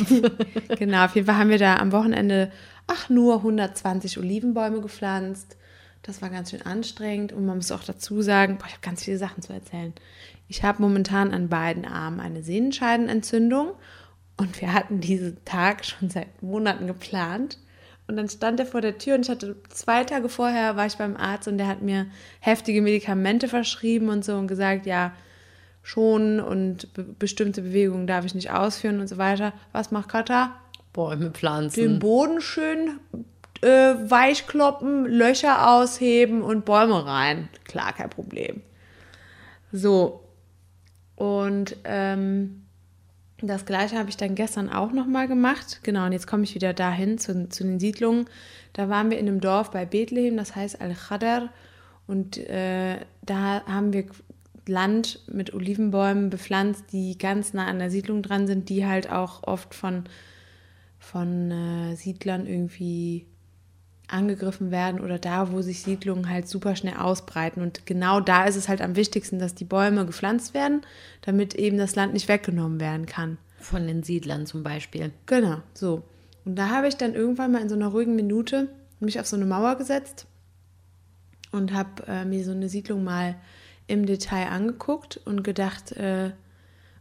Genau, 0.77 1.03
auf 1.05 1.15
jeden 1.15 1.27
Fall 1.27 1.37
haben 1.37 1.49
wir 1.49 1.57
da 1.57 1.75
am 1.77 1.91
Wochenende, 1.91 2.51
ach, 2.87 3.09
nur 3.09 3.37
120 3.37 4.17
Olivenbäume 4.17 4.79
gepflanzt. 4.79 5.57
Das 6.03 6.21
war 6.21 6.29
ganz 6.29 6.51
schön 6.51 6.61
anstrengend 6.61 7.33
und 7.33 7.45
man 7.45 7.57
muss 7.57 7.71
auch 7.71 7.83
dazu 7.83 8.21
sagen, 8.21 8.57
boah, 8.57 8.67
ich 8.67 8.73
habe 8.73 8.81
ganz 8.81 9.03
viele 9.03 9.17
Sachen 9.17 9.41
zu 9.41 9.53
erzählen. 9.53 9.93
Ich 10.47 10.63
habe 10.63 10.81
momentan 10.81 11.33
an 11.33 11.49
beiden 11.49 11.85
Armen 11.85 12.19
eine 12.19 12.43
Sehnenscheidenentzündung 12.43 13.71
und 14.43 14.61
wir 14.61 14.73
hatten 14.73 14.99
diesen 14.99 15.43
Tag 15.45 15.85
schon 15.85 16.09
seit 16.09 16.41
Monaten 16.41 16.87
geplant. 16.87 17.57
Und 18.07 18.17
dann 18.17 18.27
stand 18.27 18.59
er 18.59 18.65
vor 18.65 18.81
der 18.81 18.97
Tür 18.97 19.15
und 19.15 19.21
ich 19.21 19.29
hatte 19.29 19.55
zwei 19.69 20.03
Tage 20.03 20.27
vorher 20.27 20.75
war 20.75 20.85
ich 20.85 20.97
beim 20.97 21.15
Arzt 21.15 21.47
und 21.47 21.57
der 21.57 21.67
hat 21.67 21.81
mir 21.81 22.07
heftige 22.41 22.81
Medikamente 22.81 23.47
verschrieben 23.47 24.09
und 24.09 24.25
so 24.25 24.35
und 24.35 24.47
gesagt, 24.47 24.85
ja, 24.85 25.13
schon 25.83 26.41
und 26.41 26.93
be 26.93 27.03
bestimmte 27.03 27.61
Bewegungen 27.61 28.05
darf 28.05 28.25
ich 28.25 28.35
nicht 28.35 28.51
ausführen 28.51 28.99
und 28.99 29.07
so 29.07 29.17
weiter. 29.17 29.53
Was 29.71 29.91
macht 29.91 30.09
Kata? 30.09 30.51
Bäume 30.91 31.25
Den 31.25 31.33
pflanzen. 31.33 31.99
Boden 31.99 32.41
schön 32.41 32.99
äh, 33.61 33.95
weichkloppen, 34.09 35.05
Löcher 35.05 35.69
ausheben 35.71 36.41
und 36.41 36.65
Bäume 36.65 37.05
rein. 37.05 37.47
Klar, 37.63 37.93
kein 37.93 38.09
Problem. 38.09 38.61
So. 39.71 40.23
Und 41.15 41.77
ähm, 41.85 42.62
das 43.47 43.65
gleiche 43.65 43.97
habe 43.97 44.09
ich 44.09 44.17
dann 44.17 44.35
gestern 44.35 44.69
auch 44.69 44.91
nochmal 44.91 45.27
gemacht. 45.27 45.81
Genau, 45.83 46.05
und 46.05 46.13
jetzt 46.13 46.27
komme 46.27 46.43
ich 46.43 46.55
wieder 46.55 46.73
dahin 46.73 47.17
zu, 47.17 47.49
zu 47.49 47.63
den 47.63 47.79
Siedlungen. 47.79 48.25
Da 48.73 48.89
waren 48.89 49.09
wir 49.09 49.19
in 49.19 49.27
einem 49.27 49.41
Dorf 49.41 49.71
bei 49.71 49.85
Bethlehem, 49.85 50.37
das 50.37 50.55
heißt 50.55 50.81
Al-Khadr. 50.81 51.49
Und 52.07 52.37
äh, 52.37 52.97
da 53.21 53.65
haben 53.65 53.93
wir 53.93 54.05
Land 54.65 55.19
mit 55.27 55.53
Olivenbäumen 55.53 56.29
bepflanzt, 56.29 56.85
die 56.91 57.17
ganz 57.17 57.53
nah 57.53 57.67
an 57.67 57.79
der 57.79 57.91
Siedlung 57.91 58.21
dran 58.21 58.47
sind, 58.47 58.69
die 58.69 58.85
halt 58.85 59.11
auch 59.11 59.43
oft 59.43 59.75
von, 59.75 60.05
von 60.99 61.51
äh, 61.51 61.95
Siedlern 61.95 62.47
irgendwie 62.47 63.25
angegriffen 64.13 64.71
werden 64.71 65.01
oder 65.01 65.19
da, 65.19 65.51
wo 65.51 65.61
sich 65.61 65.81
Siedlungen 65.81 66.29
halt 66.29 66.47
super 66.47 66.75
schnell 66.75 66.97
ausbreiten. 66.97 67.61
Und 67.61 67.85
genau 67.85 68.19
da 68.19 68.45
ist 68.45 68.55
es 68.55 68.69
halt 68.69 68.81
am 68.81 68.95
wichtigsten, 68.95 69.39
dass 69.39 69.55
die 69.55 69.65
Bäume 69.65 70.05
gepflanzt 70.05 70.53
werden, 70.53 70.81
damit 71.21 71.55
eben 71.55 71.77
das 71.77 71.95
Land 71.95 72.13
nicht 72.13 72.27
weggenommen 72.27 72.79
werden 72.79 73.05
kann. 73.05 73.37
Von 73.59 73.87
den 73.87 74.03
Siedlern 74.03 74.45
zum 74.45 74.63
Beispiel. 74.63 75.11
Genau, 75.25 75.57
so. 75.73 76.03
Und 76.45 76.55
da 76.55 76.69
habe 76.69 76.87
ich 76.87 76.95
dann 76.95 77.13
irgendwann 77.13 77.51
mal 77.51 77.61
in 77.61 77.69
so 77.69 77.75
einer 77.75 77.87
ruhigen 77.87 78.15
Minute 78.15 78.69
mich 78.99 79.19
auf 79.19 79.27
so 79.27 79.35
eine 79.35 79.45
Mauer 79.45 79.75
gesetzt 79.77 80.27
und 81.51 81.73
habe 81.73 82.03
äh, 82.07 82.25
mir 82.25 82.43
so 82.43 82.51
eine 82.51 82.69
Siedlung 82.69 83.03
mal 83.03 83.35
im 83.87 84.05
Detail 84.05 84.47
angeguckt 84.47 85.19
und 85.25 85.43
gedacht, 85.43 85.91
äh, 85.93 86.31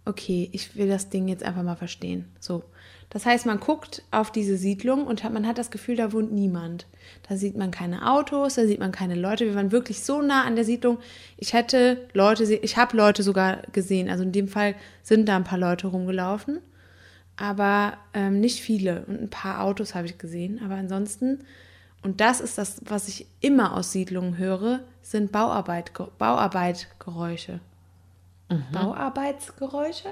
okay, 0.05 0.48
ich 0.53 0.77
will 0.77 0.88
das 0.88 1.09
Ding 1.11 1.29
jetzt 1.29 1.44
einfach 1.44 1.62
mal 1.62 1.77
verstehen. 1.77 2.27
So. 2.40 2.64
Das 3.12 3.27
heißt, 3.27 3.44
man 3.44 3.61
guckt 3.61 4.03
auf 4.11 4.31
diese 4.31 4.57
Siedlung 4.57 5.07
und 5.07 5.22
hat, 5.22 5.35
man 5.35 5.46
hat 5.46 5.59
das 5.59 5.70
Gefühl, 5.70 5.96
da 5.96 6.14
wohnt 6.14 6.33
niemand. 6.33 6.87
Da 7.29 7.37
sieht 7.37 7.59
man 7.59 7.70
keine 7.70 8.11
Autos, 8.11 8.55
da 8.55 8.64
sieht 8.64 8.81
man 8.81 8.90
keine 8.90 9.16
Leute. 9.16 9.44
Wir 9.44 9.55
waren 9.55 9.70
wirklich 9.70 10.03
so 10.03 10.22
nah 10.22 10.44
an 10.44 10.57
der 10.57 10.64
Siedlung. 10.64 10.96
Ich 11.37 11.53
hätte 11.53 12.09
Leute, 12.14 12.44
ich 12.44 12.79
habe 12.79 12.96
Leute 12.96 13.22
sogar 13.22 13.59
gesehen. 13.72 14.09
Also 14.09 14.25
in 14.25 14.33
dem 14.33 14.48
Fall 14.48 14.75
sind 15.03 15.29
da 15.29 15.37
ein 15.37 15.44
paar 15.44 15.59
Leute 15.59 15.88
rumgelaufen, 15.88 16.61
aber 17.37 17.98
ähm, 18.14 18.40
nicht 18.40 18.61
viele. 18.61 19.05
Und 19.05 19.20
ein 19.20 19.31
paar 19.31 19.62
Autos 19.62 19.94
habe 19.94 20.07
ich 20.07 20.16
gesehen. 20.16 20.62
Aber 20.64 20.77
ansonsten, 20.77 21.40
und 22.03 22.22
das 22.22 22.40
ist 22.40 22.57
das, 22.57 22.81
was 22.83 23.09
ich 23.09 23.27
immer 23.40 23.77
aus 23.77 23.92
Siedlungen 23.92 24.38
höre, 24.38 24.81
sind 25.03 25.33
Bauarbeit, 25.33 25.92
Bauarbeitgeräusche. 26.16 27.61
Bauarbeitsgeräusche? 28.72 30.09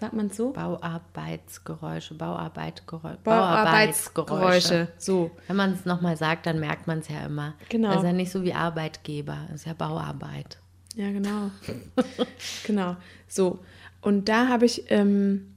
Sagt 0.00 0.14
man 0.14 0.30
so? 0.30 0.52
Bauarbeitsgeräusche, 0.52 2.14
Bauarbeitgeräusche. 2.14 3.18
Bauarbeitsgeräusche. 3.22 4.88
So. 4.96 5.30
Wenn 5.46 5.56
man 5.56 5.74
es 5.74 5.84
nochmal 5.84 6.16
sagt, 6.16 6.46
dann 6.46 6.58
merkt 6.58 6.86
man 6.86 7.00
es 7.00 7.08
ja 7.08 7.26
immer. 7.26 7.52
Genau. 7.68 7.88
Das 7.88 7.98
ist 7.98 8.04
ja 8.04 8.12
nicht 8.14 8.32
so 8.32 8.42
wie 8.42 8.54
Arbeitgeber, 8.54 9.36
das 9.50 9.60
ist 9.60 9.66
ja 9.66 9.74
Bauarbeit. 9.74 10.56
Ja, 10.94 11.10
genau. 11.10 11.50
genau. 12.66 12.96
So. 13.28 13.58
Und 14.00 14.30
da 14.30 14.48
habe 14.48 14.64
ich, 14.64 14.90
ähm, 14.90 15.54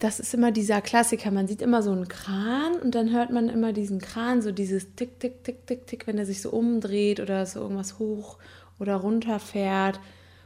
das 0.00 0.18
ist 0.18 0.34
immer 0.34 0.50
dieser 0.50 0.80
Klassiker. 0.80 1.30
Man 1.30 1.46
sieht 1.46 1.62
immer 1.62 1.84
so 1.84 1.92
einen 1.92 2.08
Kran 2.08 2.72
und 2.82 2.96
dann 2.96 3.12
hört 3.12 3.30
man 3.30 3.48
immer 3.48 3.72
diesen 3.72 4.00
Kran, 4.00 4.42
so 4.42 4.50
dieses 4.50 4.96
Tick, 4.96 5.20
Tick, 5.20 5.44
Tick, 5.44 5.68
Tick, 5.68 5.86
Tick, 5.86 6.08
wenn 6.08 6.18
er 6.18 6.26
sich 6.26 6.42
so 6.42 6.50
umdreht 6.50 7.20
oder 7.20 7.46
so 7.46 7.60
irgendwas 7.60 8.00
hoch 8.00 8.38
oder 8.80 8.96
runter 8.96 9.38
fährt. 9.38 10.00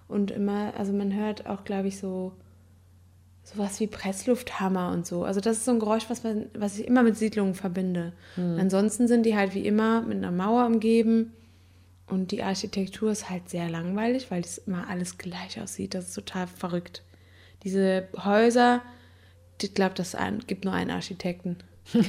Und 0.09 0.31
immer, 0.31 0.75
also 0.77 0.93
man 0.93 1.15
hört 1.15 1.47
auch, 1.47 1.65
glaube 1.65 1.89
ich, 1.89 1.99
so 1.99 2.33
sowas 3.47 3.79
wie 3.79 3.87
Presslufthammer 3.87 4.91
und 4.91 5.07
so. 5.07 5.25
Also 5.25 5.41
das 5.41 5.59
ist 5.59 5.67
so 5.67 5.71
ein 5.71 5.79
Geräusch, 5.79 6.07
was, 6.09 6.25
man, 6.25 6.47
was 6.55 6.79
ich 6.79 6.87
immer 6.87 7.05
mit 7.05 7.17
Siedlungen 7.17 7.55
verbinde. 7.55 8.13
Ansonsten 8.37 9.07
sind 9.07 9.25
die 9.25 9.37
halt 9.37 9.55
wie 9.55 9.65
immer 9.65 10.03
mit 10.03 10.17
einer 10.17 10.33
Mauer 10.33 10.67
umgeben. 10.67 11.33
Und 12.09 12.33
die 12.33 12.43
Architektur 12.43 13.13
ist 13.13 13.31
halt 13.31 13.49
sehr 13.49 13.69
langweilig, 13.69 14.31
weil 14.31 14.41
es 14.41 14.59
immer 14.59 14.89
alles 14.89 15.19
gleich 15.19 15.61
aussieht. 15.61 15.95
Das 15.95 16.09
ist 16.09 16.15
total 16.15 16.49
verrückt. 16.49 17.03
Diese 17.63 18.09
Häuser, 18.17 18.83
ich 19.63 19.75
glaube, 19.75 19.95
das 19.95 20.17
gibt 20.47 20.65
nur 20.65 20.75
einen 20.75 20.91
Architekten. 20.91 21.59
das 21.93 22.03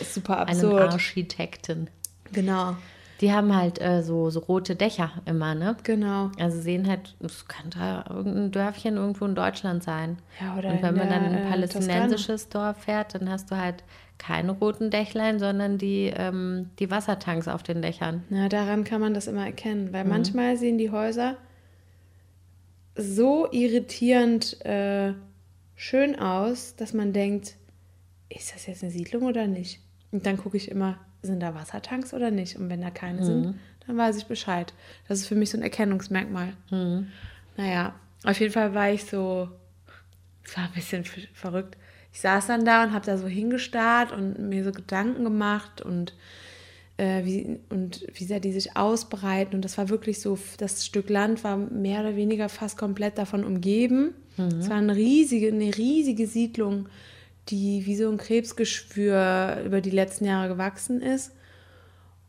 ist 0.00 0.14
super 0.14 0.46
Einen 0.46 0.50
absurd. 0.50 0.92
Architekten. 0.92 1.90
Genau, 2.32 2.76
Die 3.20 3.32
haben 3.32 3.54
halt 3.56 3.80
äh, 3.80 4.02
so, 4.02 4.28
so 4.30 4.40
rote 4.40 4.76
Dächer 4.76 5.10
immer, 5.24 5.54
ne? 5.54 5.76
genau. 5.84 6.30
Also 6.38 6.60
sehen 6.60 6.86
halt, 6.86 7.14
es 7.20 7.46
könnte 7.48 8.04
irgendein 8.10 8.50
Dörfchen 8.50 8.96
irgendwo 8.96 9.24
in 9.24 9.34
Deutschland 9.34 9.82
sein. 9.82 10.18
Ja, 10.40 10.56
oder 10.58 10.68
Und 10.70 10.82
wenn 10.82 10.94
man 10.96 11.08
dann 11.08 11.24
in 11.24 11.34
ein 11.34 11.44
äh, 11.46 11.48
palästinensisches 11.48 12.48
Dorf 12.50 12.76
fährt, 12.84 13.14
dann 13.14 13.30
hast 13.30 13.50
du 13.50 13.56
halt 13.56 13.84
keine 14.18 14.52
roten 14.52 14.90
Dächlein, 14.90 15.38
sondern 15.38 15.78
die, 15.78 16.12
ähm, 16.14 16.70
die 16.78 16.90
Wassertanks 16.90 17.48
auf 17.48 17.62
den 17.62 17.80
Dächern. 17.82 18.24
Na, 18.28 18.48
daran 18.48 18.84
kann 18.84 19.00
man 19.00 19.14
das 19.14 19.26
immer 19.26 19.46
erkennen, 19.46 19.86
Mhm. 19.86 19.92
weil 19.92 20.04
manchmal 20.04 20.56
sehen 20.56 20.76
die 20.78 20.90
Häuser 20.90 21.36
so 22.94 23.48
irritierend 23.52 24.64
äh, 24.64 25.12
schön 25.74 26.18
aus, 26.18 26.76
dass 26.76 26.92
man 26.94 27.12
denkt, 27.12 27.56
ist 28.28 28.54
das 28.54 28.66
jetzt 28.66 28.82
eine 28.82 28.90
Siedlung 28.92 29.24
oder 29.24 29.46
nicht? 29.46 29.80
Und 30.12 30.24
dann 30.26 30.36
gucke 30.38 30.56
ich 30.56 30.70
immer, 30.70 30.98
sind 31.26 31.40
da 31.40 31.54
Wassertanks 31.54 32.14
oder 32.14 32.30
nicht? 32.30 32.56
Und 32.56 32.70
wenn 32.70 32.80
da 32.80 32.90
keine 32.90 33.18
sind, 33.24 33.44
dann 33.86 33.96
weiß 33.96 34.16
ich 34.16 34.26
Bescheid. 34.26 34.72
Das 35.08 35.18
ist 35.20 35.26
für 35.28 35.34
mich 35.34 35.50
so 35.50 35.58
ein 35.58 35.62
Erkennungsmerkmal. 35.62 36.54
Naja, 37.56 37.94
auf 38.24 38.40
jeden 38.40 38.52
Fall 38.52 38.74
war 38.74 38.90
ich 38.90 39.04
so, 39.04 39.48
es 40.44 40.56
war 40.56 40.64
ein 40.64 40.72
bisschen 40.74 41.04
verrückt. 41.34 41.76
Ich 42.12 42.20
saß 42.20 42.46
dann 42.46 42.64
da 42.64 42.82
und 42.84 42.92
habe 42.92 43.04
da 43.04 43.18
so 43.18 43.26
hingestarrt 43.26 44.10
und 44.12 44.38
mir 44.48 44.64
so 44.64 44.72
Gedanken 44.72 45.24
gemacht 45.24 45.82
und 45.82 46.14
äh, 46.96 47.24
wie, 47.24 47.58
und 47.68 48.06
wie 48.14 48.24
sehr 48.24 48.40
die 48.40 48.52
sich 48.52 48.76
ausbreiten. 48.76 49.54
Und 49.54 49.64
das 49.64 49.76
war 49.76 49.90
wirklich 49.90 50.20
so, 50.20 50.38
das 50.56 50.86
Stück 50.86 51.10
Land 51.10 51.44
war 51.44 51.56
mehr 51.58 52.00
oder 52.00 52.16
weniger 52.16 52.48
fast 52.48 52.78
komplett 52.78 53.18
davon 53.18 53.44
umgeben. 53.44 54.14
Es 54.60 54.68
war 54.70 54.76
eine 54.78 54.96
riesige, 54.96 55.48
eine 55.48 55.76
riesige 55.76 56.26
Siedlung, 56.26 56.88
die 57.48 57.86
wie 57.86 57.96
so 57.96 58.10
ein 58.10 58.18
Krebsgeschwür 58.18 59.62
über 59.64 59.80
die 59.80 59.90
letzten 59.90 60.24
Jahre 60.24 60.48
gewachsen 60.48 61.00
ist. 61.00 61.32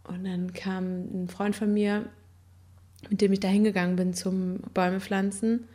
Und 0.04 0.24
dann 0.24 0.54
kam 0.54 1.24
ein 1.24 1.28
Freund 1.28 1.56
von 1.56 1.74
mir, 1.74 2.06
mit 3.10 3.22
dem 3.22 3.34
ich 3.34 3.40
da 3.40 3.48
hingegangen 3.48 3.96
bin 3.96 4.14
zum 4.14 4.60
Bäume 4.74 5.00
pflanzen, 5.00 5.68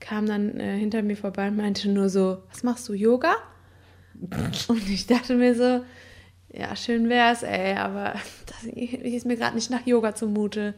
kam 0.00 0.26
dann 0.26 0.58
äh, 0.58 0.78
hinter 0.78 1.02
mir 1.02 1.16
vorbei 1.16 1.48
und 1.48 1.56
meinte 1.56 1.88
nur 1.88 2.08
so, 2.08 2.42
was 2.50 2.62
machst 2.62 2.88
du, 2.88 2.94
Yoga? 2.94 3.34
Und 4.68 4.88
ich 4.88 5.06
dachte 5.06 5.34
mir 5.34 5.54
so, 5.54 5.84
ja, 6.52 6.74
schön 6.74 7.08
wär's, 7.08 7.42
ey, 7.42 7.74
aber 7.74 8.14
das 8.46 8.64
ist 8.64 9.26
mir 9.26 9.36
gerade 9.36 9.54
nicht 9.54 9.70
nach 9.70 9.86
Yoga 9.86 10.14
zumute. 10.14 10.74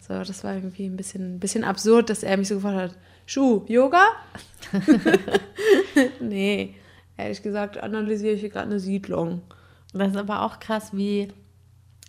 So, 0.00 0.14
das 0.14 0.44
war 0.44 0.54
irgendwie 0.54 0.86
ein 0.86 0.96
bisschen, 0.96 1.36
ein 1.36 1.40
bisschen 1.40 1.64
absurd, 1.64 2.10
dass 2.10 2.22
er 2.22 2.36
mich 2.36 2.48
so 2.48 2.56
gefragt 2.56 2.76
hat, 2.76 2.96
Schuh, 3.26 3.64
Yoga? 3.68 4.02
nee, 6.20 6.74
ehrlich 7.20 7.42
gesagt 7.42 7.82
analysiere 7.82 8.34
ich 8.34 8.40
hier 8.40 8.50
gerade 8.50 8.66
eine 8.66 8.80
Siedlung. 8.80 9.42
Das 9.92 10.10
ist 10.10 10.16
aber 10.16 10.42
auch 10.42 10.60
krass, 10.60 10.90
wie, 10.92 11.28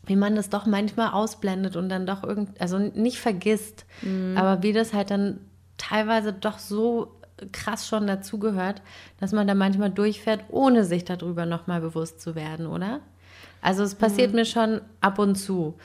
wie 0.05 0.15
man 0.15 0.35
das 0.35 0.49
doch 0.49 0.65
manchmal 0.65 1.11
ausblendet 1.11 1.75
und 1.75 1.89
dann 1.89 2.05
doch 2.05 2.23
irgend, 2.23 2.59
also 2.61 2.77
nicht 2.77 3.19
vergisst, 3.19 3.85
aber 4.35 4.63
wie 4.63 4.73
das 4.73 4.93
halt 4.93 5.11
dann 5.11 5.39
teilweise 5.77 6.31
doch 6.31 6.59
so 6.59 7.15
krass 7.51 7.87
schon 7.87 8.05
dazugehört, 8.05 8.83
dass 9.19 9.31
man 9.31 9.47
da 9.47 9.55
manchmal 9.55 9.89
durchfährt, 9.89 10.43
ohne 10.49 10.83
sich 10.83 11.05
darüber 11.05 11.47
nochmal 11.47 11.81
bewusst 11.81 12.21
zu 12.21 12.35
werden, 12.35 12.67
oder? 12.67 12.99
Also 13.61 13.83
es 13.83 13.95
passiert 13.95 14.33
mir 14.33 14.45
schon 14.45 14.81
ab 15.01 15.17
und 15.17 15.35
zu. 15.35 15.75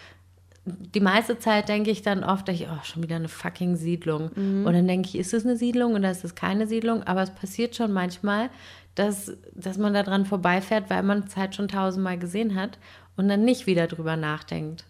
Die 0.66 1.00
meiste 1.00 1.38
Zeit 1.38 1.68
denke 1.68 1.90
ich 1.90 2.02
dann 2.02 2.24
oft, 2.24 2.48
ich, 2.48 2.66
oh, 2.68 2.84
schon 2.84 3.02
wieder 3.02 3.16
eine 3.16 3.28
fucking 3.28 3.76
Siedlung. 3.76 4.30
Und 4.66 4.72
dann 4.74 4.88
denke 4.88 5.08
ich, 5.08 5.16
ist 5.16 5.32
es 5.32 5.44
eine 5.44 5.56
Siedlung 5.56 5.94
oder 5.94 6.10
ist 6.10 6.24
es 6.24 6.34
keine 6.34 6.66
Siedlung? 6.66 7.04
Aber 7.04 7.22
es 7.22 7.30
passiert 7.30 7.76
schon 7.76 7.92
manchmal, 7.92 8.50
dass, 8.96 9.36
dass 9.54 9.78
man 9.78 9.94
da 9.94 10.02
dran 10.02 10.26
vorbeifährt, 10.26 10.90
weil 10.90 11.02
man 11.02 11.24
es 11.24 11.36
halt 11.36 11.54
schon 11.54 11.68
tausendmal 11.68 12.18
gesehen 12.18 12.54
hat 12.56 12.78
und 13.16 13.28
dann 13.28 13.44
nicht 13.44 13.66
wieder 13.66 13.86
drüber 13.86 14.16
nachdenkt. 14.16 14.84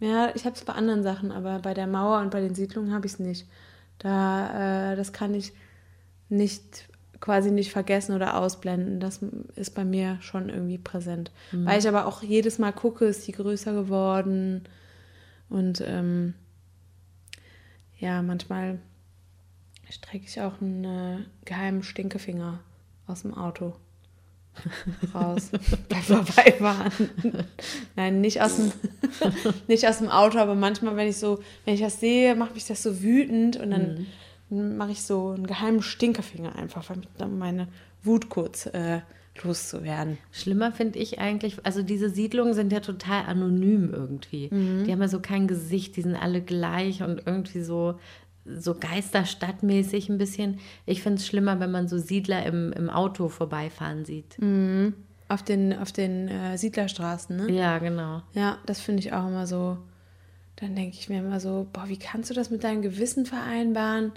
Ja, 0.00 0.30
ich 0.34 0.44
habe 0.44 0.56
es 0.56 0.64
bei 0.64 0.72
anderen 0.72 1.02
Sachen, 1.02 1.30
aber 1.30 1.58
bei 1.58 1.74
der 1.74 1.86
Mauer 1.86 2.20
und 2.20 2.30
bei 2.30 2.40
den 2.40 2.54
Siedlungen 2.54 2.92
habe 2.92 3.06
ich 3.06 3.12
es 3.12 3.18
nicht. 3.18 3.46
Da, 3.98 4.92
äh, 4.92 4.96
das 4.96 5.12
kann 5.12 5.34
ich 5.34 5.52
nicht 6.28 6.88
quasi 7.20 7.50
nicht 7.50 7.72
vergessen 7.72 8.14
oder 8.14 8.36
ausblenden. 8.36 9.00
Das 9.00 9.20
ist 9.56 9.74
bei 9.74 9.84
mir 9.84 10.18
schon 10.20 10.48
irgendwie 10.48 10.78
präsent. 10.78 11.32
Weil 11.50 11.80
ich 11.80 11.88
aber 11.88 12.06
auch 12.06 12.22
jedes 12.22 12.58
Mal 12.58 12.72
gucke, 12.72 13.06
ist 13.06 13.26
die 13.26 13.32
größer 13.32 13.72
geworden 13.72 14.62
und 15.48 15.82
ähm, 15.84 16.34
ja, 17.98 18.22
manchmal 18.22 18.78
strecke 19.90 20.26
ich 20.26 20.40
auch 20.40 20.60
einen 20.60 20.84
äh, 20.84 21.18
geheimen 21.44 21.82
Stinkefinger 21.82 22.60
aus 23.08 23.22
dem 23.22 23.34
Auto 23.34 23.74
raus 25.14 25.50
beim 25.88 26.02
Vorbeifahren. 26.02 26.92
Nein, 27.96 28.20
nicht 28.20 28.40
aus 28.42 28.56
dem, 28.56 28.72
nicht 29.68 29.86
aus 29.86 29.98
dem 29.98 30.08
Auto, 30.08 30.38
aber 30.38 30.54
manchmal, 30.54 30.96
wenn 30.96 31.08
ich 31.08 31.16
so, 31.16 31.40
wenn 31.64 31.74
ich 31.74 31.80
das 31.80 32.00
sehe, 32.00 32.34
macht 32.34 32.54
mich 32.54 32.66
das 32.66 32.82
so 32.82 33.02
wütend 33.02 33.56
und 33.56 33.70
dann 33.70 34.06
mache 34.50 34.92
ich 34.92 35.02
so 35.02 35.30
einen 35.30 35.46
geheimen 35.46 35.82
Stinkefinger 35.82 36.56
einfach, 36.56 36.84
dann 37.18 37.38
meine 37.38 37.68
Wut 38.02 38.28
kurz 38.30 38.66
äh, 38.66 39.00
loszuwerden. 39.42 40.18
Schlimmer 40.32 40.72
finde 40.72 40.98
ich 40.98 41.18
eigentlich, 41.18 41.64
also 41.64 41.82
diese 41.82 42.10
Siedlungen 42.10 42.54
sind 42.54 42.72
ja 42.72 42.80
total 42.80 43.26
anonym 43.26 43.92
irgendwie. 43.92 44.48
Die 44.48 44.90
haben 44.90 45.00
ja 45.00 45.08
so 45.08 45.20
kein 45.20 45.46
Gesicht, 45.46 45.96
die 45.96 46.02
sind 46.02 46.16
alle 46.16 46.40
gleich 46.40 47.02
und 47.02 47.22
irgendwie 47.26 47.62
so, 47.62 48.00
so 48.56 48.74
geisterstadtmäßig 48.74 50.08
ein 50.08 50.18
bisschen. 50.18 50.60
Ich 50.86 51.02
finde 51.02 51.18
es 51.18 51.26
schlimmer, 51.26 51.60
wenn 51.60 51.70
man 51.70 51.88
so 51.88 51.98
Siedler 51.98 52.44
im, 52.46 52.72
im 52.72 52.90
Auto 52.90 53.28
vorbeifahren 53.28 54.04
sieht. 54.04 54.36
Auf 55.28 55.42
den, 55.42 55.76
auf 55.78 55.92
den 55.92 56.28
äh, 56.28 56.56
Siedlerstraßen, 56.56 57.36
ne? 57.36 57.52
Ja, 57.52 57.78
genau. 57.78 58.22
Ja, 58.32 58.58
das 58.66 58.80
finde 58.80 59.00
ich 59.00 59.12
auch 59.12 59.26
immer 59.26 59.46
so. 59.46 59.78
Dann 60.56 60.74
denke 60.74 60.96
ich 60.98 61.08
mir 61.08 61.20
immer 61.20 61.38
so, 61.38 61.68
boah, 61.72 61.88
wie 61.88 61.98
kannst 61.98 62.30
du 62.30 62.34
das 62.34 62.50
mit 62.50 62.64
deinem 62.64 62.82
Gewissen 62.82 63.26
vereinbaren, 63.26 64.12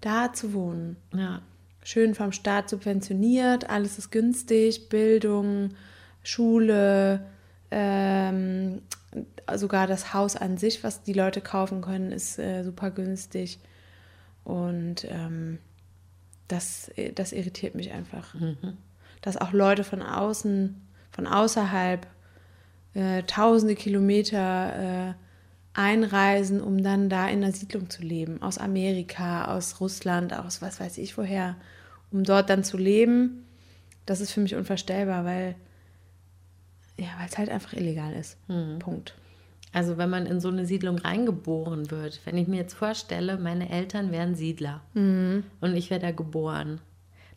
da 0.00 0.32
zu 0.32 0.52
wohnen? 0.52 0.96
Ja. 1.14 1.42
Schön 1.84 2.14
vom 2.14 2.32
Staat 2.32 2.70
subventioniert, 2.70 3.68
alles 3.68 3.98
ist 3.98 4.10
günstig, 4.10 4.88
Bildung, 4.88 5.74
Schule, 6.22 7.26
ähm, 7.70 8.80
sogar 9.54 9.86
das 9.86 10.14
Haus 10.14 10.34
an 10.34 10.56
sich, 10.56 10.82
was 10.82 11.02
die 11.02 11.12
Leute 11.12 11.40
kaufen 11.40 11.82
können, 11.82 12.10
ist 12.10 12.38
äh, 12.38 12.62
super 12.62 12.90
günstig. 12.90 13.58
Und 14.44 15.06
ähm, 15.10 15.58
das, 16.48 16.90
das 17.14 17.32
irritiert 17.32 17.74
mich 17.74 17.92
einfach. 17.92 18.34
Dass 19.22 19.36
auch 19.36 19.52
Leute 19.52 19.84
von 19.84 20.02
außen, 20.02 20.80
von 21.10 21.26
außerhalb, 21.26 22.06
äh, 22.94 23.22
tausende 23.24 23.74
Kilometer 23.74 25.10
äh, 25.10 25.14
einreisen, 25.72 26.60
um 26.60 26.82
dann 26.82 27.08
da 27.08 27.28
in 27.28 27.40
der 27.40 27.52
Siedlung 27.52 27.90
zu 27.90 28.02
leben. 28.02 28.40
Aus 28.42 28.58
Amerika, 28.58 29.46
aus 29.46 29.80
Russland, 29.80 30.32
aus 30.32 30.62
was 30.62 30.78
weiß 30.78 30.98
ich 30.98 31.18
woher, 31.18 31.56
um 32.12 32.22
dort 32.22 32.50
dann 32.50 32.62
zu 32.62 32.76
leben. 32.76 33.44
Das 34.06 34.20
ist 34.20 34.30
für 34.30 34.40
mich 34.40 34.54
unvorstellbar, 34.54 35.24
weil 35.24 35.56
ja, 36.96 37.08
weil 37.18 37.26
es 37.28 37.38
halt 37.38 37.48
einfach 37.48 37.72
illegal 37.72 38.12
ist. 38.12 38.36
Punkt. 38.78 39.14
Also 39.74 39.98
wenn 39.98 40.08
man 40.08 40.24
in 40.26 40.40
so 40.40 40.48
eine 40.48 40.64
Siedlung 40.64 40.98
reingeboren 40.98 41.90
wird, 41.90 42.20
wenn 42.24 42.38
ich 42.38 42.46
mir 42.48 42.56
jetzt 42.58 42.74
vorstelle, 42.74 43.36
meine 43.38 43.68
Eltern 43.68 44.12
wären 44.12 44.34
Siedler 44.36 44.80
und 44.94 45.42
ich 45.76 45.90
wäre 45.90 46.00
da 46.00 46.12
geboren, 46.12 46.80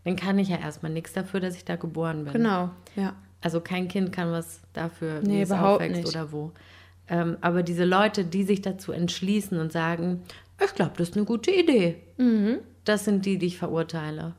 dann 0.05 0.15
kann 0.15 0.37
ich 0.39 0.47
ja 0.49 0.57
erstmal 0.57 0.91
nichts 0.91 1.11
dafür, 1.13 1.39
dass 1.39 1.55
ich 1.55 1.65
da 1.65 1.75
geboren 1.75 2.23
bin. 2.23 2.33
Genau, 2.33 2.69
ja. 2.95 3.13
Also 3.41 3.59
kein 3.59 3.87
Kind 3.87 4.11
kann 4.11 4.31
was 4.31 4.61
dafür, 4.73 5.19
Nee, 5.21 5.39
wie 5.39 5.41
es 5.41 5.49
überhaupt 5.49 5.81
aufwächst 5.81 5.95
nicht. 6.03 6.07
oder 6.09 6.31
wo. 6.31 6.51
Ähm, 7.09 7.37
aber 7.41 7.63
diese 7.63 7.85
Leute, 7.85 8.23
die 8.23 8.43
sich 8.43 8.61
dazu 8.61 8.91
entschließen 8.91 9.57
und 9.59 9.71
sagen, 9.71 10.21
ich 10.63 10.73
glaube, 10.75 10.93
das 10.97 11.09
ist 11.09 11.15
eine 11.17 11.25
gute 11.25 11.51
Idee, 11.51 11.97
Mhm. 12.17 12.59
das 12.85 13.05
sind 13.05 13.25
die, 13.25 13.37
die 13.37 13.47
ich 13.47 13.57
verurteile. 13.57 14.33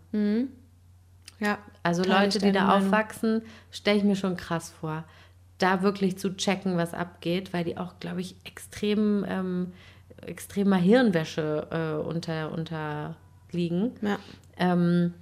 Ja. 1.41 1.59
Also 1.83 2.03
Leute, 2.05 2.39
die 2.39 2.53
da 2.53 2.65
Meinung. 2.67 2.87
aufwachsen, 2.87 3.43
stelle 3.71 3.99
ich 3.99 4.05
mir 4.05 4.17
schon 4.17 4.37
krass 4.37 4.71
vor. 4.71 5.05
Da 5.59 5.83
wirklich 5.83 6.19
zu 6.19 6.37
checken, 6.37 6.77
was 6.77 6.95
abgeht, 6.95 7.53
weil 7.53 7.65
die 7.65 7.77
auch, 7.77 7.99
glaube 8.01 8.21
ich, 8.21 8.37
extrem, 8.45 9.25
ähm, 9.29 9.73
extremer 10.25 10.77
Hirnwäsche 10.77 11.67
äh, 11.71 12.07
unter, 12.07 12.53
unterliegen. 12.53 13.93
Ja. 14.03 14.19
Ähm, 14.57 15.15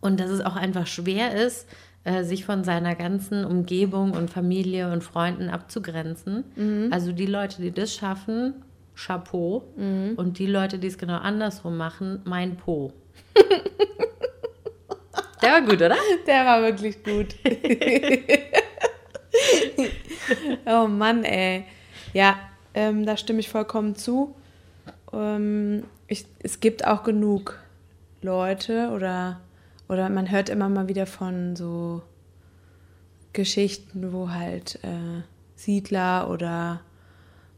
und 0.00 0.18
dass 0.18 0.30
es 0.30 0.40
auch 0.40 0.56
einfach 0.56 0.86
schwer 0.86 1.34
ist, 1.34 1.68
äh, 2.04 2.24
sich 2.24 2.44
von 2.44 2.64
seiner 2.64 2.96
ganzen 2.96 3.44
Umgebung 3.44 4.12
und 4.12 4.30
Familie 4.30 4.92
und 4.92 5.04
Freunden 5.04 5.48
abzugrenzen. 5.48 6.90
Also 6.90 7.12
die 7.12 7.26
Leute, 7.26 7.62
die 7.62 7.70
das 7.70 7.94
schaffen, 7.94 8.54
Chapeau. 8.96 9.62
Und 10.16 10.38
die 10.38 10.46
Leute, 10.46 10.78
die 10.78 10.88
es 10.88 10.98
genau 10.98 11.18
andersrum 11.18 11.76
machen, 11.76 12.20
mein 12.24 12.56
Po. 12.56 12.92
Der 15.42 15.50
war 15.50 15.60
gut, 15.62 15.74
oder? 15.82 15.96
Der 16.26 16.44
war 16.44 16.62
wirklich 16.62 17.02
gut. 17.02 17.34
oh 20.66 20.86
Mann, 20.86 21.24
ey. 21.24 21.64
Ja, 22.12 22.36
ähm, 22.74 23.04
da 23.06 23.16
stimme 23.16 23.40
ich 23.40 23.48
vollkommen 23.48 23.96
zu. 23.96 24.34
Ähm, 25.12 25.84
ich, 26.06 26.26
es 26.40 26.60
gibt 26.60 26.86
auch 26.86 27.02
genug 27.02 27.58
Leute 28.20 28.90
oder, 28.90 29.40
oder 29.88 30.08
man 30.08 30.30
hört 30.30 30.48
immer 30.48 30.68
mal 30.68 30.88
wieder 30.88 31.06
von 31.06 31.56
so 31.56 32.02
Geschichten, 33.32 34.12
wo 34.12 34.30
halt 34.30 34.78
äh, 34.82 35.22
Siedler 35.56 36.30
oder 36.30 36.80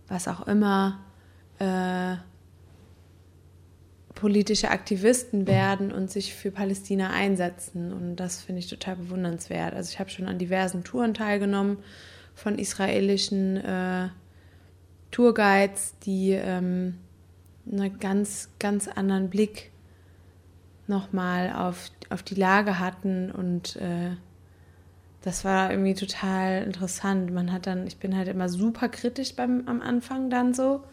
was 0.09 0.29
auch 0.29 0.47
immer 0.47 1.01
äh, 1.59 2.17
politische 4.15 4.71
Aktivisten 4.71 5.47
werden 5.47 5.93
und 5.93 6.11
sich 6.11 6.35
für 6.35 6.51
Palästina 6.51 7.11
einsetzen. 7.11 7.93
Und 7.93 8.17
das 8.17 8.43
finde 8.43 8.61
ich 8.61 8.69
total 8.69 8.97
bewundernswert. 8.97 9.75
Also 9.75 9.91
ich 9.91 9.99
habe 9.99 10.11
schon 10.11 10.27
an 10.27 10.39
diversen 10.39 10.85
Touren 10.85 11.15
teilgenommen 11.15 11.79
von 12.35 12.59
israelischen 12.59 13.57
äh, 13.57 14.09
Tourguides, 15.11 15.95
die 16.05 16.33
ähm, 16.33 16.97
einen 17.71 17.99
ganz, 17.99 18.51
ganz 18.59 18.89
anderen 18.89 19.31
Blick 19.31 19.71
nochmal 20.87 21.53
auf, 21.53 21.91
auf 22.11 22.23
die 22.23 22.35
Lage 22.35 22.79
hatten 22.79 23.31
und 23.31 23.77
äh, 23.77 24.17
Das 25.23 25.43
war 25.45 25.71
irgendwie 25.71 25.95
total 25.95 26.63
interessant. 26.65 27.33
Man 27.33 27.51
hat 27.51 27.67
dann, 27.67 27.87
ich 27.87 27.97
bin 27.97 28.15
halt 28.15 28.29
immer 28.29 28.51
super 28.51 28.91
kritisch 28.91 29.35
beim, 29.35 29.63
am 29.67 29.81
Anfang 29.81 30.29
dann 30.29 30.53
so. 30.53 30.85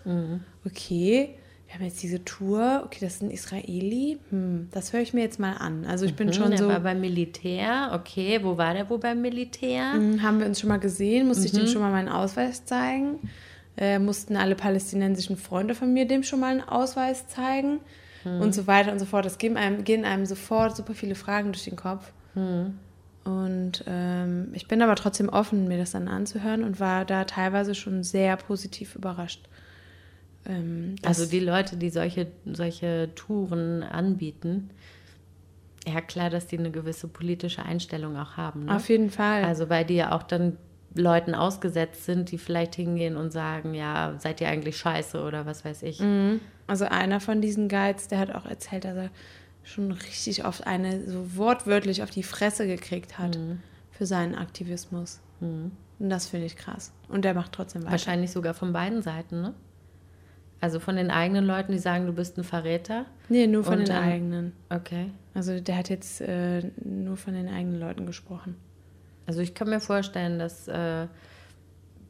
Okay, 0.65 1.35
wir 1.71 1.79
haben 1.79 1.85
jetzt 1.85 2.03
diese 2.03 2.25
Tour. 2.25 2.81
Okay, 2.85 2.97
das 2.99 3.15
ist 3.15 3.21
ein 3.21 3.31
Israeli. 3.31 4.19
Hm, 4.29 4.67
das 4.71 4.91
höre 4.91 4.99
ich 4.99 5.13
mir 5.13 5.21
jetzt 5.21 5.39
mal 5.39 5.53
an. 5.53 5.85
Also 5.85 6.05
ich 6.05 6.15
bin 6.15 6.27
Hm, 6.27 6.33
schon 6.33 6.49
der 6.49 6.59
so. 6.59 6.67
war 6.67 6.81
beim 6.81 6.99
Militär. 6.99 7.91
Okay, 7.93 8.41
wo 8.43 8.57
war 8.57 8.73
der 8.73 8.89
wohl 8.89 8.99
beim 8.99 9.21
Militär? 9.21 9.93
Hm, 9.93 10.21
Haben 10.21 10.39
wir 10.39 10.47
uns 10.47 10.59
schon 10.59 10.67
mal 10.67 10.79
gesehen, 10.79 11.27
musste 11.27 11.45
ich 11.45 11.53
Mhm. 11.53 11.57
dem 11.59 11.67
schon 11.67 11.81
mal 11.81 11.91
meinen 11.91 12.09
Ausweis 12.09 12.65
zeigen. 12.65 13.19
Äh, 13.77 13.99
mussten 13.99 14.35
alle 14.35 14.55
palästinensischen 14.55 15.37
Freunde 15.37 15.73
von 15.73 15.93
mir 15.93 16.05
dem 16.05 16.23
schon 16.23 16.41
mal 16.41 16.51
einen 16.51 16.61
Ausweis 16.61 17.27
zeigen 17.29 17.79
Mhm. 18.25 18.41
und 18.41 18.53
so 18.53 18.67
weiter 18.67 18.91
und 18.91 18.99
so 18.99 19.05
fort. 19.05 19.25
Es 19.25 19.37
gehen 19.37 19.55
einem, 19.55 19.85
gehen 19.85 20.03
einem 20.03 20.25
sofort 20.25 20.75
super 20.75 20.93
viele 20.93 21.15
Fragen 21.15 21.53
durch 21.53 21.63
den 21.63 21.77
Kopf. 21.77 22.11
Mhm. 22.35 22.77
Und 23.23 23.83
ähm, 23.87 24.49
ich 24.53 24.67
bin 24.67 24.81
aber 24.81 24.95
trotzdem 24.95 25.29
offen, 25.29 25.67
mir 25.67 25.77
das 25.77 25.91
dann 25.91 26.07
anzuhören 26.07 26.63
und 26.63 26.79
war 26.79 27.05
da 27.05 27.23
teilweise 27.23 27.75
schon 27.75 28.03
sehr 28.03 28.35
positiv 28.35 28.95
überrascht. 28.95 29.47
Ähm, 30.45 30.95
Also 31.03 31.25
die 31.25 31.39
Leute, 31.39 31.77
die 31.77 31.89
solche, 31.89 32.27
solche 32.45 33.09
Touren 33.15 33.83
anbieten, 33.83 34.69
ja 35.87 36.01
klar, 36.01 36.29
dass 36.29 36.47
die 36.47 36.57
eine 36.57 36.71
gewisse 36.71 37.07
politische 37.07 37.63
Einstellung 37.63 38.17
auch 38.17 38.37
haben. 38.37 38.65
Ne? 38.65 38.75
auf 38.75 38.89
jeden 38.89 39.09
Fall. 39.09 39.43
Also 39.43 39.69
weil 39.69 39.85
die 39.85 39.95
ja 39.95 40.11
auch 40.11 40.23
dann 40.23 40.57
Leuten 40.93 41.33
ausgesetzt 41.33 42.05
sind, 42.05 42.31
die 42.31 42.37
vielleicht 42.37 42.75
hingehen 42.75 43.15
und 43.15 43.31
sagen, 43.31 43.73
ja, 43.73 44.15
seid 44.19 44.41
ihr 44.41 44.49
eigentlich 44.49 44.77
scheiße 44.77 45.21
oder 45.21 45.45
was 45.45 45.63
weiß 45.63 45.83
ich. 45.83 45.99
Mhm. 45.99 46.41
Also 46.67 46.85
einer 46.85 47.19
von 47.19 47.41
diesen 47.41 47.69
Guides, 47.69 48.07
der 48.07 48.19
hat 48.19 48.35
auch 48.35 48.45
erzählt, 48.45 48.85
dass 48.85 48.97
er 48.97 49.09
schon 49.63 49.91
richtig 49.91 50.45
oft 50.45 50.67
eine 50.67 51.07
so 51.07 51.35
wortwörtlich 51.37 52.03
auf 52.03 52.09
die 52.09 52.23
Fresse 52.23 52.67
gekriegt 52.67 53.17
hat 53.17 53.37
für 53.91 54.05
seinen 54.05 54.35
Aktivismus. 54.35 55.21
Und 55.39 55.71
das 55.99 56.27
finde 56.27 56.47
ich 56.47 56.55
krass. 56.55 56.91
Und 57.07 57.25
der 57.25 57.33
macht 57.33 57.51
trotzdem 57.53 57.83
weiter. 57.83 57.91
Wahrscheinlich 57.91 58.31
sogar 58.31 58.53
von 58.53 58.73
beiden 58.73 59.01
Seiten, 59.01 59.41
ne? 59.41 59.53
Also 60.61 60.79
von 60.79 60.95
den 60.95 61.09
eigenen 61.09 61.45
Leuten, 61.45 61.71
die 61.71 61.79
sagen, 61.79 62.05
du 62.05 62.13
bist 62.13 62.37
ein 62.37 62.43
Verräter. 62.43 63.05
Nee, 63.29 63.47
nur 63.47 63.63
von 63.63 63.79
Und 63.79 63.87
den 63.87 63.95
eigenen. 63.95 64.53
Okay. 64.69 65.07
Also 65.33 65.59
der 65.59 65.77
hat 65.77 65.89
jetzt 65.89 66.21
äh, 66.21 66.61
nur 66.83 67.17
von 67.17 67.33
den 67.33 67.49
eigenen 67.49 67.79
Leuten 67.79 68.05
gesprochen. 68.05 68.55
Also 69.25 69.41
ich 69.41 69.55
kann 69.55 69.69
mir 69.69 69.79
vorstellen, 69.79 70.37
dass, 70.37 70.67
äh, 70.67 71.07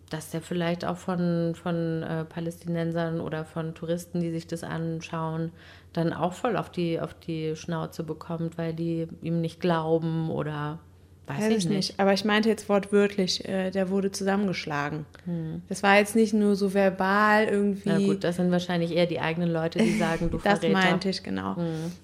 dass 0.10 0.32
der 0.32 0.42
vielleicht 0.42 0.84
auch 0.84 0.98
von, 0.98 1.56
von 1.56 2.04
äh, 2.04 2.26
Palästinensern 2.26 3.22
oder 3.22 3.46
von 3.46 3.74
Touristen, 3.74 4.20
die 4.20 4.32
sich 4.32 4.48
das 4.48 4.66
anschauen, 4.66 5.54
dann 5.94 6.12
auch 6.12 6.34
voll 6.34 6.58
auf 6.58 6.70
die, 6.70 7.00
auf 7.00 7.14
die 7.14 7.56
Schnauze 7.56 8.04
bekommt, 8.04 8.58
weil 8.58 8.74
die 8.74 9.08
ihm 9.22 9.40
nicht 9.40 9.62
glauben 9.62 10.30
oder 10.30 10.80
weiß, 11.28 11.50
ich 11.54 11.66
nicht. 11.70 12.00
Aber 12.00 12.14
ich 12.14 12.26
meinte 12.26 12.50
jetzt 12.50 12.68
wortwörtlich, 12.68 13.48
äh, 13.48 13.72
der 13.72 13.90
wurde 13.90 14.12
zusammengeschlagen. 14.12 15.06
Das 15.70 15.84
war 15.84 15.98
jetzt 15.98 16.16
nicht 16.16 16.34
nur 16.34 16.56
so 16.56 16.74
verbal 16.74 17.46
irgendwie. 17.46 17.90
Na 17.90 18.00
gut, 18.00 18.24
das 18.24 18.36
sind 18.36 18.52
wahrscheinlich 18.52 18.92
eher 18.92 19.06
die 19.06 19.20
eigenen 19.20 19.50
Leute, 19.52 19.80
die 19.80 19.98
sagen, 19.98 20.30
du 20.30 20.38
Das 20.44 20.60
Verräter. 20.60 20.74
meinte 20.78 21.10
ich, 21.10 21.24
genau. 21.24 21.56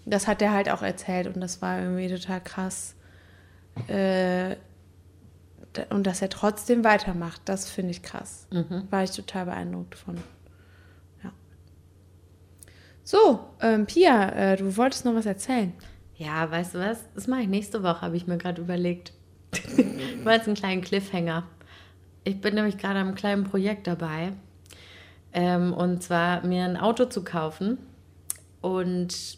Das 0.05 0.27
hat 0.27 0.41
er 0.41 0.53
halt 0.53 0.69
auch 0.69 0.81
erzählt 0.81 1.27
und 1.27 1.41
das 1.41 1.61
war 1.61 1.79
irgendwie 1.81 2.07
total 2.09 2.41
krass. 2.41 2.95
Äh, 3.87 4.55
und 5.89 6.07
dass 6.07 6.21
er 6.21 6.29
trotzdem 6.29 6.83
weitermacht, 6.83 7.41
das 7.45 7.69
finde 7.69 7.91
ich 7.91 8.01
krass. 8.01 8.47
War 8.89 9.03
ich 9.03 9.11
total 9.11 9.45
beeindruckt 9.45 9.95
von. 9.95 10.15
Ja. 11.23 11.31
So, 13.03 13.41
ähm, 13.61 13.85
Pia, 13.85 14.29
äh, 14.29 14.55
du 14.57 14.75
wolltest 14.77 15.05
noch 15.05 15.13
was 15.13 15.25
erzählen. 15.27 15.73
Ja, 16.17 16.49
weißt 16.49 16.75
du 16.75 16.79
was? 16.79 16.99
Das 17.13 17.27
mache 17.27 17.41
ich 17.41 17.47
nächste 17.47 17.83
Woche, 17.83 18.01
habe 18.01 18.17
ich 18.17 18.27
mir 18.27 18.37
gerade 18.37 18.61
überlegt. 18.61 19.13
Mal 20.23 20.35
jetzt 20.37 20.47
einen 20.47 20.55
kleinen 20.55 20.81
Cliffhanger. 20.81 21.43
Ich 22.23 22.41
bin 22.41 22.55
nämlich 22.55 22.77
gerade 22.77 22.99
am 22.99 23.15
kleinen 23.15 23.43
Projekt 23.43 23.87
dabei. 23.87 24.33
Ähm, 25.31 25.73
und 25.73 26.01
zwar 26.01 26.45
mir 26.45 26.65
ein 26.65 26.77
Auto 26.77 27.05
zu 27.05 27.23
kaufen. 27.23 27.77
Und 28.61 29.37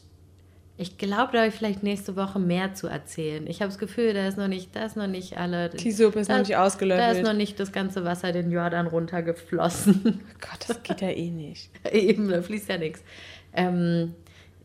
ich 0.77 0.97
glaube, 0.97 1.33
da 1.33 1.39
habe 1.39 1.47
ich 1.49 1.53
vielleicht 1.53 1.83
nächste 1.83 2.15
Woche 2.15 2.39
mehr 2.39 2.73
zu 2.73 2.87
erzählen. 2.87 3.45
Ich 3.47 3.59
habe 3.61 3.67
das 3.69 3.77
Gefühl, 3.77 4.13
da 4.13 4.25
ist 4.27 4.37
noch 4.37 4.47
nicht, 4.47 4.73
da 4.73 4.85
ist 4.85 4.95
noch 4.95 5.07
nicht 5.07 5.37
alle. 5.37 5.69
Die 5.69 5.91
Suppe 5.91 6.21
ist 6.21 6.29
da, 6.29 6.35
noch 6.35 6.39
nicht 6.39 6.51
Da 6.53 6.63
ausgelöffelt. 6.63 7.17
ist 7.17 7.23
noch 7.23 7.33
nicht 7.33 7.59
das 7.59 7.73
ganze 7.73 8.05
Wasser 8.05 8.31
den 8.31 8.49
Jordan 8.49 8.87
runtergeflossen. 8.87 10.21
Gott, 10.39 10.69
das 10.69 10.81
geht 10.81 11.01
ja 11.01 11.09
eh 11.09 11.29
nicht. 11.31 11.69
Eben, 11.91 12.29
da 12.29 12.41
fließt 12.41 12.69
ja 12.69 12.77
nichts. 12.77 13.03
Ähm, 13.51 14.15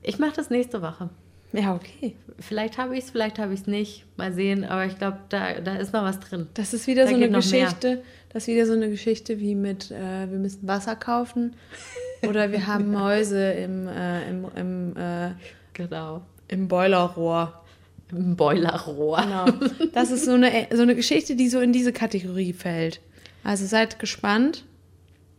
ich 0.03 0.21
mache 0.21 0.35
das 0.37 0.51
nächste 0.51 0.81
Woche. 0.81 1.11
Ja, 1.57 1.75
okay. 1.75 2.17
Vielleicht 2.41 2.79
habe 2.79 2.97
ich 2.99 3.05
es, 3.05 3.11
vielleicht 3.13 3.39
habe 3.39 3.55
ich 3.55 3.61
es 3.61 3.67
nicht. 3.69 4.05
Mal 4.17 4.33
sehen, 4.33 4.65
aber 4.65 4.87
ich 4.87 4.99
glaube, 4.99 5.19
da, 5.29 5.61
da 5.61 5.77
ist 5.77 5.93
noch 5.93 6.03
was 6.03 6.19
drin. 6.19 6.49
Das 6.55 6.75
ist 6.75 6.87
wieder 6.89 7.05
Da 7.05 7.11
so 7.11 7.15
eine 7.15 7.29
noch 7.29 7.45
mehr. 7.51 7.65
Geschichte. 7.67 8.03
Das 8.33 8.43
ist 8.43 8.49
wieder 8.49 8.67
so 8.67 8.73
eine 8.73 8.91
Geschichte 8.91 9.39
wie 9.39 9.55
mit, 9.55 9.93
äh, 9.93 10.29
wir 10.29 10.39
müssen 10.39 10.67
Wasser 10.67 10.97
kaufen 10.97 11.55
oder 12.29 12.51
wir 12.51 12.67
haben 12.67 12.91
Mäuse 12.91 13.53
im, 13.53 13.87
äh, 13.87 14.29
im, 14.29 14.47
im, 14.57 14.97
äh, 14.97 15.31
Genau. 15.75 16.23
im 16.49 16.67
Boilerrohr. 16.67 17.63
Im 18.11 18.35
Boilerrohr. 18.35 19.21
Genau. 19.23 19.47
Das 19.93 20.11
ist 20.11 20.25
so 20.25 20.33
eine, 20.33 20.51
so 20.73 20.83
eine 20.83 20.97
Geschichte, 20.97 21.37
die 21.37 21.49
so 21.49 21.61
in 21.61 21.73
diese 21.73 21.93
Kategorie 21.93 22.53
fällt. 22.53 23.01
Also 23.45 23.65
seid 23.67 24.01
gespannt. 24.01 24.65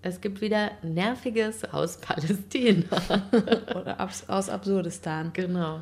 Es 0.01 0.21
gibt 0.21 0.39
wieder 0.39 0.71
Nerviges 0.83 1.65
aus 1.73 1.97
Palästina. 1.97 2.85
Oder 3.75 3.97
aus 4.27 4.49
Absurdistan. 4.49 5.31
genau. 5.33 5.81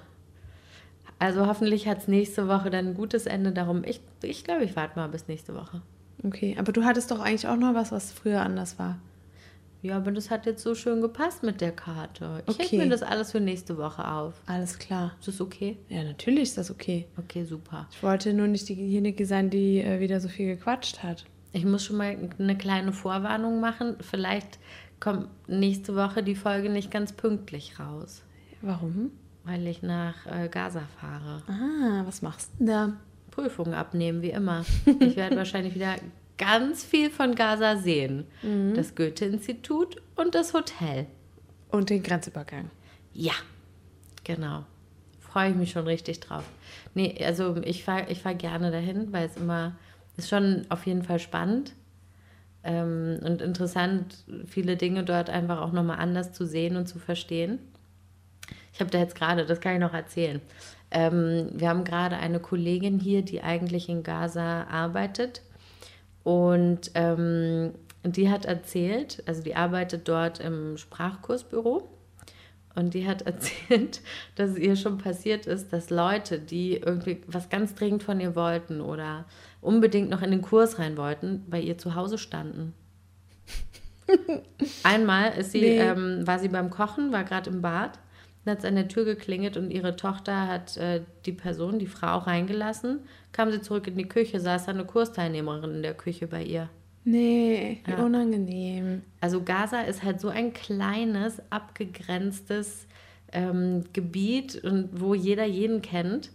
Also 1.19 1.47
hoffentlich 1.47 1.87
hat 1.87 1.99
es 1.99 2.07
nächste 2.07 2.47
Woche 2.47 2.69
dann 2.69 2.87
ein 2.89 2.93
gutes 2.95 3.25
Ende. 3.25 3.51
Darum, 3.51 3.83
ich, 3.85 4.01
ich 4.21 4.43
glaube, 4.43 4.63
ich 4.63 4.75
warte 4.75 4.97
mal 4.99 5.07
bis 5.07 5.27
nächste 5.27 5.55
Woche. 5.55 5.81
Okay, 6.23 6.55
aber 6.59 6.71
du 6.71 6.83
hattest 6.83 7.11
doch 7.11 7.19
eigentlich 7.19 7.47
auch 7.47 7.57
noch 7.57 7.73
was, 7.73 7.91
was 7.91 8.11
früher 8.11 8.41
anders 8.41 8.79
war. 8.79 8.99
Ja, 9.81 9.97
aber 9.97 10.13
das 10.13 10.29
hat 10.31 10.45
jetzt 10.45 10.63
so 10.63 10.75
schön 10.75 11.01
gepasst 11.01 11.43
mit 11.43 11.59
der 11.59 11.73
Karte. 11.73 12.41
Ich 12.47 12.55
Okay. 12.55 12.67
hebe 12.67 12.83
mir 12.85 12.89
das 12.89 13.03
alles 13.03 13.31
für 13.31 13.41
nächste 13.41 13.77
Woche 13.77 14.07
auf. 14.09 14.33
Alles 14.45 14.79
klar. 14.79 15.11
Ist 15.19 15.27
das 15.27 15.41
okay? 15.41 15.77
Ja, 15.89 16.03
natürlich 16.05 16.43
ist 16.43 16.57
das 16.57 16.71
okay. 16.71 17.05
Okay, 17.17 17.43
super. 17.43 17.87
Ich 17.91 18.01
wollte 18.01 18.33
nur 18.33 18.47
nicht 18.47 18.69
diejenige 18.69 19.25
sein, 19.25 19.49
die 19.49 19.81
äh, 19.81 19.99
wieder 19.99 20.21
so 20.21 20.29
viel 20.29 20.55
gequatscht 20.55 21.03
hat. 21.03 21.25
Ich 21.51 21.65
muss 21.65 21.83
schon 21.83 21.97
mal 21.97 22.15
eine 22.39 22.57
kleine 22.57 22.93
Vorwarnung 22.93 23.59
machen. 23.59 23.97
Vielleicht 23.99 24.57
kommt 25.01 25.27
nächste 25.49 25.95
Woche 25.97 26.23
die 26.23 26.35
Folge 26.35 26.69
nicht 26.69 26.89
ganz 26.89 27.11
pünktlich 27.11 27.77
raus, 27.77 28.23
Warum? 28.61 29.11
Weil 29.43 29.67
ich 29.67 29.81
nach 29.81 30.25
äh, 30.25 30.47
Gaza 30.49 30.83
fahre. 30.99 31.41
Ah, 31.47 32.05
was 32.05 32.21
machst 32.21 32.51
du 32.59 32.65
da? 32.65 32.93
Prüfungen 33.31 33.73
abnehmen, 33.73 34.21
wie 34.21 34.31
immer. 34.31 34.65
Ich 34.99 35.15
werde 35.15 35.35
wahrscheinlich 35.37 35.75
wieder 35.75 35.95
ganz 36.37 36.83
viel 36.83 37.09
von 37.09 37.35
Gaza 37.35 37.77
sehen. 37.77 38.25
Das 38.75 38.95
Goethe-Institut 38.95 40.01
und 40.15 40.35
das 40.35 40.53
Hotel. 40.53 41.07
Und 41.69 41.89
den 41.89 42.03
Grenzübergang. 42.03 42.69
Ja, 43.13 43.33
genau. 44.23 44.65
Freue 45.19 45.51
ich 45.51 45.55
mich 45.55 45.71
schon 45.71 45.85
richtig 45.85 46.19
drauf. 46.19 46.43
Nee, 46.93 47.23
also 47.25 47.57
ich 47.63 47.83
fahre 47.83 48.11
ich 48.11 48.21
fahr 48.21 48.35
gerne 48.35 48.71
dahin, 48.71 49.11
weil 49.11 49.27
es 49.27 49.37
immer 49.37 49.73
ist 50.17 50.29
schon 50.29 50.65
auf 50.69 50.85
jeden 50.85 51.03
Fall 51.03 51.19
spannend 51.19 51.73
ähm, 52.63 53.19
und 53.23 53.41
interessant, 53.41 54.23
viele 54.45 54.77
Dinge 54.77 55.03
dort 55.03 55.29
einfach 55.29 55.61
auch 55.61 55.71
nochmal 55.71 55.99
anders 55.99 56.33
zu 56.33 56.45
sehen 56.45 56.77
und 56.77 56.87
zu 56.87 56.99
verstehen. 56.99 57.59
Ich 58.73 58.79
habe 58.79 58.89
da 58.89 58.97
jetzt 58.99 59.15
gerade, 59.15 59.45
das 59.45 59.61
kann 59.61 59.73
ich 59.73 59.79
noch 59.79 59.93
erzählen. 59.93 60.41
Ähm, 60.91 61.49
wir 61.53 61.69
haben 61.69 61.83
gerade 61.83 62.17
eine 62.17 62.39
Kollegin 62.39 62.99
hier, 62.99 63.21
die 63.21 63.41
eigentlich 63.41 63.87
in 63.89 64.03
Gaza 64.03 64.63
arbeitet. 64.63 65.41
Und 66.23 66.91
ähm, 66.95 67.73
die 68.03 68.29
hat 68.29 68.45
erzählt, 68.45 69.23
also 69.25 69.41
die 69.43 69.55
arbeitet 69.55 70.07
dort 70.07 70.39
im 70.39 70.77
Sprachkursbüro. 70.77 71.87
Und 72.75 72.93
die 72.95 73.07
hat 73.07 73.21
erzählt, 73.27 74.01
dass 74.35 74.51
es 74.51 74.57
ihr 74.57 74.75
schon 74.75 74.97
passiert 74.97 75.45
ist, 75.45 75.71
dass 75.71 75.89
Leute, 75.91 76.39
die 76.39 76.77
irgendwie 76.77 77.21
was 77.27 77.49
ganz 77.49 77.75
dringend 77.75 78.01
von 78.03 78.19
ihr 78.19 78.35
wollten 78.35 78.81
oder 78.81 79.25
unbedingt 79.61 80.09
noch 80.09 80.21
in 80.23 80.31
den 80.31 80.41
Kurs 80.41 80.79
rein 80.79 80.97
wollten, 80.97 81.45
bei 81.47 81.59
ihr 81.59 81.77
zu 81.77 81.93
Hause 81.95 82.17
standen. 82.17 82.73
Einmal 84.83 85.33
ist 85.37 85.51
sie, 85.51 85.61
Nee. 85.61 85.79
ähm, 85.79 86.25
war 86.25 86.39
sie 86.39 86.49
beim 86.49 86.69
Kochen, 86.69 87.11
war 87.11 87.23
gerade 87.23 87.49
im 87.49 87.61
Bad, 87.61 87.99
dann 88.45 88.51
hat 88.53 88.59
es 88.59 88.65
an 88.65 88.75
der 88.75 88.87
Tür 88.87 89.05
geklingelt 89.05 89.55
und 89.57 89.71
ihre 89.71 89.95
Tochter 89.95 90.47
hat 90.47 90.77
äh, 90.77 91.01
die 91.25 91.31
Person, 91.31 91.79
die 91.79 91.87
Frau, 91.87 92.17
reingelassen. 92.19 92.99
Kam 93.31 93.51
sie 93.51 93.61
zurück 93.61 93.87
in 93.87 93.97
die 93.97 94.07
Küche, 94.07 94.39
saß 94.39 94.65
da 94.65 94.71
eine 94.71 94.85
Kursteilnehmerin 94.85 95.75
in 95.75 95.81
der 95.83 95.93
Küche 95.93 96.27
bei 96.27 96.43
ihr. 96.43 96.69
Nee, 97.05 97.79
wie 97.85 97.91
Ja. 97.91 98.03
unangenehm. 98.05 99.01
Also 99.21 99.41
Gaza 99.43 99.81
ist 99.81 100.03
halt 100.03 100.21
so 100.21 100.29
ein 100.29 100.53
kleines, 100.53 101.41
abgegrenztes 101.49 102.87
ähm, 103.31 103.83
Gebiet 103.93 104.63
und 104.63 104.89
wo 105.01 105.13
jeder 105.15 105.45
jeden 105.45 105.81
kennt. 105.81 106.31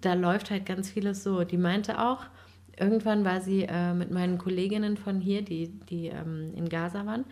Da 0.00 0.14
läuft 0.14 0.50
halt 0.50 0.66
ganz 0.66 0.90
vieles 0.90 1.22
so. 1.24 1.42
Die 1.44 1.56
meinte 1.56 2.00
auch, 2.00 2.24
irgendwann 2.78 3.24
war 3.24 3.40
sie 3.40 3.62
äh, 3.62 3.94
mit 3.94 4.10
meinen 4.10 4.38
Kolleginnen 4.38 4.96
von 4.96 5.20
hier, 5.20 5.42
die, 5.42 5.68
die 5.90 6.08
ähm, 6.08 6.52
in 6.54 6.68
Gaza 6.68 7.06
waren, 7.06 7.24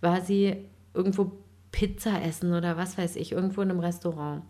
war 0.00 0.20
sie 0.20 0.56
irgendwo 0.94 1.32
Pizza 1.74 2.22
essen 2.22 2.54
oder 2.54 2.76
was 2.76 2.96
weiß 2.96 3.16
ich, 3.16 3.32
irgendwo 3.32 3.60
in 3.60 3.70
einem 3.70 3.80
Restaurant. 3.80 4.44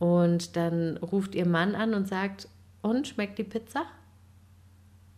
Und 0.00 0.56
dann 0.56 0.96
ruft 0.96 1.36
ihr 1.36 1.46
Mann 1.46 1.76
an 1.76 1.94
und 1.94 2.08
sagt, 2.08 2.48
und 2.82 3.06
schmeckt 3.06 3.38
die 3.38 3.44
Pizza? 3.44 3.84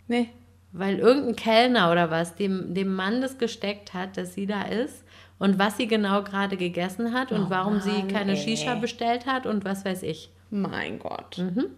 Nee. 0.07 0.29
Weil 0.73 0.99
irgendein 0.99 1.37
Kellner 1.37 1.91
oder 1.91 2.11
was 2.11 2.35
dem, 2.35 2.75
dem 2.75 2.95
Mann 2.95 3.23
das 3.23 3.39
gesteckt 3.39 3.95
hat, 3.95 4.19
dass 4.19 4.35
sie 4.35 4.45
da 4.45 4.65
ist 4.65 5.03
und 5.39 5.59
was 5.59 5.79
sie 5.79 5.87
genau 5.87 6.23
gerade 6.23 6.59
gegessen 6.59 7.15
hat 7.15 7.33
und 7.33 7.47
Oh 7.47 7.51
warum 7.51 7.81
sie 7.81 7.91
Mann, 7.91 8.09
keine 8.09 8.33
ey. 8.33 8.37
Shisha 8.37 8.75
bestellt 8.75 9.25
hat 9.25 9.47
und 9.47 9.65
was 9.65 9.87
weiß 9.87 10.03
ich. 10.03 10.31
Mein 10.51 10.99
Gott. 10.99 11.39
Also 11.39 11.71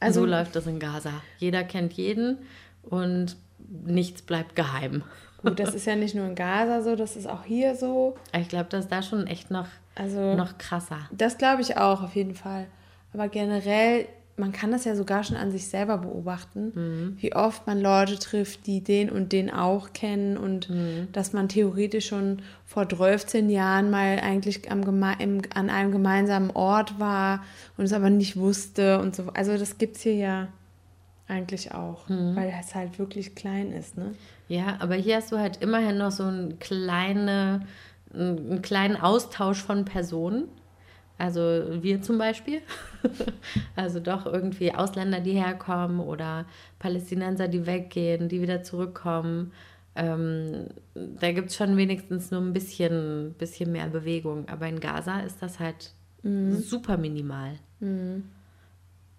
Also, 0.00 0.20
so 0.20 0.26
läuft 0.26 0.56
das 0.56 0.66
in 0.66 0.78
Gaza. 0.78 1.12
Jeder 1.36 1.64
kennt 1.64 1.92
jeden 1.92 2.38
und 2.82 3.36
nichts 3.84 4.22
bleibt 4.22 4.56
geheim. 4.56 5.02
Gut, 5.42 5.58
das 5.58 5.74
ist 5.74 5.86
ja 5.86 5.96
nicht 5.96 6.14
nur 6.14 6.26
in 6.26 6.34
Gaza 6.34 6.82
so, 6.82 6.96
das 6.96 7.16
ist 7.16 7.26
auch 7.28 7.44
hier 7.44 7.74
so. 7.74 8.16
Ich 8.38 8.48
glaube, 8.48 8.66
das 8.70 8.84
ist 8.84 8.92
da 8.92 9.02
schon 9.02 9.26
echt 9.26 9.50
noch, 9.50 9.66
Also, 9.94 10.34
noch 10.34 10.58
krasser. 10.58 10.98
das 11.10 11.38
glaube 11.38 11.62
ich 11.62 11.76
auch 11.76 12.02
auf 12.02 12.14
jeden 12.14 12.34
Fall. 12.34 12.66
Aber 13.12 13.28
generell, 13.28 14.06
man 14.36 14.52
kann 14.52 14.70
das 14.70 14.84
ja 14.84 14.94
sogar 14.94 15.24
schon 15.24 15.36
an 15.36 15.50
sich 15.50 15.66
selber 15.68 15.98
beobachten, 15.98 17.16
wie 17.20 17.34
oft 17.34 17.66
man 17.66 17.80
Leute 17.80 18.18
trifft, 18.18 18.66
die 18.66 18.82
den 18.82 19.10
und 19.10 19.32
den 19.32 19.50
auch 19.52 19.92
kennen 19.92 20.36
und 20.38 20.68
dass 21.12 21.32
man 21.32 21.48
theoretisch 21.48 22.06
schon 22.08 22.40
vor 22.64 22.86
13 22.86 23.50
Jahren 23.50 23.90
mal 23.90 24.20
eigentlich 24.20 24.70
am 24.70 24.84
geme 24.84 25.14
im, 25.18 25.42
an 25.54 25.68
einem 25.68 25.90
gemeinsamen 25.92 26.50
Ort 26.52 26.98
war 27.00 27.42
und 27.76 27.84
es 27.84 27.92
aber 27.92 28.08
nicht 28.10 28.36
wusste 28.36 29.00
und 29.00 29.14
so. 29.16 29.24
Also 29.34 29.58
das 29.58 29.76
gibt 29.76 29.96
es 29.96 30.02
hier 30.02 30.14
ja 30.14 30.48
eigentlich 31.28 31.72
auch, 31.74 32.08
weil 32.08 32.54
es 32.60 32.74
halt 32.74 32.98
wirklich 32.98 33.34
klein 33.34 33.72
ist, 33.72 33.96
ne? 33.98 34.14
Ja, 34.50 34.78
aber 34.80 34.96
hier 34.96 35.14
hast 35.14 35.30
du 35.30 35.38
halt 35.38 35.58
immerhin 35.62 35.98
noch 35.98 36.10
so 36.10 36.24
einen, 36.24 36.58
kleine, 36.58 37.60
einen 38.12 38.60
kleinen 38.62 38.96
Austausch 38.96 39.62
von 39.62 39.84
Personen. 39.84 40.48
Also 41.18 41.40
wir 41.82 42.02
zum 42.02 42.18
Beispiel. 42.18 42.60
Also 43.76 44.00
doch 44.00 44.26
irgendwie 44.26 44.74
Ausländer, 44.74 45.20
die 45.20 45.32
herkommen 45.32 46.00
oder 46.00 46.44
Palästinenser, 46.80 47.48
die 47.48 47.64
weggehen, 47.64 48.28
die 48.28 48.42
wieder 48.42 48.62
zurückkommen. 48.62 49.52
Ähm, 49.94 50.66
da 50.94 51.32
gibt 51.32 51.50
es 51.50 51.56
schon 51.56 51.76
wenigstens 51.76 52.30
nur 52.30 52.42
ein 52.42 52.52
bisschen, 52.52 53.34
bisschen 53.38 53.72
mehr 53.72 53.86
Bewegung. 53.86 54.48
Aber 54.48 54.66
in 54.66 54.80
Gaza 54.80 55.20
ist 55.20 55.40
das 55.40 55.60
halt 55.60 55.92
super 56.60 56.98
minimal. 56.98 57.52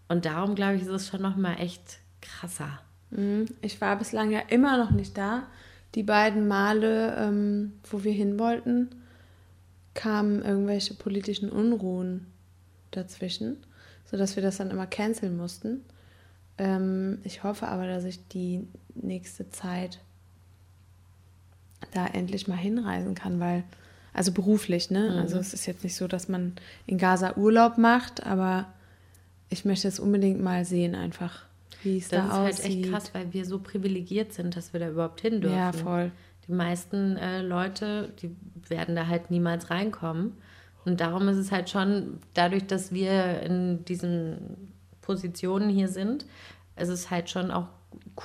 Und 0.09 0.25
darum, 0.25 0.55
glaube 0.55 0.75
ich, 0.75 0.81
ist 0.81 0.89
es 0.89 1.07
schon 1.07 1.21
nochmal 1.21 1.55
echt 1.59 1.99
krasser. 2.21 2.81
Mhm. 3.11 3.45
Ich 3.61 3.79
war 3.81 3.97
bislang 3.97 4.31
ja 4.31 4.39
immer 4.49 4.77
noch 4.77 4.91
nicht 4.91 5.17
da. 5.17 5.43
Die 5.95 6.03
beiden 6.03 6.47
Male, 6.47 7.15
ähm, 7.17 7.73
wo 7.89 8.03
wir 8.03 8.13
hin 8.13 8.39
wollten, 8.39 8.89
kamen 9.93 10.41
irgendwelche 10.41 10.93
politischen 10.93 11.49
Unruhen 11.49 12.27
dazwischen, 12.91 13.57
sodass 14.09 14.35
wir 14.35 14.43
das 14.43 14.57
dann 14.57 14.71
immer 14.71 14.87
canceln 14.87 15.35
mussten. 15.35 15.83
Ähm, 16.57 17.19
ich 17.23 17.43
hoffe 17.43 17.67
aber, 17.67 17.87
dass 17.87 18.03
ich 18.05 18.27
die 18.29 18.67
nächste 18.95 19.49
Zeit 19.49 19.99
da 21.93 22.07
endlich 22.07 22.47
mal 22.47 22.57
hinreisen 22.57 23.15
kann, 23.15 23.39
weil, 23.39 23.63
also 24.13 24.31
beruflich, 24.31 24.91
ne? 24.91 25.17
Also 25.19 25.39
es 25.39 25.53
ist 25.53 25.65
jetzt 25.65 25.83
nicht 25.83 25.95
so, 25.95 26.07
dass 26.07 26.29
man 26.29 26.53
in 26.85 26.97
Gaza 26.97 27.35
Urlaub 27.35 27.77
macht, 27.77 28.25
aber 28.25 28.67
ich 29.49 29.65
möchte 29.65 29.87
es 29.87 29.99
unbedingt 29.99 30.41
mal 30.41 30.63
sehen, 30.63 30.95
einfach, 30.95 31.45
wie 31.83 31.97
es 31.97 32.09
Das 32.09 32.19
da 32.21 32.25
ist 32.27 32.33
halt 32.33 32.53
aussieht. 32.53 32.65
echt 32.85 32.91
krass, 32.91 33.13
weil 33.13 33.33
wir 33.33 33.45
so 33.45 33.59
privilegiert 33.59 34.33
sind, 34.33 34.55
dass 34.55 34.73
wir 34.73 34.79
da 34.79 34.89
überhaupt 34.89 35.21
hin 35.21 35.41
dürfen. 35.41 35.57
Ja, 35.57 35.71
voll. 35.71 36.11
Die 36.47 36.51
meisten 36.53 37.17
äh, 37.17 37.41
Leute, 37.41 38.13
die 38.21 38.35
werden 38.67 38.95
da 38.95 39.07
halt 39.07 39.31
niemals 39.31 39.69
reinkommen. 39.69 40.33
Und 40.85 40.99
darum 40.99 41.27
ist 41.27 41.37
es 41.37 41.51
halt 41.51 41.69
schon, 41.69 42.19
dadurch, 42.33 42.65
dass 42.65 42.91
wir 42.91 43.41
in 43.41 43.85
diesen 43.85 44.71
Positionen 45.01 45.69
hier 45.69 45.87
sind, 45.87 46.25
ist 46.75 46.89
es 46.89 47.11
halt 47.11 47.29
schon 47.29 47.51
auch 47.51 47.67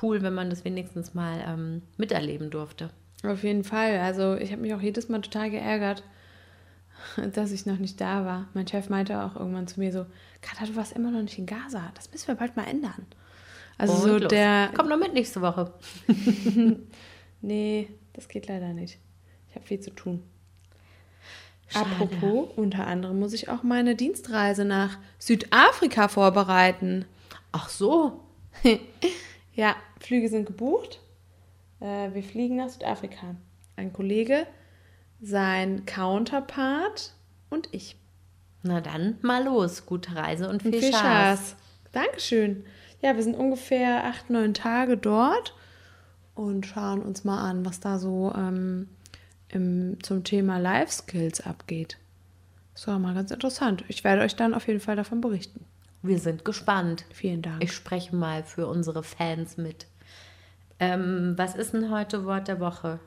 cool, 0.00 0.22
wenn 0.22 0.34
man 0.34 0.48
das 0.50 0.64
wenigstens 0.64 1.14
mal 1.14 1.44
ähm, 1.46 1.82
miterleben 1.98 2.50
durfte. 2.50 2.90
Auf 3.24 3.42
jeden 3.42 3.64
Fall. 3.64 3.98
Also 3.98 4.36
ich 4.36 4.52
habe 4.52 4.62
mich 4.62 4.72
auch 4.74 4.80
jedes 4.80 5.08
Mal 5.08 5.20
total 5.20 5.50
geärgert, 5.50 6.02
dass 7.34 7.52
ich 7.52 7.66
noch 7.66 7.78
nicht 7.78 8.00
da 8.00 8.24
war. 8.24 8.48
Mein 8.54 8.66
Chef 8.66 8.88
meinte 8.88 9.22
auch 9.22 9.36
irgendwann 9.36 9.66
zu 9.66 9.80
mir 9.80 9.92
so, 9.92 10.06
Katha, 10.40 10.66
du 10.66 10.76
warst 10.76 10.92
immer 10.92 11.10
noch 11.10 11.22
nicht 11.22 11.38
in 11.38 11.46
Gaza. 11.46 11.90
Das 11.94 12.10
müssen 12.12 12.28
wir 12.28 12.34
bald 12.36 12.56
mal 12.56 12.66
ändern. 12.66 13.06
Also 13.78 13.94
Und 13.94 14.00
so 14.02 14.18
los. 14.18 14.28
der... 14.28 14.70
Komm 14.74 14.88
noch 14.88 14.98
mit 14.98 15.12
nächste 15.12 15.40
Woche. 15.42 15.72
Nee, 17.42 17.88
das 18.14 18.28
geht 18.28 18.48
leider 18.48 18.72
nicht. 18.72 18.98
Ich 19.48 19.54
habe 19.54 19.66
viel 19.66 19.78
zu 19.78 19.90
tun. 19.90 20.22
Schade. 21.68 21.86
Apropos, 21.90 22.48
unter 22.56 22.86
anderem 22.86 23.20
muss 23.20 23.34
ich 23.34 23.48
auch 23.48 23.62
meine 23.62 23.94
Dienstreise 23.94 24.64
nach 24.64 24.98
Südafrika 25.18 26.08
vorbereiten. 26.08 27.04
Ach 27.52 27.68
so. 27.68 28.24
Ja, 29.54 29.74
Flüge 30.00 30.28
sind 30.28 30.44
gebucht. 30.44 31.00
Äh, 31.80 32.12
wir 32.12 32.22
fliegen 32.22 32.56
nach 32.56 32.68
Südafrika. 32.68 33.36
Ein 33.76 33.90
Kollege, 33.90 34.46
sein 35.22 35.86
Counterpart 35.86 37.14
und 37.48 37.70
ich. 37.72 37.96
Na 38.62 38.82
dann, 38.82 39.16
mal 39.22 39.44
los. 39.44 39.86
Gute 39.86 40.14
Reise 40.14 40.50
und 40.50 40.60
viel, 40.60 40.72
Viel 40.72 40.88
Spaß. 40.92 41.00
Spaß. 41.00 41.56
Dankeschön. 41.92 42.66
Ja, 43.06 43.14
wir 43.14 43.22
sind 43.22 43.36
ungefähr 43.36 44.02
acht, 44.02 44.30
neun 44.30 44.52
Tage 44.52 44.96
dort 44.96 45.54
und 46.34 46.66
schauen 46.66 47.02
uns 47.02 47.22
mal 47.22 47.38
an, 47.38 47.64
was 47.64 47.78
da 47.78 48.00
so 48.00 48.32
ähm, 48.36 48.88
im, 49.48 49.98
zum 50.02 50.24
Thema 50.24 50.58
Life 50.58 50.90
Skills 50.90 51.40
abgeht. 51.40 51.98
Das 52.74 52.88
war 52.88 52.98
mal 52.98 53.14
ganz 53.14 53.30
interessant. 53.30 53.84
Ich 53.86 54.02
werde 54.02 54.22
euch 54.22 54.34
dann 54.34 54.54
auf 54.54 54.66
jeden 54.66 54.80
Fall 54.80 54.96
davon 54.96 55.20
berichten. 55.20 55.64
Wir 56.02 56.18
sind 56.18 56.44
gespannt. 56.44 57.04
Vielen 57.12 57.42
Dank. 57.42 57.62
Ich 57.62 57.70
spreche 57.70 58.16
mal 58.16 58.42
für 58.42 58.66
unsere 58.66 59.04
Fans 59.04 59.56
mit. 59.56 59.86
Ähm, 60.80 61.34
was 61.36 61.54
ist 61.54 61.74
denn 61.74 61.92
heute 61.92 62.24
Wort 62.24 62.48
der 62.48 62.58
Woche? 62.58 62.98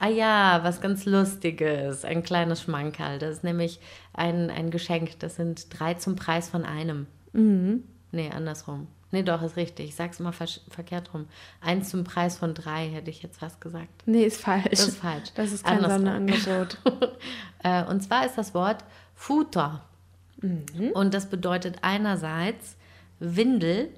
Ah 0.00 0.08
ja, 0.08 0.64
was 0.64 0.80
ganz 0.80 1.04
Lustiges, 1.04 2.04
ein 2.04 2.24
kleines 2.24 2.62
Schmankerl. 2.62 3.20
Das 3.20 3.36
ist 3.36 3.44
nämlich 3.44 3.78
ein, 4.14 4.50
ein 4.50 4.72
Geschenk. 4.72 5.20
Das 5.20 5.36
sind 5.36 5.78
drei 5.78 5.94
zum 5.94 6.16
Preis 6.16 6.48
von 6.48 6.64
einem. 6.64 7.06
Mhm. 7.32 7.84
Nee, 8.10 8.30
andersrum. 8.34 8.88
Nee, 9.10 9.22
doch, 9.22 9.40
ist 9.42 9.56
richtig. 9.56 9.86
Ich 9.88 9.94
sag's 9.94 10.20
immer 10.20 10.32
ver 10.34 10.46
verkehrt 10.70 11.14
rum. 11.14 11.26
Eins 11.62 11.88
zum 11.88 12.04
Preis 12.04 12.36
von 12.36 12.52
drei, 12.54 12.88
hätte 12.88 13.08
ich 13.10 13.22
jetzt 13.22 13.38
fast 13.40 13.60
gesagt. 13.60 14.02
nee, 14.06 14.24
ist 14.24 14.40
falsch. 14.40 14.66
Das 14.70 14.88
ist 14.88 14.98
falsch. 14.98 15.30
Das 15.34 15.52
ist 15.52 15.64
kein. 15.64 15.80
Sonderangebot. 15.80 16.78
Äh, 17.64 17.82
und 17.86 18.00
zwar 18.04 18.24
ist 18.24 18.38
das 18.38 18.54
Wort 18.54 18.84
Futter. 19.16 19.82
Mhm. 20.40 20.90
Und 20.94 21.12
das 21.12 21.28
bedeutet 21.28 21.78
einerseits 21.82 22.76
Windel, 23.18 23.88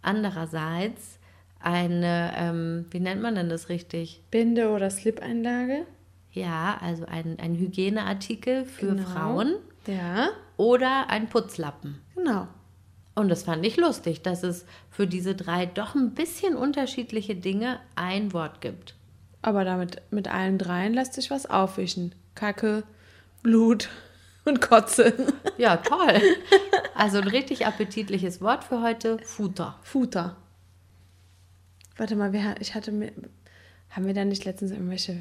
andererseits 0.00 1.18
eine, 1.60 2.32
ähm, 2.36 2.86
wie 2.90 3.00
nennt 3.00 3.20
man 3.22 3.34
denn 3.34 3.48
das 3.48 3.68
richtig? 3.68 4.22
Binde- 4.30 4.70
oder 4.70 4.88
Slip-Einlage. 4.90 5.86
Ja, 6.32 6.78
also 6.80 7.04
ein, 7.06 7.38
ein 7.40 7.54
Hygieneartikel 7.56 8.64
für 8.64 8.94
Genau. 8.94 9.02
Frauen 9.08 9.56
Ja, 9.86 10.28
oder 10.56 11.10
ein 11.10 11.28
Putzlappen. 11.28 12.00
genau. 12.14 12.46
Und 13.20 13.28
das 13.28 13.42
fand 13.42 13.66
ich 13.66 13.76
lustig, 13.76 14.22
dass 14.22 14.42
es 14.42 14.64
für 14.90 15.06
diese 15.06 15.34
drei 15.34 15.66
doch 15.66 15.94
ein 15.94 16.14
bisschen 16.14 16.56
unterschiedliche 16.56 17.36
Dinge 17.36 17.78
ein 17.94 18.32
Wort 18.32 18.62
gibt. 18.62 18.94
Aber 19.42 19.62
damit 19.62 20.00
mit 20.10 20.28
allen 20.28 20.56
dreien 20.56 20.94
lässt 20.94 21.12
sich 21.12 21.30
was 21.30 21.44
aufwischen. 21.44 22.14
Kacke, 22.34 22.82
Blut 23.42 23.90
und 24.46 24.62
Kotze. 24.62 25.12
Ja, 25.58 25.76
toll. 25.76 26.18
Also 26.94 27.18
ein 27.18 27.28
richtig 27.28 27.66
appetitliches 27.66 28.40
Wort 28.40 28.64
für 28.64 28.80
heute, 28.80 29.18
Futter. 29.18 29.78
Futter. 29.82 30.38
Warte 31.98 32.16
mal, 32.16 32.32
wer, 32.32 32.58
ich 32.62 32.74
hatte 32.74 32.90
mir. 32.90 33.12
Haben 33.90 34.06
wir 34.06 34.14
da 34.14 34.24
nicht 34.24 34.46
letztens 34.46 34.70
irgendwelche 34.70 35.18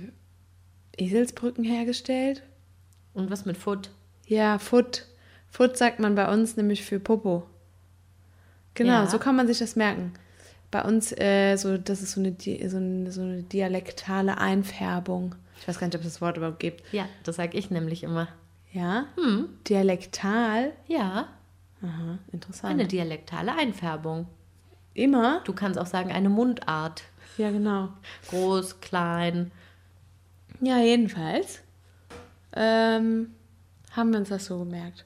Eselsbrücken 0.97 1.65
hergestellt? 1.65 2.43
Und 3.13 3.29
was 3.29 3.43
mit 3.43 3.57
Foot? 3.57 3.89
Ja, 4.25 4.57
Foot. 4.57 5.05
Foot 5.49 5.75
sagt 5.75 5.99
man 5.99 6.15
bei 6.15 6.31
uns 6.31 6.55
nämlich 6.55 6.85
für 6.85 7.01
Popo. 7.01 7.45
Genau, 8.75 8.91
Ja. 9.03 9.07
so 9.07 9.17
kann 9.19 9.35
man 9.35 9.47
sich 9.47 9.59
das 9.59 9.75
merken. 9.75 10.13
Bei 10.71 10.83
uns, 10.83 11.11
äh, 11.17 11.55
so, 11.57 11.77
das 11.77 12.01
ist 12.01 12.11
so 12.11 12.21
eine, 12.21 12.35
so, 12.69 12.77
eine, 12.77 13.11
so 13.11 13.21
eine 13.21 13.43
dialektale 13.43 14.37
Einfärbung. 14.37 15.35
Ich 15.59 15.67
weiß 15.67 15.79
gar 15.79 15.87
nicht, 15.87 15.95
ob 15.95 16.01
es 16.01 16.07
das 16.13 16.21
Wort 16.21 16.37
überhaupt 16.37 16.59
gibt. 16.59 16.83
Ja, 16.93 17.05
das 17.23 17.35
sage 17.37 17.57
ich 17.57 17.69
nämlich 17.71 18.03
immer. 18.03 18.27
Ja? 18.71 19.05
Hm, 19.15 19.49
Dialektal? 19.67 20.73
ja, 20.87 21.27
Aha, 21.81 22.19
interessant. 22.31 22.71
eine 22.73 22.87
dialektale 22.87 23.55
Einfärbung. 23.55 24.27
Immer? 24.93 25.41
Du 25.45 25.53
kannst 25.53 25.79
auch 25.79 25.85
sagen, 25.87 26.11
eine 26.11 26.29
Mundart. 26.29 27.03
Ja, 27.37 27.51
genau. 27.51 27.89
Groß, 28.29 28.79
klein. 28.81 29.51
Ja, 30.61 30.77
jedenfalls 30.79 31.61
ähm, 32.53 33.31
haben 33.91 34.11
wir 34.11 34.19
uns 34.19 34.29
das 34.29 34.45
so 34.45 34.59
gemerkt. 34.59 35.05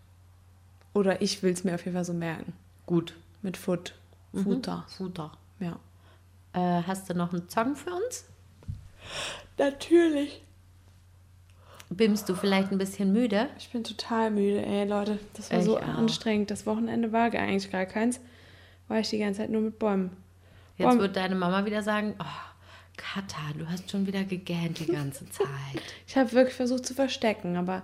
Oder 0.94 1.22
ich 1.22 1.42
will 1.44 1.54
es 1.54 1.64
mir 1.64 1.76
auf 1.76 1.86
jeden 1.86 1.96
Fall 1.96 2.06
so 2.06 2.14
merken. 2.14 2.54
Gut. 2.86 3.14
Mit 3.44 3.58
Foot. 3.58 3.94
Mhm. 4.32 4.44
Futter. 4.44 4.86
Futter. 4.98 5.32
Ja. 5.60 5.78
Äh, 6.54 6.82
hast 6.88 7.08
du 7.10 7.14
noch 7.14 7.32
einen 7.34 7.48
Song 7.50 7.76
für 7.76 7.92
uns? 7.94 8.26
Natürlich. 9.58 10.42
Bimst 11.90 12.28
du 12.28 12.34
vielleicht 12.36 12.72
ein 12.72 12.80
bisschen 12.80 13.14
müde? 13.14 13.50
Ich 13.60 13.70
bin 13.70 13.84
total 13.84 14.32
müde, 14.32 14.66
ey, 14.66 14.88
Leute. 14.88 15.20
Das 15.36 15.52
war 15.52 15.60
Ich 15.60 15.66
so 15.66 15.78
auch. 15.78 15.84
anstrengend. 15.84 16.50
Das 16.50 16.66
Wochenende 16.66 17.12
war 17.12 17.32
eigentlich 17.32 17.72
gar 17.72 17.86
keins. 17.86 18.20
War 18.88 19.00
ich 19.00 19.10
die 19.10 19.20
ganze 19.20 19.42
Zeit 19.42 19.50
nur 19.52 19.62
mit 19.62 19.78
Bäumen 19.78 20.12
Jetzt 20.78 20.90
Boah. 20.96 21.00
wird 21.00 21.16
deine 21.16 21.36
Mama 21.36 21.66
wieder 21.66 21.84
sagen, 21.84 22.16
oh, 22.20 22.24
Katha, 22.98 23.54
du 23.58 23.70
hast 23.70 23.92
schon 23.92 24.08
wieder 24.08 24.24
gegähnt 24.24 24.80
die 24.80 24.88
ganze 24.88 25.26
Zeit. 25.30 25.48
Ich 26.08 26.18
habe 26.18 26.32
wirklich 26.32 26.56
versucht 26.56 26.86
zu 26.86 26.96
verstecken, 26.96 27.58
aber 27.58 27.84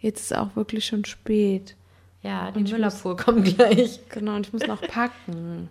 jetzt 0.00 0.20
ist 0.22 0.34
auch 0.36 0.56
wirklich 0.56 0.86
schon 0.86 1.04
spät. 1.04 1.76
Ja, 2.22 2.50
die 2.50 2.62
Müllabfuhr 2.62 3.16
kommt 3.16 3.56
gleich. 3.56 4.00
Genau, 4.08 4.36
und 4.36 4.46
ich 4.46 4.52
muss 4.52 4.66
noch 4.66 4.80
packen. 4.80 5.68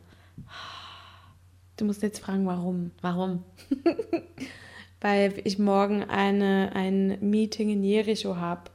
Du 1.77 1.85
musst 1.85 2.01
jetzt 2.03 2.19
fragen, 2.19 2.45
warum. 2.45 2.91
Warum? 3.01 3.43
Weil 5.01 5.33
ich 5.45 5.57
morgen 5.57 6.03
eine, 6.03 6.71
ein 6.75 7.17
Meeting 7.21 7.69
in 7.69 7.83
Jericho 7.83 8.35
habe. 8.35 8.69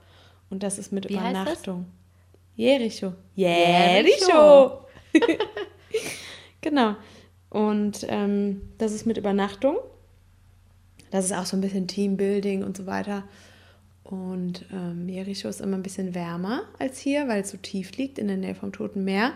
Und 0.51 0.63
das 0.63 0.79
ist 0.79 0.93
mit 0.93 1.09
Wie? 1.09 1.15
Übernachtung. 1.15 1.87
Jericho. 2.57 3.13
Jericho. 3.35 4.03
Jericho. 4.25 4.87
genau. 6.63 6.97
Und 7.51 8.07
ähm, 8.09 8.63
das 8.79 8.93
ist 8.93 9.07
mit 9.07 9.19
Übernachtung. 9.19 9.77
Das 11.11 11.25
ist 11.27 11.33
auch 11.33 11.47
so 11.47 11.57
ein 11.57 11.61
bisschen 11.61 11.87
Teambuilding 11.87 12.65
und 12.65 12.77
so 12.77 12.87
weiter. 12.87 13.25
Und 14.07 14.65
ähm, 14.73 15.09
Jericho 15.09 15.49
ist 15.49 15.61
immer 15.61 15.77
ein 15.77 15.83
bisschen 15.83 16.15
wärmer 16.15 16.63
als 16.79 17.01
hier, 17.01 17.27
weil 17.27 17.43
es 17.43 17.51
so 17.51 17.57
tief 17.57 17.97
liegt 17.97 18.21
in 18.21 18.29
der 18.29 18.37
Nähe 18.37 18.55
vom 18.55 18.73
Toten 18.73 19.03
Meer. 19.03 19.33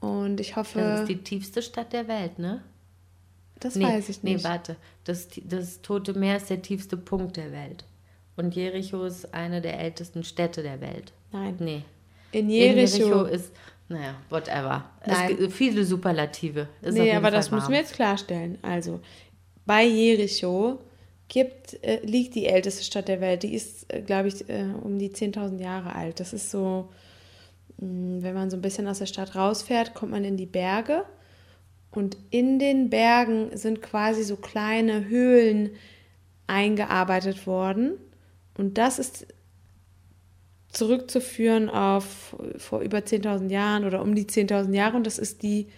Und 0.00 0.40
ich 0.40 0.56
hoffe, 0.56 0.78
Das 0.78 1.00
ist 1.00 1.08
die 1.08 1.24
tiefste 1.24 1.62
Stadt 1.62 1.92
der 1.94 2.06
Welt, 2.06 2.38
ne? 2.38 2.62
das 3.60 3.74
nee, 3.74 3.84
weiß 3.84 4.08
ich 4.10 4.22
nicht. 4.22 4.38
Nee, 4.38 4.44
warte. 4.44 4.76
Das, 5.04 5.28
das 5.42 5.82
Tote 5.82 6.14
Meer 6.14 6.36
ist 6.36 6.50
der 6.50 6.62
tiefste 6.62 6.96
Punkt 6.96 7.36
der 7.36 7.50
Welt. 7.50 7.84
Und 8.36 8.54
Jericho 8.54 9.04
ist 9.04 9.34
eine 9.34 9.60
der 9.60 9.80
ältesten 9.80 10.22
Städte 10.22 10.62
der 10.62 10.80
Welt. 10.80 11.12
Nein. 11.32 11.56
Nee. 11.58 11.82
In 12.30 12.50
Jericho, 12.50 12.98
Jericho. 12.98 13.24
ist, 13.24 13.52
naja, 13.88 14.14
whatever. 14.28 14.84
Nein. 15.06 15.32
Es 15.32 15.38
gibt 15.38 15.52
viele 15.52 15.84
Superlative. 15.84 16.68
Ist 16.82 16.94
nee, 16.94 17.10
aber 17.12 17.22
Fall 17.22 17.30
das 17.32 17.50
müssen 17.50 17.62
warm. 17.62 17.72
wir 17.72 17.78
jetzt 17.80 17.94
klarstellen. 17.94 18.58
Also, 18.62 19.00
bei 19.66 19.84
Jericho 19.84 20.78
gibt, 21.28 21.82
äh, 21.84 22.00
liegt 22.04 22.34
die 22.34 22.46
älteste 22.46 22.82
Stadt 22.84 23.08
der 23.08 23.20
Welt. 23.20 23.42
Die 23.42 23.54
ist, 23.54 23.92
äh, 23.92 24.02
glaube 24.02 24.28
ich, 24.28 24.48
äh, 24.48 24.64
um 24.82 24.98
die 24.98 25.10
10.000 25.10 25.60
Jahre 25.60 25.94
alt. 25.94 26.20
Das 26.20 26.32
ist 26.32 26.50
so, 26.50 26.88
mh, 27.78 28.22
wenn 28.22 28.34
man 28.34 28.50
so 28.50 28.56
ein 28.56 28.62
bisschen 28.62 28.88
aus 28.88 28.98
der 28.98 29.06
Stadt 29.06 29.36
rausfährt, 29.36 29.94
kommt 29.94 30.12
man 30.12 30.24
in 30.24 30.36
die 30.36 30.46
Berge. 30.46 31.04
Und 31.90 32.16
in 32.30 32.58
den 32.58 32.90
Bergen 32.90 33.56
sind 33.56 33.82
quasi 33.82 34.22
so 34.22 34.36
kleine 34.36 35.08
Höhlen 35.08 35.70
eingearbeitet 36.46 37.46
worden. 37.46 37.92
Und 38.56 38.78
das 38.78 38.98
ist 38.98 39.26
zurückzuführen 40.70 41.70
auf 41.70 42.36
vor 42.56 42.80
über 42.80 42.98
10.000 42.98 43.50
Jahren 43.50 43.84
oder 43.84 44.02
um 44.02 44.14
die 44.14 44.26
10.000 44.26 44.74
Jahre. 44.74 44.96
Und 44.96 45.06
das 45.06 45.18
ist 45.18 45.42
die 45.42 45.68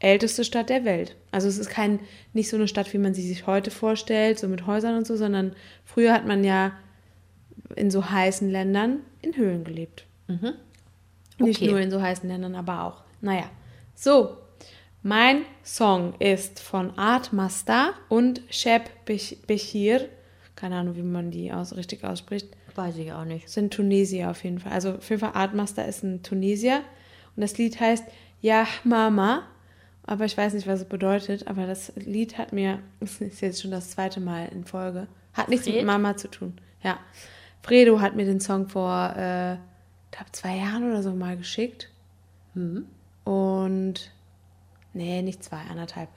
älteste 0.00 0.44
Stadt 0.44 0.68
der 0.70 0.84
Welt. 0.84 1.16
Also 1.32 1.48
es 1.48 1.58
ist 1.58 1.70
kein 1.70 2.00
nicht 2.32 2.48
so 2.48 2.56
eine 2.56 2.68
Stadt, 2.68 2.92
wie 2.92 2.98
man 2.98 3.14
sie 3.14 3.26
sich 3.26 3.46
heute 3.46 3.70
vorstellt, 3.70 4.38
so 4.38 4.48
mit 4.48 4.66
Häusern 4.66 4.96
und 4.96 5.06
so, 5.06 5.16
sondern 5.16 5.54
früher 5.84 6.12
hat 6.12 6.26
man 6.26 6.44
ja 6.44 6.72
in 7.76 7.90
so 7.90 8.08
heißen 8.10 8.48
Ländern 8.50 9.00
in 9.22 9.36
Höhlen 9.36 9.64
gelebt. 9.64 10.06
Nicht 11.38 11.60
Okay. 11.60 11.70
nur 11.70 11.80
in 11.80 11.90
so 11.90 12.00
heißen 12.00 12.28
Ländern, 12.28 12.54
aber 12.54 12.84
auch. 12.84 13.02
Naja, 13.20 13.50
so. 13.94 14.36
Mein 15.02 15.42
Song 15.64 16.14
ist 16.18 16.58
von 16.60 16.98
Art 16.98 17.32
Master 17.32 17.94
und 18.08 18.42
Shep 18.50 18.90
Bech- 19.06 19.36
Bechir. 19.46 20.08
Keine 20.56 20.74
Ahnung, 20.76 20.96
wie 20.96 21.02
man 21.02 21.30
die 21.30 21.52
aus, 21.52 21.76
richtig 21.76 22.02
ausspricht. 22.04 22.48
Weiß 22.74 22.96
ich 22.96 23.12
auch 23.12 23.24
nicht. 23.24 23.48
sind 23.48 23.72
Tunesier 23.72 24.30
auf 24.30 24.42
jeden 24.42 24.58
Fall. 24.58 24.72
Also 24.72 24.94
auf 24.94 25.08
jeden 25.08 25.20
Fall 25.20 25.32
Artmaster 25.34 25.86
ist 25.86 26.02
ein 26.02 26.22
Tunesier. 26.24 26.82
Und 27.36 27.42
das 27.42 27.56
Lied 27.58 27.78
heißt 27.80 28.04
Ja 28.40 28.66
Mama. 28.84 29.44
Aber 30.08 30.24
ich 30.24 30.36
weiß 30.38 30.54
nicht, 30.54 30.66
was 30.66 30.80
es 30.80 30.88
bedeutet. 30.88 31.46
Aber 31.48 31.66
das 31.66 31.92
Lied 31.96 32.38
hat 32.38 32.52
mir, 32.52 32.78
das 33.00 33.20
ist 33.20 33.40
jetzt 33.40 33.60
schon 33.62 33.70
das 33.70 33.90
zweite 33.90 34.20
Mal 34.20 34.46
in 34.46 34.64
Folge, 34.64 35.06
hat 35.34 35.48
nichts 35.48 35.66
Fred? 35.66 35.76
mit 35.76 35.86
Mama 35.86 36.16
zu 36.16 36.28
tun. 36.28 36.58
Ja. 36.82 36.98
Fredo 37.62 38.00
hat 38.00 38.16
mir 38.16 38.24
den 38.24 38.40
Song 38.40 38.68
vor, 38.68 39.14
äh, 39.16 39.54
ich 39.54 40.10
glaube, 40.12 40.32
zwei 40.32 40.56
Jahren 40.56 40.88
oder 40.90 41.02
so 41.02 41.12
mal 41.14 41.36
geschickt. 41.36 41.90
Und, 43.24 44.10
nee, 44.94 45.22
nicht 45.22 45.44
zwei, 45.44 45.60
anderthalb. 45.70 46.08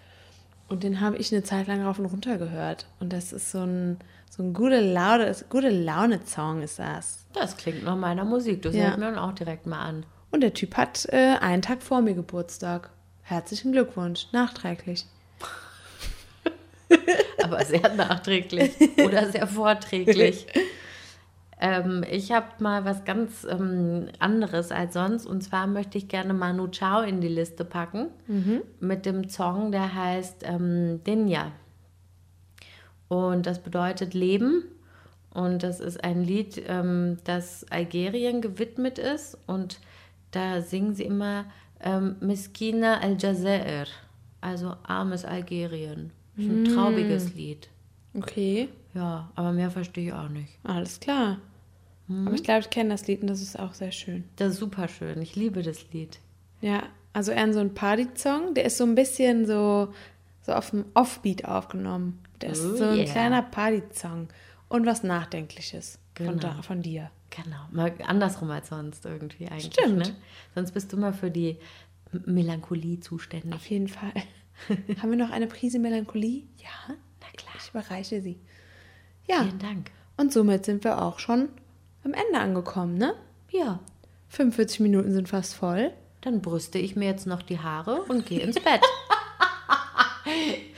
Und 0.70 0.84
den 0.84 1.02
habe 1.02 1.18
ich 1.18 1.32
eine 1.34 1.44
Zeit 1.44 1.68
lang 1.68 1.84
rauf 1.84 2.00
und 2.00 2.06
runter 2.06 2.38
gehört. 2.38 2.88
Und 3.00 3.12
das 3.12 3.34
ist 3.34 3.52
so 3.52 3.60
ein, 3.60 3.98
so 4.30 4.42
ein 4.42 4.54
gute 4.54 4.80
Laune, 4.80 5.36
gute 5.50 5.70
Laune-Song 5.70 6.62
ist 6.62 6.80
das. 6.80 7.26
Das 7.34 7.58
klingt 7.58 7.84
nach 7.84 7.98
meiner 7.98 8.24
Musik. 8.24 8.62
Das 8.62 8.74
Ja. 8.74 8.86
hört 8.88 8.98
mir 9.00 9.06
dann 9.06 9.18
auch 9.20 9.34
direkt 9.34 9.66
mal 9.68 9.82
an. 9.82 10.06
Und 10.32 10.42
der 10.42 10.54
Typ 10.54 10.78
hat 10.78 11.06
äh, 11.12 11.36
einen 11.42 11.62
Tag 11.62 11.84
vor 11.84 12.02
mir 12.02 12.14
Geburtstag. 12.14 12.90
Herzlichen 13.32 13.72
Glückwunsch, 13.72 14.28
nachträglich. 14.34 15.06
Aber 17.42 17.64
sehr 17.64 17.96
nachträglich 17.96 18.74
oder 19.06 19.32
sehr 19.32 19.48
vorträglich. 19.48 20.48
ähm, 21.62 22.04
ich 22.12 22.34
habe 22.34 22.48
mal 22.60 22.84
was 22.84 23.06
ganz 23.06 23.48
ähm, 23.50 24.10
anderes 24.20 24.74
als 24.74 24.96
sonst. 24.96 25.26
Und 25.26 25.46
zwar 25.46 25.66
möchte 25.66 25.98
ich 25.98 26.10
gerne 26.10 26.34
Manu 26.34 26.68
Chao 26.68 27.04
in 27.04 27.22
die 27.22 27.30
Liste 27.30 27.64
packen. 27.64 28.10
Mit 28.82 29.06
dem 29.06 29.30
Song, 29.30 29.72
der 29.72 29.96
heißt 29.96 30.44
ähm, 30.44 31.02
Dinja. 31.06 31.54
Und 33.08 33.46
das 33.46 33.60
bedeutet 33.60 34.14
Leben. 34.14 34.66
Und 35.34 35.64
das 35.64 35.80
ist 35.80 36.04
ein 36.04 36.22
Lied, 36.26 36.62
ähm, 36.68 37.18
das 37.24 37.66
Algerien 37.72 38.42
gewidmet 38.42 39.00
ist. 39.00 39.38
Und 39.48 39.80
da 40.32 40.62
singen 40.62 40.96
sie 40.96 41.06
immer 41.06 41.46
ähm, 41.84 42.16
Miskina 42.22 43.00
al-Jazair, 43.00 43.86
also 44.42 44.76
armes 44.84 45.26
Algerien. 45.26 46.12
Ist 46.38 46.50
ein 46.50 46.66
traubiges 46.66 47.34
Lied. 47.36 47.70
Okay, 48.14 48.70
Ja, 48.94 49.30
aber 49.36 49.52
mehr 49.54 49.70
verstehe 49.72 50.08
ich 50.08 50.14
auch 50.14 50.30
nicht. 50.30 50.58
alles 50.64 51.00
klar. 51.00 51.38
Aber 52.10 52.34
ich 52.34 52.44
glaube, 52.44 52.60
ich 52.62 52.70
kenne 52.70 52.90
das 52.90 53.08
Lied 53.08 53.22
und 53.22 53.28
das 53.30 53.42
ist 53.42 53.58
auch 53.58 53.74
sehr 53.74 53.92
schön. 53.94 54.26
Das 54.36 54.54
ist 54.54 54.60
super 54.60 54.88
schön. 54.90 55.22
Ich 55.22 55.36
liebe 55.38 55.62
das 55.64 55.92
Lied. 55.94 56.20
Ja, 56.60 56.84
also 57.14 57.32
eher 57.32 57.54
so 57.54 57.60
ein 57.62 57.74
Party-Song. 57.74 58.54
Der 58.54 58.66
ist 58.66 58.78
so 58.78 58.84
ein 58.84 58.96
bisschen 58.96 59.46
so, 59.46 59.94
so 60.42 60.52
auf 60.52 60.72
dem 60.72 60.86
Offbeat 60.94 61.46
aufgenommen. 61.46 62.20
Der 62.42 62.50
ist 62.52 62.66
Oh 62.66 62.76
so 62.76 62.84
ein 62.84 62.98
yeah. 62.98 63.06
kleiner 63.06 63.42
Party-Song. 63.44 64.28
Und 64.68 64.86
was 64.86 65.04
Nachdenkliches 65.04 66.00
von, 66.16 66.26
Genau. 66.28 66.40
da, 66.56 66.62
von 66.62 66.82
dir. 66.82 67.10
Genau, 67.32 67.58
mal 67.72 67.94
andersrum 68.06 68.52
als 68.52 68.68
sonst 68.70 69.06
irgendwie 69.06 69.48
eigentlich. 69.48 69.74
Stimmt. 69.74 69.98
Ne? 70.00 70.16
Sonst 70.54 70.74
bist 70.74 70.92
du 70.94 70.98
mal 70.98 71.14
für 71.14 71.32
die 71.32 71.58
Melancholie 72.12 73.00
zuständig. 73.00 73.54
Auf 73.54 73.66
jeden 73.68 73.88
Fall. 73.88 74.12
Haben 75.02 75.10
wir 75.12 75.18
noch 75.18 75.32
eine 75.32 75.48
Prise 75.48 75.80
Melancholie? 75.80 76.44
Ja, 76.58 76.94
na 77.22 77.28
klar. 77.38 77.54
Ich 77.58 77.70
überreiche 77.70 78.22
sie. 78.22 78.40
Ja, 79.28 79.44
Vielen 79.44 79.60
Dank. 79.60 79.92
und 80.18 80.34
somit 80.34 80.66
sind 80.66 80.84
wir 80.84 81.02
auch 81.02 81.20
schon 81.20 81.50
am 82.04 82.14
Ende 82.14 82.40
angekommen, 82.40 82.98
ne? 82.98 83.14
Ja, 83.50 83.80
45 84.30 84.82
Minuten 84.82 85.12
sind 85.14 85.30
fast 85.30 85.54
voll. 85.56 85.92
dann 86.22 86.42
brüste 86.42 86.80
ich 86.80 86.96
mir 86.96 87.06
jetzt 87.06 87.28
noch 87.28 87.42
die 87.42 87.60
Haare 87.60 88.02
und 88.04 88.26
gehe 88.26 88.40
ins 88.42 88.56
Bett. 88.64 88.82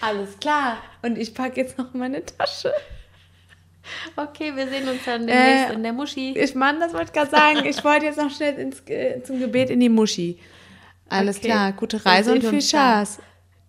Alles 0.02 0.38
klar. 0.40 0.78
Und 1.02 1.18
ich 1.18 1.34
packe 1.34 1.60
jetzt 1.62 1.78
noch 1.78 1.94
meine 1.94 2.24
Tasche. 2.26 2.72
Okay, 4.16 4.56
wir 4.56 4.68
sehen 4.70 4.88
uns 4.88 5.04
dann 5.06 5.28
demnächst 5.28 5.70
Äh, 5.70 5.74
in 5.74 5.84
der 5.84 5.94
Muschi. 5.94 6.38
Ich, 6.38 6.56
Mann, 6.56 6.80
das 6.80 6.94
wollte 6.94 7.08
ich 7.08 7.14
gerade 7.14 7.32
sagen. 7.32 7.66
Ich 7.66 7.84
wollte 7.84 8.06
jetzt 8.06 8.18
noch 8.18 8.32
schnell 8.32 8.58
ins, 8.58 8.82
äh, 8.88 9.22
zum 9.24 9.40
Gebet 9.40 9.70
in 9.70 9.80
die 9.80 9.90
Muschi. 9.90 10.40
Alles 11.10 11.38
Okay. 11.38 11.48
klar. 11.48 11.72
Gute 11.74 12.06
Reise 12.06 12.34
und 12.34 12.44
viel. 12.44 12.62
Spaß. 12.62 13.20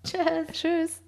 Tschüss. 0.04 0.20
Tschüss. 0.52 1.02